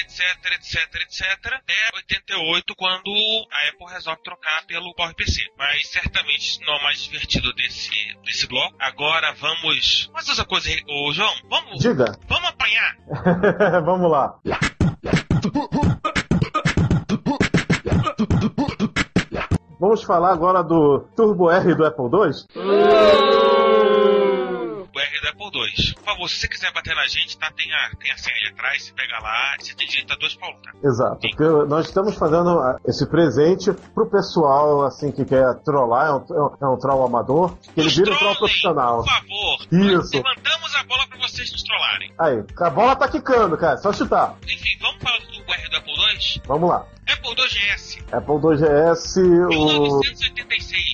etc, 0.00 0.31
etc, 0.52 0.94
etc, 1.02 1.62
é 1.68 1.96
88 1.96 2.74
quando 2.76 3.10
a 3.50 3.68
Apple 3.68 3.86
resolve 3.92 4.22
trocar 4.22 4.64
pelo 4.66 4.94
PowerPC. 4.94 5.40
Mas 5.56 5.88
certamente 5.88 6.60
não 6.66 6.74
é 6.74 6.78
o 6.78 6.82
mais 6.82 7.02
divertido 7.02 7.52
desse, 7.54 7.90
desse 8.24 8.46
bloco. 8.46 8.74
Agora 8.78 9.32
vamos... 9.34 10.06
Vamos 10.12 10.26
fazer 10.26 10.44
coisa, 10.44 10.70
ô 10.88 11.12
João, 11.12 11.34
vamos, 11.48 11.78
Diga. 11.80 12.16
vamos 12.28 12.48
apanhar. 12.48 12.96
Vamos 13.84 14.10
lá. 14.10 14.38
Vamos 19.78 20.02
falar 20.04 20.32
agora 20.32 20.62
do 20.62 21.00
Turbo 21.16 21.50
R 21.50 21.74
do 21.74 21.84
Apple 21.84 22.04
II? 22.04 22.10
o 24.94 25.00
R 25.00 25.20
do 25.20 25.28
Apple 25.28 25.50
Se 26.28 26.40
você 26.40 26.48
quiser 26.48 26.72
bater 26.72 26.94
na 26.94 27.06
gente, 27.06 27.36
tá? 27.38 27.50
Tem 27.56 27.72
a, 27.72 27.90
tem 27.96 28.10
a 28.12 28.16
senha 28.16 28.36
ali 28.36 28.48
atrás, 28.48 28.82
você 28.84 28.92
pega 28.92 29.18
lá, 29.20 29.54
você 29.58 29.74
tem 29.74 29.86
direito 29.86 30.12
a 30.12 30.16
dois 30.16 30.34
Paulo, 30.34 30.56
tá? 30.62 30.72
Exato, 30.82 31.18
porque 31.20 31.44
nós 31.68 31.86
estamos 31.86 32.14
fazendo 32.16 32.58
ah, 32.60 32.78
esse 32.86 33.06
presente 33.08 33.72
pro 33.94 34.08
pessoal 34.10 34.82
assim 34.86 35.10
que 35.12 35.24
quer 35.24 35.54
trollar, 35.64 36.06
é 36.08 36.12
um, 36.12 36.60
é 36.62 36.66
um- 36.68 36.74
é 36.76 36.80
troll 36.80 37.04
amador, 37.06 37.56
que 37.74 37.80
ele 37.80 37.88
vira 37.88 38.12
um 38.12 38.16
troll 38.18 38.36
profissional. 38.36 38.98
Por 39.02 39.08
favor. 39.08 39.58
Isso. 39.72 40.16
Levantamos 40.16 40.74
a 40.76 40.82
bola 40.84 41.06
pra 41.08 41.18
vocês 41.18 41.52
nos 41.52 41.62
trollarem. 41.62 42.12
Aí, 42.18 42.44
a 42.66 42.70
bola 42.70 42.96
tá 42.96 43.08
quicando, 43.08 43.56
cara, 43.56 43.76
só 43.78 43.92
chutar. 43.92 44.36
Enfim, 44.44 44.78
vamos 44.80 45.02
falar 45.02 45.18
do 45.18 45.52
R 45.52 45.68
do 45.68 45.76
Apple 45.76 45.92
II? 45.94 46.42
Vamos 46.46 46.70
lá. 46.70 46.86
Apple 47.08 47.30
II 47.36 47.48
GS. 47.48 47.98
Apple 48.12 48.34
II 48.34 48.56
GS, 48.56 49.16
o... 49.16 49.48
1986, 49.48 50.91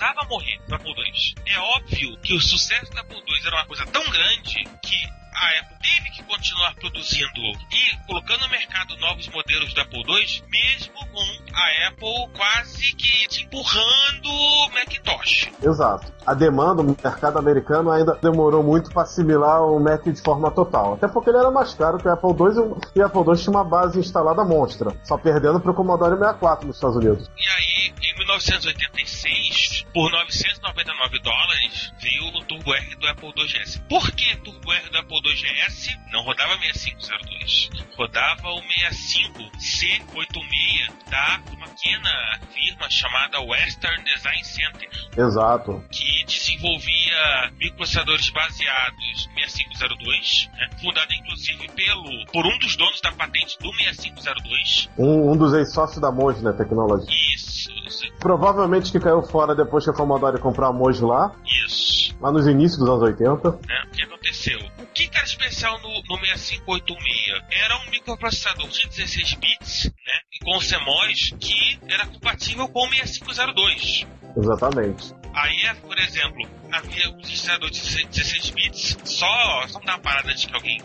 o 0.00 0.06
micro 0.06 0.06
se 0.06 0.06
rezava 0.06 0.20
a 0.22 0.24
morrer 0.26 0.58
do 0.66 0.74
Apple 0.74 0.92
II. 0.92 1.34
É 1.46 1.58
óbvio 1.58 2.20
que 2.20 2.34
o 2.34 2.40
sucesso 2.40 2.90
do 2.92 2.98
Apple 2.98 3.16
II 3.16 3.46
era 3.46 3.56
uma 3.56 3.66
coisa 3.66 3.86
tão 3.86 4.02
grande 4.10 4.64
que 4.82 5.19
a 5.40 5.60
Apple 5.60 5.76
teve 5.80 6.10
que 6.10 6.22
continuar 6.24 6.74
produzindo 6.74 7.40
e 7.72 8.06
colocando 8.06 8.42
no 8.42 8.48
mercado 8.50 8.96
novos 8.98 9.26
modelos 9.28 9.72
do 9.72 9.80
Apple 9.80 10.02
II, 10.06 10.44
mesmo 10.48 10.94
com 11.06 11.54
a 11.54 11.88
Apple 11.88 12.28
quase 12.36 12.94
que 12.94 13.20
empurrando 13.42 14.28
o 14.28 14.70
Macintosh. 14.70 15.50
Exato. 15.62 16.12
A 16.26 16.34
demanda, 16.34 16.82
o 16.82 16.84
mercado 16.84 17.38
americano 17.38 17.90
ainda 17.90 18.14
demorou 18.22 18.62
muito 18.62 18.90
para 18.90 19.02
assimilar 19.02 19.62
o 19.62 19.80
Mac 19.80 20.04
de 20.04 20.20
forma 20.20 20.50
total. 20.50 20.94
Até 20.94 21.08
porque 21.08 21.30
ele 21.30 21.38
era 21.38 21.50
mais 21.50 21.74
caro 21.74 21.98
que 21.98 22.06
o 22.06 22.12
Apple 22.12 22.30
II 22.30 22.76
e 22.94 23.00
o 23.00 23.06
Apple 23.06 23.22
II 23.26 23.42
tinha 23.42 23.50
uma 23.50 23.64
base 23.64 23.98
instalada 23.98 24.44
monstra, 24.44 24.94
só 25.04 25.16
perdendo 25.16 25.60
pro 25.60 25.74
Commodore 25.74 26.18
64 26.18 26.66
nos 26.66 26.76
Estados 26.76 26.96
Unidos. 26.96 27.30
E 27.36 27.48
aí, 27.48 27.94
em 28.02 28.18
1986, 28.18 29.86
por 29.92 30.10
999 30.10 31.18
dólares, 31.20 31.92
veio 32.00 32.26
o 32.26 32.44
Turbo 32.44 32.74
R 32.74 32.96
do 32.96 33.08
Apple 33.08 33.32
II 33.36 33.46
GS. 33.46 33.82
Por 33.88 34.10
que 34.12 34.36
Turbo 34.36 34.72
R 34.72 34.90
do 34.90 34.98
Apple 34.98 35.20
II 35.24 35.29
GS 35.32 35.88
não 36.12 36.22
rodava 36.22 36.56
6502? 36.58 37.70
Rodava 37.96 38.48
o 38.48 38.60
65C86 38.62 40.92
da 41.10 41.40
uma 41.52 41.66
pequena 41.68 42.38
firma 42.52 42.88
chamada 42.90 43.40
Western 43.40 44.02
Design 44.04 44.44
Center, 44.44 44.88
Exato. 45.16 45.82
que 45.90 46.24
desenvolvia 46.26 47.50
microprocessadores 47.58 48.30
baseados 48.30 49.28
no 49.34 49.40
6502, 49.48 50.50
né? 50.54 50.68
fundada 50.80 51.12
inclusive 51.14 51.68
pelo 51.68 52.26
por 52.32 52.46
um 52.46 52.58
dos 52.58 52.76
donos 52.76 53.00
da 53.00 53.12
patente 53.12 53.56
do 53.60 53.72
6502. 53.74 54.90
Um, 54.98 55.30
um 55.32 55.36
dos 55.36 55.52
ex-sócios 55.54 56.00
da 56.00 56.10
Moji, 56.12 56.42
né, 56.42 56.52
Tecnologia. 56.52 57.08
Isso, 57.34 57.70
isso, 57.86 58.10
Provavelmente 58.18 58.90
que 58.92 59.00
caiu 59.00 59.22
fora 59.22 59.54
depois 59.54 59.84
que 59.84 59.90
a 59.90 59.94
Commodore 59.94 60.38
comprou 60.40 60.68
a 60.68 60.72
Moji 60.72 61.02
lá, 61.02 61.34
isso. 61.64 62.14
lá 62.20 62.30
nos 62.32 62.46
inícios 62.46 62.78
dos 62.78 62.88
anos 62.88 63.02
80. 63.02 63.50
né? 63.50 63.58
No, 65.68 66.02
no 66.02 66.26
6586? 66.26 67.42
Era 67.50 67.76
um 67.78 67.90
microprocessador 67.90 68.68
de 68.68 68.88
16 68.88 69.34
bits, 69.34 69.84
né? 69.84 70.20
E 70.32 70.44
com 70.44 70.58
CMOS 70.58 71.34
que 71.38 71.78
era 71.88 72.06
compatível 72.06 72.68
com 72.68 72.86
o 72.86 72.90
6502. 72.90 74.06
Exatamente. 74.36 75.14
Aí, 75.34 75.64
é, 75.66 75.74
por 75.74 75.98
exemplo, 75.98 76.48
havia 76.72 77.10
um 77.10 77.18
processador 77.18 77.70
de 77.70 77.80
16 77.80 78.50
bits. 78.50 78.98
Só, 79.04 79.68
só 79.68 79.78
uma 79.78 79.98
parada 79.98 80.30
antes 80.30 80.44
que 80.44 80.54
alguém 80.54 80.80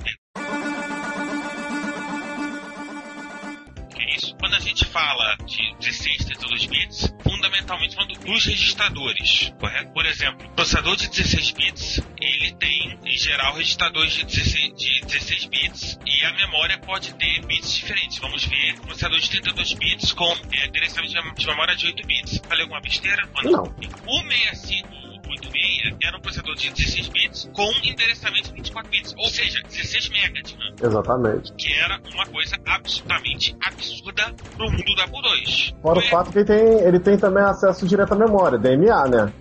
isso? 4.15 4.36
Quando 4.38 4.56
a 4.56 4.60
gente 4.60 4.86
fala 4.86 5.36
de 5.46 5.76
16, 5.80 6.26
32 6.26 6.65
bits, 6.65 7.15
fundamentalmente 7.24 7.96
falando 7.96 8.13
dos 8.20 8.46
registradores, 8.46 9.54
correto? 9.60 9.91
Por 9.94 10.06
exemplo, 10.06 10.50
processador 10.56 10.96
de 10.96 11.10
16 11.10 11.52
bits, 11.52 12.02
ele 12.20 12.52
tem, 12.56 13.00
em 13.04 13.18
geral, 13.18 13.56
registradores 13.56 14.13
de 14.13 14.26
16, 14.26 14.76
de 14.76 15.02
16 15.02 15.46
bits 15.46 16.00
e 16.06 16.26
a 16.26 16.34
memória 16.34 16.78
pode 16.80 17.13
ter 17.15 17.46
bits 17.46 17.74
diferentes. 17.74 18.18
Vamos 18.20 18.46
ver 18.46 18.80
processador 18.82 19.20
de 19.20 19.30
32 19.30 19.74
bits 19.74 20.13
com 20.13 20.32
é, 20.52 20.68
direcionamento 20.68 21.39
de 21.39 21.48
memória 21.48 21.76
de 21.76 21.86
8 21.88 22.08
bits. 22.08 22.41
Falei 22.48 22.63
alguma 22.63 22.82
besteira? 22.82 23.30
Ou 23.36 23.52
Não. 23.52 23.76
O 24.08 24.22
65 24.32 25.05
86 25.30 25.98
era 26.04 26.18
um 26.18 26.22
processador 26.22 26.56
de 26.56 26.70
16 26.72 27.10
bits 27.10 27.50
com 27.54 27.70
endereçamento 27.84 28.50
de 28.50 28.54
24 28.54 28.92
bits, 28.92 29.16
ou 29.18 29.28
seja, 29.30 29.62
16 29.64 30.10
MB 30.10 30.44
de 30.44 30.56
RAM, 30.56 30.76
Exatamente. 30.82 31.54
que 31.54 31.74
era 31.74 32.00
uma 32.14 32.26
coisa 32.26 32.56
absolutamente 32.66 33.56
absurda 33.66 34.34
pro 34.56 34.72
mundo 34.72 34.96
do 34.96 35.02
Apple 35.02 35.20
II. 35.20 35.76
Fora 35.82 36.00
o 36.00 36.02
Foi 36.02 36.10
fato 36.10 36.32
que 36.32 36.40
ele 36.40 36.46
tem, 36.46 36.80
ele 36.80 37.00
tem 37.00 37.18
também 37.18 37.44
acesso 37.44 37.88
direto 37.88 38.14
à 38.14 38.16
memória, 38.16 38.58
DMA, 38.58 39.08
né? 39.08 39.34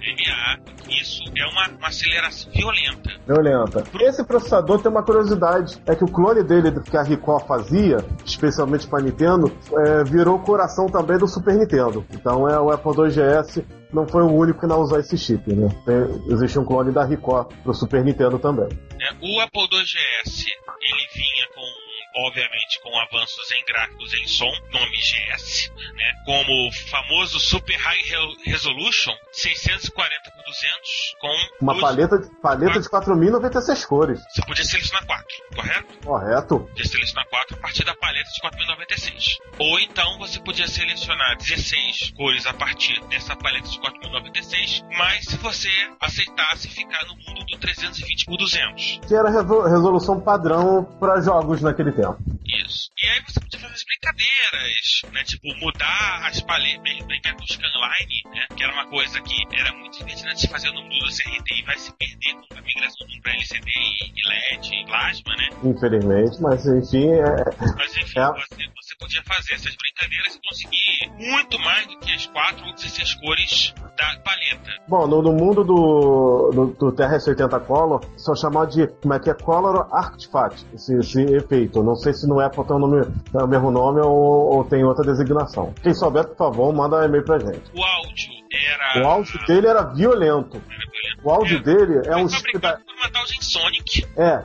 Isso 0.88 1.22
é 1.36 1.46
uma, 1.46 1.68
uma 1.78 1.88
aceleração 1.88 2.50
violenta. 2.52 3.10
Violenta. 3.26 3.84
Esse 4.00 4.24
processador 4.24 4.80
tem 4.80 4.90
uma 4.90 5.02
curiosidade, 5.02 5.80
é 5.86 5.94
que 5.94 6.04
o 6.04 6.08
clone 6.08 6.42
dele 6.42 6.70
que 6.82 6.96
a 6.96 7.02
Ricoh 7.02 7.40
fazia, 7.40 7.96
especialmente 8.24 8.86
para 8.86 9.02
Nintendo, 9.02 9.50
é, 9.86 10.04
virou 10.04 10.36
o 10.36 10.42
coração 10.42 10.86
também 10.86 11.18
do 11.18 11.26
Super 11.26 11.54
Nintendo. 11.56 12.04
Então 12.12 12.48
é 12.48 12.60
o 12.60 12.70
Apple 12.70 12.92
II 12.92 13.10
GS 13.10 13.64
não 13.92 14.08
foi 14.08 14.22
o 14.22 14.32
único 14.32 14.60
que 14.60 14.66
não 14.66 14.80
usou 14.80 14.98
esse 14.98 15.16
chip, 15.16 15.54
né? 15.54 15.68
Tem- 15.86 16.32
existe 16.32 16.58
um 16.58 16.64
clone 16.64 16.92
da 16.92 17.04
Ricoh 17.04 17.44
pro 17.62 17.72
Super 17.72 18.04
Nintendo 18.04 18.38
também. 18.38 18.68
né? 18.68 19.10
O 19.22 19.40
Apple 19.40 19.62
II 19.72 19.84
GS, 19.84 20.46
ele 20.82 21.06
vinha 21.14 21.46
com 21.54 21.83
obviamente 22.16 22.80
com 22.82 22.96
avanços 22.98 23.50
em 23.52 23.64
gráficos 23.64 24.12
em 24.14 24.26
som, 24.26 24.50
nome 24.72 24.96
GS, 24.96 25.70
né? 25.94 26.12
Como 26.24 26.68
o 26.68 26.72
famoso 26.72 27.38
Super 27.40 27.76
High 27.76 28.02
Re- 28.02 28.50
Resolution 28.50 29.12
640 29.32 30.30
por 30.30 30.44
200 30.44 31.16
com 31.20 31.64
Uma 31.64 31.80
paleta, 31.80 32.18
paleta 32.42 32.80
de 32.80 32.88
4.096 32.88 33.86
cores. 33.86 34.20
Você 34.30 34.42
podia 34.46 34.64
selecionar 34.64 35.06
4, 35.06 35.26
correto? 35.54 35.98
Correto? 36.04 36.60
Podia 36.60 36.86
selecionar 36.86 37.26
4 37.28 37.56
a 37.56 37.60
partir 37.60 37.84
da 37.84 37.94
paleta 37.96 38.30
de 38.30 38.40
4096. 38.40 39.38
Ou 39.58 39.78
então 39.80 40.18
você 40.18 40.40
podia 40.40 40.68
selecionar 40.68 41.36
16 41.38 42.12
cores 42.16 42.46
a 42.46 42.52
partir 42.54 43.00
dessa 43.08 43.34
paleta 43.36 43.68
de 43.68 43.78
4096, 43.80 44.84
mas 44.98 45.24
se 45.24 45.36
você 45.38 45.68
aceitasse 46.00 46.68
ficar 46.68 47.04
no 47.06 47.16
mundo 47.16 47.44
do 47.46 47.58
320 47.58 48.24
por 48.26 48.36
200. 48.36 49.00
Que 49.06 49.14
era 49.14 49.28
a 49.28 49.68
resolução 49.68 50.20
padrão 50.20 50.84
para 51.00 51.20
jogos 51.20 51.60
naquele 51.62 51.92
tempo. 51.92 52.03
Isso. 52.46 52.90
E 53.02 53.08
aí 53.08 53.20
você 53.26 53.40
podia 53.40 53.60
fazer 53.60 53.74
as 53.74 53.84
brincadeiras, 53.84 55.12
né? 55.12 55.24
Tipo, 55.24 55.48
mudar 55.58 56.26
as 56.26 56.40
paletas, 56.42 56.82
brin- 56.82 57.04
brincar 57.06 57.34
com 57.36 57.42
o 57.42 57.46
scanline, 57.46 58.22
né? 58.34 58.46
Que 58.56 58.62
era 58.64 58.72
uma 58.72 58.86
coisa 58.86 59.20
que 59.22 59.44
era 59.56 59.72
muito 59.72 59.98
divertida 59.98 60.34
de 60.34 60.40
se 60.40 60.48
fazer 60.48 60.70
no 60.70 60.82
mundo 60.82 60.98
do 61.06 61.10
CRT 61.12 61.54
e 61.54 61.62
vai 61.64 61.78
se 61.78 61.92
perder 61.96 62.34
com 62.48 62.58
a 62.58 62.62
migração 62.62 63.06
para 63.22 63.32
LCD 63.32 63.70
e 63.70 64.28
LED 64.28 64.74
e 64.74 64.84
plasma, 64.86 65.36
né? 65.36 65.48
Infelizmente, 65.64 66.40
mas 66.40 66.66
enfim, 66.66 67.08
é, 67.10 67.74
Mas 67.76 67.96
enfim, 67.96 68.18
É. 68.18 68.26
você, 68.32 68.68
você 68.76 68.96
podia 68.98 69.22
fazer 69.24 69.54
essas 69.54 69.74
brincadeiras 69.76 70.34
e 70.34 70.40
conseguir 70.46 71.10
muito 71.32 71.58
mais 71.60 71.86
do 71.86 71.98
que 71.98 72.12
as 72.12 72.26
4 72.26 72.66
ou 72.66 72.74
16 72.74 73.14
cores 73.14 73.74
da 73.96 74.18
paleta. 74.24 74.70
Bom, 74.88 75.06
no, 75.06 75.22
no 75.22 75.32
mundo 75.32 75.64
do, 75.64 76.50
do, 76.52 76.66
do 76.90 76.92
TRS-80 76.96 77.64
Color, 77.66 78.04
só 78.18 78.34
chamar 78.34 78.66
de, 78.66 78.86
como 78.86 79.14
é 79.14 79.20
que 79.20 79.30
é, 79.30 79.34
Color 79.34 79.88
Artifact, 79.94 80.66
esse, 80.74 80.94
esse 80.98 81.22
efeito. 81.34 81.82
Não 81.82 81.93
sei 81.96 82.12
se 82.12 82.26
no 82.26 82.40
Apple 82.40 82.64
tem 82.64 82.76
o, 82.76 82.78
nome, 82.78 83.06
é 83.34 83.42
o 83.42 83.48
mesmo 83.48 83.70
nome 83.70 84.00
ou, 84.00 84.56
ou 84.56 84.64
tem 84.64 84.84
outra 84.84 85.04
designação. 85.04 85.74
Quem 85.82 85.94
souber, 85.94 86.26
por 86.28 86.36
favor, 86.36 86.72
manda 86.72 86.96
um 86.96 87.04
e-mail 87.04 87.24
pra 87.24 87.38
gente. 87.38 87.62
O 87.74 87.82
áudio 87.82 88.44
era. 88.54 89.02
O 89.02 89.06
áudio 89.08 89.46
dele 89.46 89.66
era 89.66 89.82
violento. 89.82 90.56
era 90.56 90.90
violento. 90.90 91.20
O 91.24 91.30
áudio 91.30 91.62
dele 91.62 92.06
é 92.06 92.16
um 92.16 92.28
Foi 92.28 92.38
chip 92.38 92.58
da... 92.58 92.70
fabricado 92.70 92.84
por 92.84 92.94
uma 92.94 93.10
tal 93.10 93.24
Sonic. 93.26 94.06
É, 94.16 94.26
É, 94.26 94.44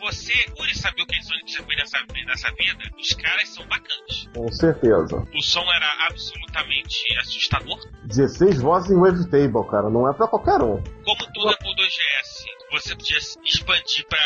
você, 0.00 0.32
por 0.56 0.68
saber 0.70 1.02
o 1.02 1.06
que 1.06 1.16
a 1.16 1.22
Sonic 1.22 1.52
já 1.52 1.62
fez 1.62 1.78
nessa, 1.78 1.98
nessa 2.26 2.48
vida, 2.54 2.96
os 2.98 3.12
caras 3.14 3.48
são 3.48 3.64
bacanas. 3.66 4.28
com 4.34 4.52
certeza. 4.52 5.24
O 5.34 5.42
som 5.42 5.64
era 5.72 6.06
absolutamente 6.06 7.18
assustador. 7.20 7.78
16 8.04 8.60
vozes 8.60 8.90
em 8.90 9.00
Wavetable, 9.00 9.68
cara. 9.70 9.88
Não 9.90 10.08
é 10.08 10.12
pra 10.12 10.26
qualquer 10.26 10.62
um. 10.62 10.82
Como 11.04 11.32
tudo 11.34 11.48
Apple 11.48 11.74
2GS, 11.74 12.44
você 12.70 12.94
podia 12.94 13.18
expandir 13.44 14.06
para 14.08 14.18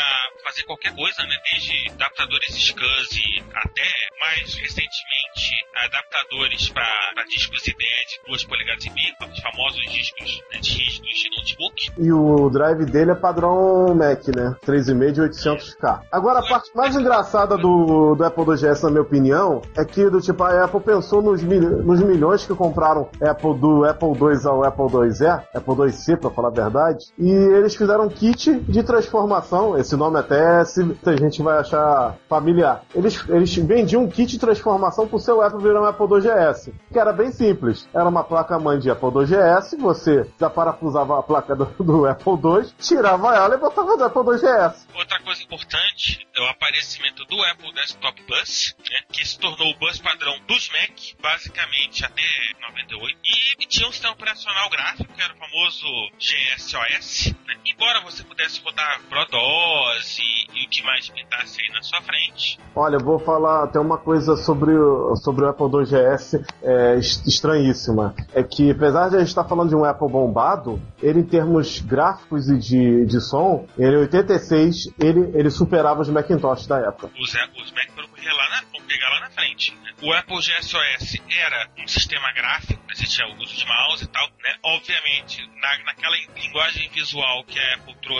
fazer 0.43 0.63
qualquer 0.63 0.93
coisa, 0.95 1.23
né? 1.23 1.35
Desde 1.51 1.89
adaptadores 1.91 2.49
SCSI 2.55 3.43
até, 3.53 3.89
mais 4.19 4.53
recentemente, 4.55 5.51
adaptadores 5.83 6.69
para 6.69 7.23
discos 7.29 7.65
IDE 7.67 7.75
de 7.75 8.27
2 8.27 8.43
polegadas 8.45 8.85
e 8.85 8.89
meia, 8.91 9.13
os 9.31 9.39
famosos 9.39 9.81
discos 9.91 10.41
né, 10.53 10.59
de 10.59 10.71
rígidos 10.73 11.09
de 11.09 11.29
notebook. 11.37 11.91
E 11.97 12.11
o 12.11 12.49
drive 12.49 12.85
dele 12.85 13.11
é 13.11 13.15
padrão 13.15 13.93
Mac, 13.95 14.27
né? 14.35 14.55
3,5 14.65 15.11
de 15.11 15.21
800K. 15.21 16.01
Agora, 16.11 16.39
a 16.39 16.47
parte 16.47 16.69
mais 16.75 16.95
engraçada 16.95 17.57
do, 17.57 18.15
do 18.15 18.23
Apple 18.23 18.43
2GS, 18.43 18.83
na 18.83 18.89
minha 18.89 19.01
opinião, 19.01 19.61
é 19.77 19.83
que 19.85 20.09
do 20.09 20.21
tipo, 20.21 20.43
a 20.43 20.63
Apple 20.65 20.81
pensou 20.81 21.21
nos, 21.21 21.41
mil- 21.43 21.83
nos 21.83 22.01
milhões 22.01 22.45
que 22.45 22.53
compraram 22.53 23.09
Apple 23.21 23.57
do 23.59 23.85
Apple 23.85 24.09
II 24.09 24.45
ao 24.47 24.63
Apple 24.63 24.85
IIe, 24.85 25.27
Apple 25.53 25.75
IIc, 25.89 26.17
pra 26.21 26.29
falar 26.29 26.49
a 26.49 26.51
verdade, 26.51 27.05
e 27.17 27.29
eles 27.29 27.75
fizeram 27.75 28.05
um 28.05 28.09
kit 28.35 28.59
de 28.59 28.83
transformação, 28.83 29.77
esse 29.77 29.95
nome 29.95 30.19
até 30.19 30.63
se 30.65 30.81
a 31.05 31.15
gente 31.15 31.41
vai 31.41 31.59
achar 31.59 32.15
familiar. 32.29 32.83
Eles, 32.93 33.23
eles 33.29 33.55
vendiam 33.55 34.03
um 34.03 34.09
kit 34.09 34.31
de 34.31 34.39
transformação 34.39 35.07
pro 35.07 35.19
seu 35.19 35.41
Apple 35.41 35.61
virar 35.61 35.81
um 35.81 35.85
Apple 35.85 36.07
IIgs, 36.07 36.69
que 36.91 36.99
era 36.99 37.13
bem 37.13 37.31
simples. 37.31 37.87
Era 37.93 38.09
uma 38.09 38.23
placa-mãe 38.23 38.77
de 38.77 38.89
Apple 38.89 39.09
IIgs, 39.19 39.75
você 39.79 40.23
desaparafusava 40.33 41.19
a 41.19 41.23
placa 41.23 41.55
do, 41.55 41.65
do 41.83 42.05
Apple 42.05 42.33
II, 42.33 42.73
tirava 42.79 43.35
ela 43.35 43.55
e 43.55 43.57
botava 43.57 43.97
do 43.97 44.03
Apple 44.03 44.21
IIgs. 44.31 44.87
Outra 44.93 45.19
coisa 45.21 45.41
importante 45.41 46.27
é 46.35 46.41
o 46.41 46.47
aparecimento 46.47 47.23
do 47.25 47.41
Apple 47.43 47.73
Desktop 47.73 48.21
Bus, 48.23 48.75
né, 48.89 49.01
que 49.11 49.25
se 49.25 49.39
tornou 49.39 49.71
o 49.71 49.77
bus 49.77 49.99
padrão 49.99 50.37
dos 50.47 50.69
Mac, 50.69 50.99
basicamente 51.21 52.05
até 52.05 52.21
98, 52.59 53.17
e, 53.23 53.63
e 53.63 53.67
tinha 53.67 53.87
um 53.87 53.91
sistema 53.91 54.13
operacional 54.13 54.69
gráfico, 54.69 55.13
que 55.13 55.21
era 55.21 55.33
o 55.33 55.37
famoso 55.37 55.87
GSOS, 56.19 57.33
né, 57.47 57.55
embora 57.65 58.01
você 58.01 58.24
pudesse 58.25 58.61
rodar 58.63 58.99
ProDOS 59.09 60.19
e, 60.19 60.65
o 60.65 60.69
que 60.69 60.83
mais 60.83 61.09
pintasse 61.09 61.61
aí 61.61 61.69
na 61.71 61.81
sua 61.81 62.01
frente. 62.01 62.59
Olha, 62.75 62.95
eu 62.95 63.03
vou 63.03 63.19
falar 63.19 63.63
até 63.63 63.79
uma 63.79 63.97
coisa 63.97 64.35
sobre 64.37 64.73
o, 64.73 65.15
sobre 65.15 65.45
o 65.45 65.49
Apple 65.49 65.67
IIgs 65.79 66.33
é, 66.63 66.95
es- 66.97 67.25
estranhíssima. 67.25 68.15
É 68.33 68.43
que, 68.43 68.71
apesar 68.71 69.09
de 69.09 69.15
a 69.15 69.19
gente 69.19 69.29
estar 69.29 69.43
falando 69.45 69.69
de 69.69 69.75
um 69.75 69.85
Apple 69.85 70.09
bombado, 70.09 70.81
ele, 71.01 71.19
em 71.19 71.23
termos 71.23 71.79
gráficos 71.79 72.49
e 72.49 72.57
de, 72.57 73.05
de 73.05 73.21
som, 73.21 73.67
ele 73.77 73.95
em 73.95 73.99
86, 73.99 74.93
ele, 74.99 75.31
ele 75.37 75.49
superava 75.49 76.01
os 76.01 76.09
Macintosh 76.09 76.67
da 76.67 76.79
época. 76.79 77.09
Os, 77.19 77.29
os 77.29 77.71
Mac 77.71 77.89
foram 77.93 78.09
lá 78.33 78.49
na, 78.49 78.61
vão 78.71 78.81
pegar 78.87 79.09
lá 79.09 79.19
na 79.21 79.29
frente. 79.29 79.71
né. 79.83 79.91
O 80.01 80.11
Apple 80.13 80.37
GSOS 80.37 81.21
era 81.29 81.69
um 81.77 81.87
sistema 81.87 82.31
gráfico, 82.33 82.81
existia 82.91 83.25
o 83.27 83.41
uso 83.41 83.55
de 83.55 83.65
mouse 83.65 84.03
e 84.03 84.07
tal, 84.07 84.27
né? 84.43 84.55
Obviamente, 84.63 85.41
na, 85.61 85.77
naquela 85.85 86.15
linguagem 86.35 86.89
visual 86.89 87.43
que 87.45 87.59
a 87.59 87.75
Apple 87.75 87.95
trouxe 88.01 88.14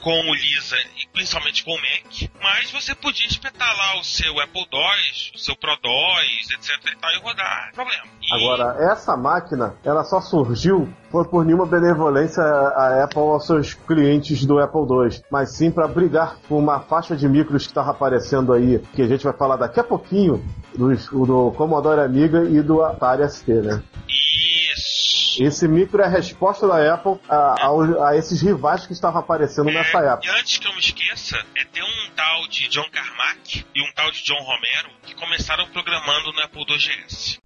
com 0.00 0.10
o 0.10 0.34
Lisa 0.34 0.76
e 0.96 1.06
principalmente 1.12 1.64
com 1.64 1.70
o 1.72 1.76
Mac. 1.76 2.30
Mas 2.42 2.70
você 2.70 2.94
podia 2.94 3.26
espetar 3.26 3.76
lá 3.76 4.00
o 4.00 4.04
seu 4.04 4.38
Apple 4.40 4.62
II, 4.72 5.32
o 5.34 5.38
seu 5.38 5.56
Pro 5.56 5.76
2, 5.80 6.50
etc 6.52 6.92
e 6.92 6.96
tal, 6.98 7.10
e 7.12 7.18
rodar, 7.18 7.70
problema. 7.74 8.02
E 8.22 8.34
Agora, 8.34 8.92
essa 8.92 9.16
máquina, 9.16 9.74
ela 9.84 10.04
só 10.04 10.20
surgiu 10.20 10.92
foi 11.10 11.24
por 11.28 11.44
nenhuma 11.44 11.66
benevolência 11.66 12.42
a 12.42 13.04
Apple 13.04 13.20
aos 13.20 13.46
seus 13.46 13.74
clientes 13.74 14.46
do 14.46 14.58
Apple 14.58 14.80
II, 14.80 15.22
mas 15.30 15.54
sim 15.56 15.70
para 15.70 15.86
brigar 15.86 16.36
com 16.48 16.58
uma 16.58 16.80
faixa 16.80 17.14
de 17.14 17.28
micros 17.28 17.64
que 17.64 17.70
estava 17.70 17.90
aparecendo 17.90 18.52
aí, 18.52 18.78
que 18.94 19.02
a 19.02 19.06
gente 19.06 19.22
vai 19.24 19.36
falar 19.36 19.56
daqui 19.56 19.78
a 19.78 19.84
pouquinho, 19.84 20.42
dos- 20.74 21.06
do 21.08 21.52
Commodore 21.52 22.00
Amiga 22.00 22.44
e 22.44 22.62
do 22.62 22.82
Atari 22.82 23.24
ST, 23.28 23.52
né? 23.52 23.82
Esse 25.40 25.66
micro 25.68 26.02
é 26.02 26.06
a 26.06 26.08
resposta 26.08 26.66
da 26.66 26.94
Apple 26.94 27.18
a, 27.28 27.64
ao- 27.64 28.02
a 28.04 28.16
esses 28.16 28.40
rivais 28.42 28.86
que 28.86 28.92
estavam 28.92 29.20
aparecendo 29.20 29.70
nessa 29.70 29.98
É, 29.98 30.08
época. 30.12 30.26
E 30.26 30.30
antes 30.40 30.58
que 30.58 30.66
eu 30.66 30.72
me 30.72 30.80
esqueça, 30.80 31.36
é 31.56 31.64
ter 31.64 31.82
um 31.82 32.10
tal 32.14 32.46
de 32.48 32.68
John 32.68 32.88
Carmack 32.90 33.64
e 33.74 33.82
um 33.82 33.92
tal 33.94 34.10
de 34.10 34.22
John 34.24 34.40
Romero 34.42 34.90
que 35.02 35.14
começaram 35.14 35.66
programando 35.68 36.32
no 36.32 36.40
Apple 36.42 36.64
II 36.68 36.76
GS. 36.78 37.40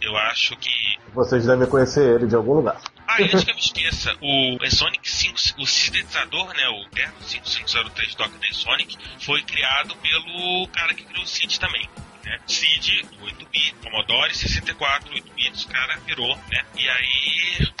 Eu 0.00 0.16
acho 0.16 0.56
que 0.56 0.70
Vocês 1.14 1.46
devem 1.46 1.68
conhecer 1.68 2.16
ele 2.16 2.26
de 2.26 2.34
algum 2.34 2.54
lugar. 2.54 2.80
Ah, 3.06 3.16
antes 3.22 3.42
que 3.42 3.50
eu 3.50 3.54
me 3.54 3.60
esqueça, 3.60 4.14
o 4.20 4.58
Sonic 4.70 5.10
5, 5.10 5.38
o 5.58 5.66
sintetizador, 5.66 6.48
né, 6.54 6.68
o 6.68 6.90
Terno 6.90 7.14
5503 7.20 8.14
Doc 8.14 8.30
Day 8.38 8.52
Sonic, 8.52 8.96
foi 9.20 9.42
criado 9.42 9.96
pelo 9.96 10.68
cara 10.68 10.94
que 10.94 11.04
criou 11.04 11.24
o 11.24 11.26
CID 11.26 11.58
também. 11.58 11.88
Né? 12.24 12.38
CID, 12.46 13.06
8-bit, 13.22 13.74
Commodore 13.82 14.34
64, 14.34 15.10
8-bits, 15.10 15.64
o 15.64 15.68
cara 15.68 15.98
virou, 16.06 16.36
né? 16.50 16.64
E 16.76 16.88
aí 16.88 17.72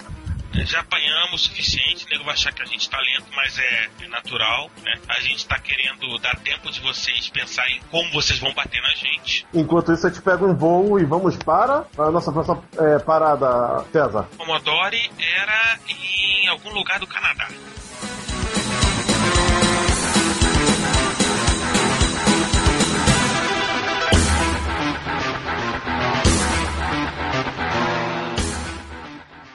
já 0.52 0.80
apanhamos 0.80 1.42
o 1.42 1.44
suficiente, 1.44 2.06
o 2.06 2.08
nego 2.08 2.24
vai 2.24 2.34
achar 2.34 2.52
que 2.52 2.62
a 2.62 2.66
gente 2.66 2.88
tá 2.88 2.98
lento, 2.98 3.26
mas 3.34 3.58
é, 3.58 3.88
é 4.02 4.08
natural, 4.08 4.70
né? 4.82 4.94
A 5.08 5.20
gente 5.20 5.46
tá 5.46 5.58
querendo 5.58 6.18
dar 6.18 6.36
tempo 6.36 6.70
de 6.70 6.80
vocês 6.80 7.28
pensar 7.28 7.68
em 7.70 7.80
como 7.90 8.10
vocês 8.12 8.38
vão 8.38 8.52
bater 8.54 8.80
na 8.82 8.94
gente. 8.94 9.46
Enquanto 9.52 9.92
isso, 9.92 10.06
eu 10.06 10.12
te 10.12 10.22
pego 10.22 10.46
um 10.46 10.54
voo 10.54 10.98
e 10.98 11.04
vamos 11.04 11.36
para 11.36 11.84
a 11.96 12.10
nossa 12.10 12.32
próxima 12.32 12.62
é, 12.78 12.98
parada, 12.98 13.84
César. 13.92 14.28
Commodore 14.36 15.10
era 15.18 15.78
em 15.88 16.48
algum 16.48 16.70
lugar 16.70 16.98
do 16.98 17.06
Canadá. 17.06 17.48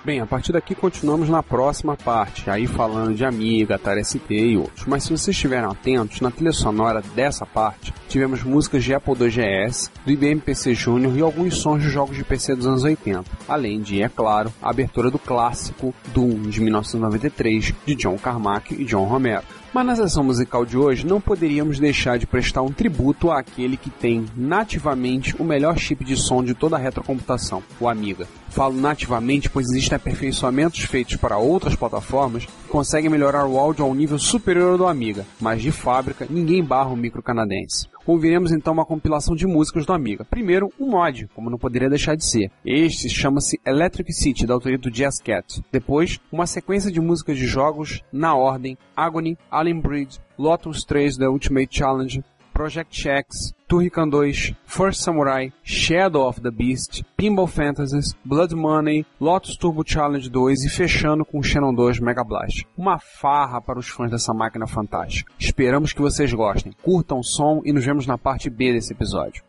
Bem, 0.06 0.20
a 0.20 0.26
partir 0.26 0.52
daqui 0.52 0.76
continuamos 0.76 1.30
na 1.30 1.42
próxima 1.42 1.96
parte, 1.96 2.50
aí 2.50 2.68
falando 2.68 3.16
de 3.16 3.24
Amiga, 3.24 3.76
Atari 3.76 4.04
ST 4.04 4.20
e 4.30 4.58
outros. 4.58 4.86
Mas 4.86 5.04
se 5.04 5.10
vocês 5.12 5.30
estiverem 5.30 5.64
atentos, 5.64 6.20
na 6.20 6.30
trilha 6.30 6.52
sonora 6.52 7.02
dessa 7.16 7.46
parte, 7.46 7.94
tivemos 8.10 8.44
músicas 8.44 8.84
de 8.84 8.94
Apple 8.94 9.14
II 9.18 9.30
GS, 9.30 9.90
do 10.06 10.12
IBM 10.12 10.42
PC 10.42 10.76
Junior 10.76 11.18
e 11.18 11.22
alguns 11.22 11.58
sons 11.58 11.82
de 11.82 11.90
jogos 11.90 12.18
de 12.18 12.24
PC 12.26 12.54
dos 12.54 12.68
anos 12.68 12.84
80. 12.84 13.24
Além 13.48 13.80
de, 13.80 14.02
é 14.02 14.10
claro, 14.10 14.52
a 14.62 14.72
abertura 14.72 15.10
do 15.10 15.18
clássico 15.18 15.96
Doom 16.14 16.50
de 16.50 16.60
1993, 16.60 17.74
de 17.86 17.96
John 17.96 18.18
Carmack 18.18 18.74
e 18.74 18.84
John 18.84 19.06
Romero. 19.06 19.46
Mas 19.74 19.88
na 19.88 19.96
sessão 19.96 20.24
musical 20.24 20.64
de 20.68 20.78
hoje 20.78 21.04
não 21.04 21.20
poderíamos 21.20 21.80
deixar 21.80 22.20
de 22.20 22.28
prestar 22.28 22.62
um 22.62 22.72
tributo 22.72 23.32
àquele 23.32 23.76
que 23.76 23.90
tem 23.90 24.24
nativamente 24.38 25.36
o 25.40 25.44
melhor 25.44 25.80
chip 25.80 26.06
de 26.06 26.16
som 26.16 26.44
de 26.44 26.54
toda 26.54 26.76
a 26.76 26.80
retrocomputação, 26.80 27.64
o 27.80 27.90
Amiga. 27.90 28.28
Falo 28.50 28.80
nativamente 28.80 29.50
pois 29.50 29.68
existem 29.72 29.96
aperfeiçoamentos 29.96 30.82
feitos 30.82 31.16
para 31.16 31.40
outras 31.40 31.76
plataformas 31.76 32.46
que 32.46 32.70
conseguem 32.70 33.10
melhorar 33.10 33.48
o 33.48 33.58
áudio 33.58 33.84
ao 33.84 33.96
nível 33.96 34.20
superior 34.20 34.74
ao 34.74 34.78
do 34.78 34.86
Amiga, 34.86 35.26
mas 35.42 35.60
de 35.60 35.72
fábrica 35.72 36.28
ninguém 36.30 36.64
barra 36.64 36.90
o 36.90 36.96
micro 36.96 37.24
canadense. 37.24 37.88
Ouviremos 38.06 38.52
então 38.52 38.74
uma 38.74 38.86
compilação 38.86 39.36
de 39.36 39.48
músicas 39.48 39.86
do 39.86 39.94
Amiga. 39.94 40.26
Primeiro, 40.26 40.72
um 40.80 40.92
mod, 40.92 41.28
como 41.34 41.50
não 41.50 41.58
poderia 41.58 41.90
deixar 41.90 42.16
de 42.16 42.26
ser. 42.26 42.52
Este 42.66 43.10
chama-se 43.10 43.60
Electric 43.66 44.12
City, 44.12 44.46
da 44.46 44.54
autoria 44.54 44.78
do 44.78 44.92
Jazz 44.92 45.20
Cat. 45.20 45.64
Depois, 45.72 46.20
uma 46.32 46.46
sequência 46.46 46.92
de 46.92 47.00
músicas 47.00 47.38
de 47.38 47.46
jogos, 47.46 48.04
na 48.12 48.36
ordem, 48.36 48.78
Agony, 48.96 49.38
Alien 49.50 49.80
Breed, 49.80 50.20
Lotus 50.38 50.84
3 50.84 51.18
The 51.18 51.30
Ultimate 51.30 51.70
Challenge, 51.72 52.24
Project 52.54 53.10
X, 53.10 53.54
Turrican 53.68 54.08
2, 54.08 54.56
First 54.66 55.02
Samurai, 55.02 55.52
Shadow 55.64 56.28
of 56.28 56.42
the 56.42 56.52
Beast, 56.52 57.04
Pinball 57.18 57.48
Fantasies, 57.48 58.16
Blood 58.24 58.54
Money, 58.54 59.06
Lotus 59.20 59.58
Turbo 59.58 59.84
Challenge 59.86 60.30
2 60.30 60.66
e 60.66 60.70
fechando 60.70 61.26
com 61.26 61.42
Xenon 61.42 61.74
2 61.74 62.00
Mega 62.00 62.24
Blast. 62.24 62.68
Uma 62.78 63.00
farra 63.00 63.60
para 63.60 63.80
os 63.80 63.88
fãs 63.88 64.12
dessa 64.12 64.34
máquina 64.34 64.68
fantástica. 64.68 65.34
Esperamos 65.40 65.92
que 65.92 66.02
vocês 66.02 66.32
gostem. 66.32 66.74
Curtam 66.84 67.20
o 67.20 67.24
som 67.24 67.62
e 67.66 67.74
nos 67.74 67.84
vemos 67.84 68.06
na 68.06 68.18
parte 68.18 68.50
B 68.50 68.74
desse 68.74 68.94
episódio. 68.94 69.44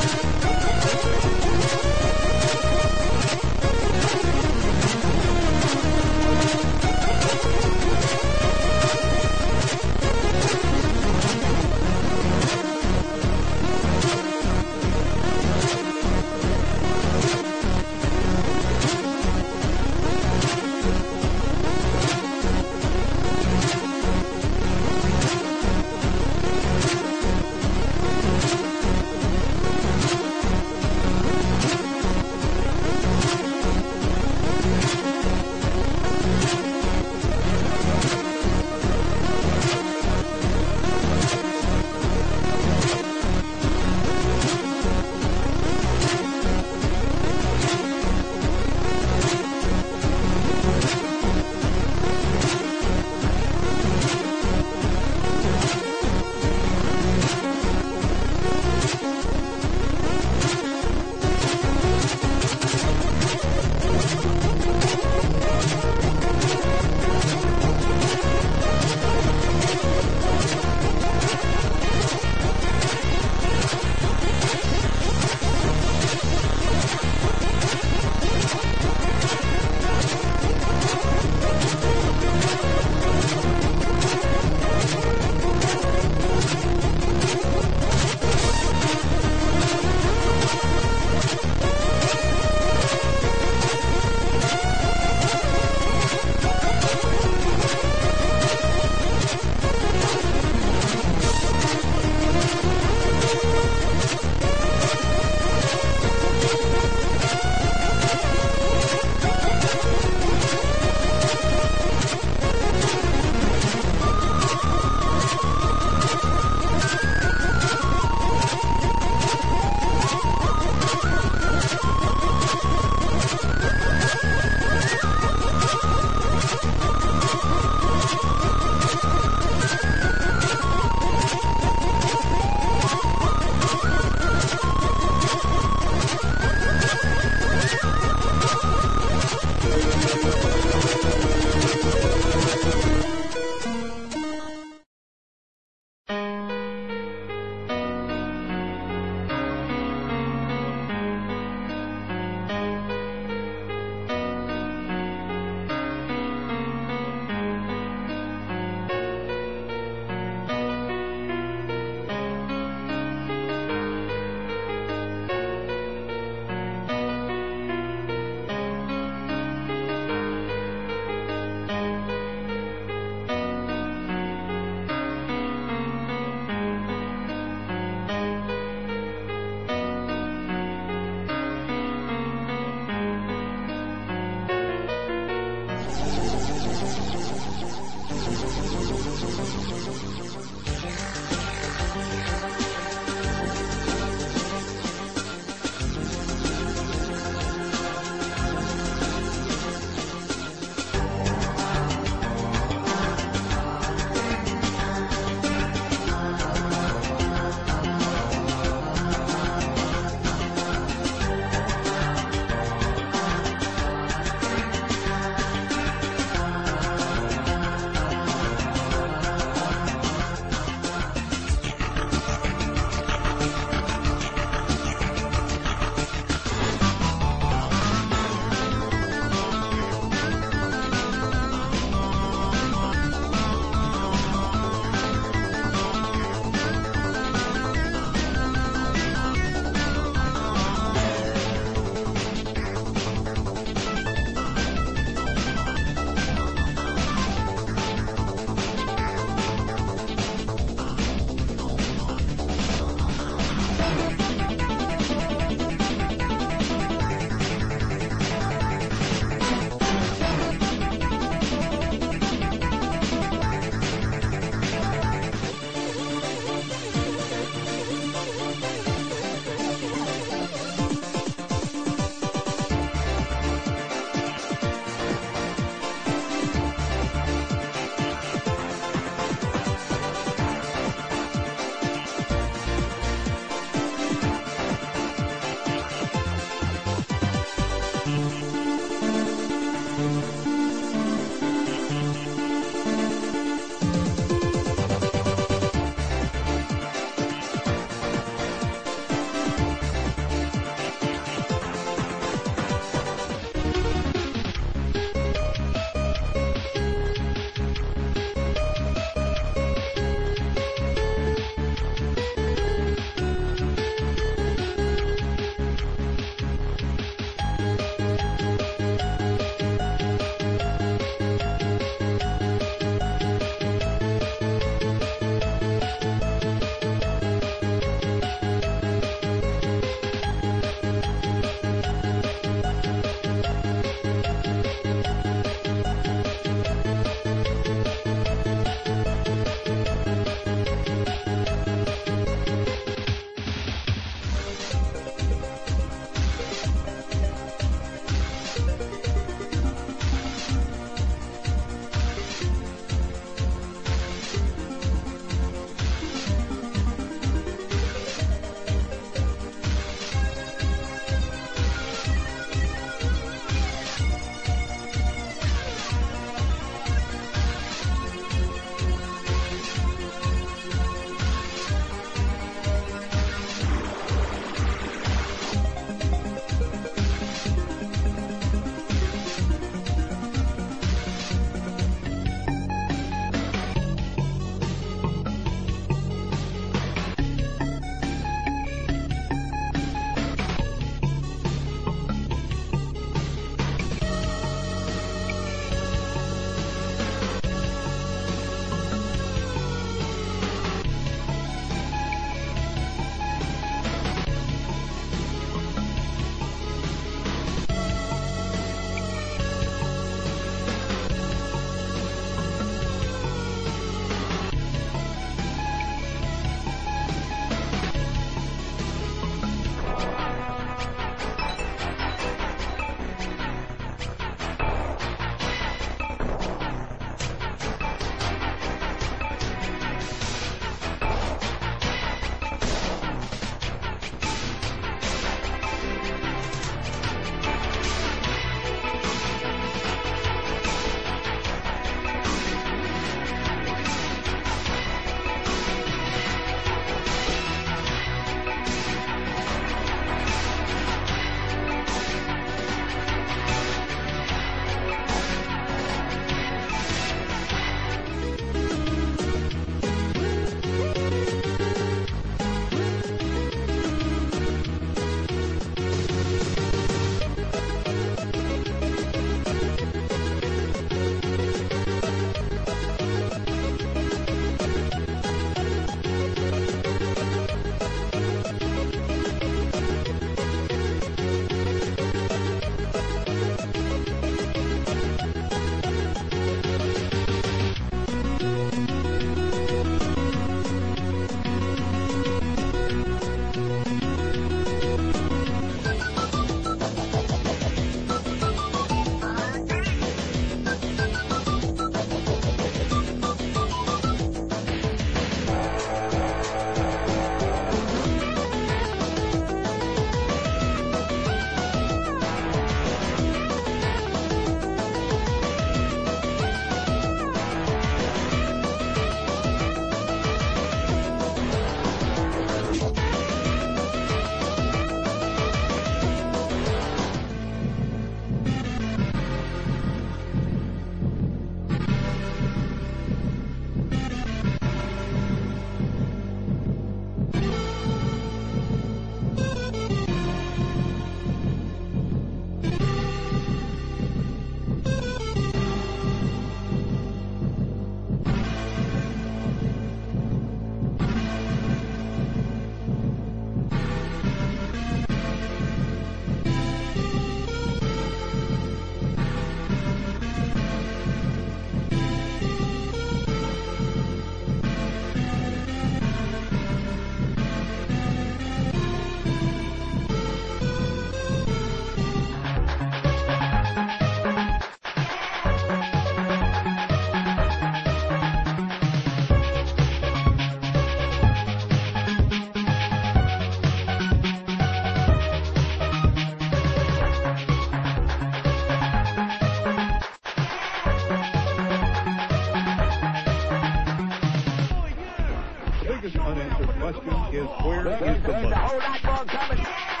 biggest 596.01 596.17
unanswered 596.25 596.67
question 596.79 597.13
is 597.31 597.47
where 597.63 597.87
is 597.87 598.23
the 598.23 598.31
money? 598.31 600.00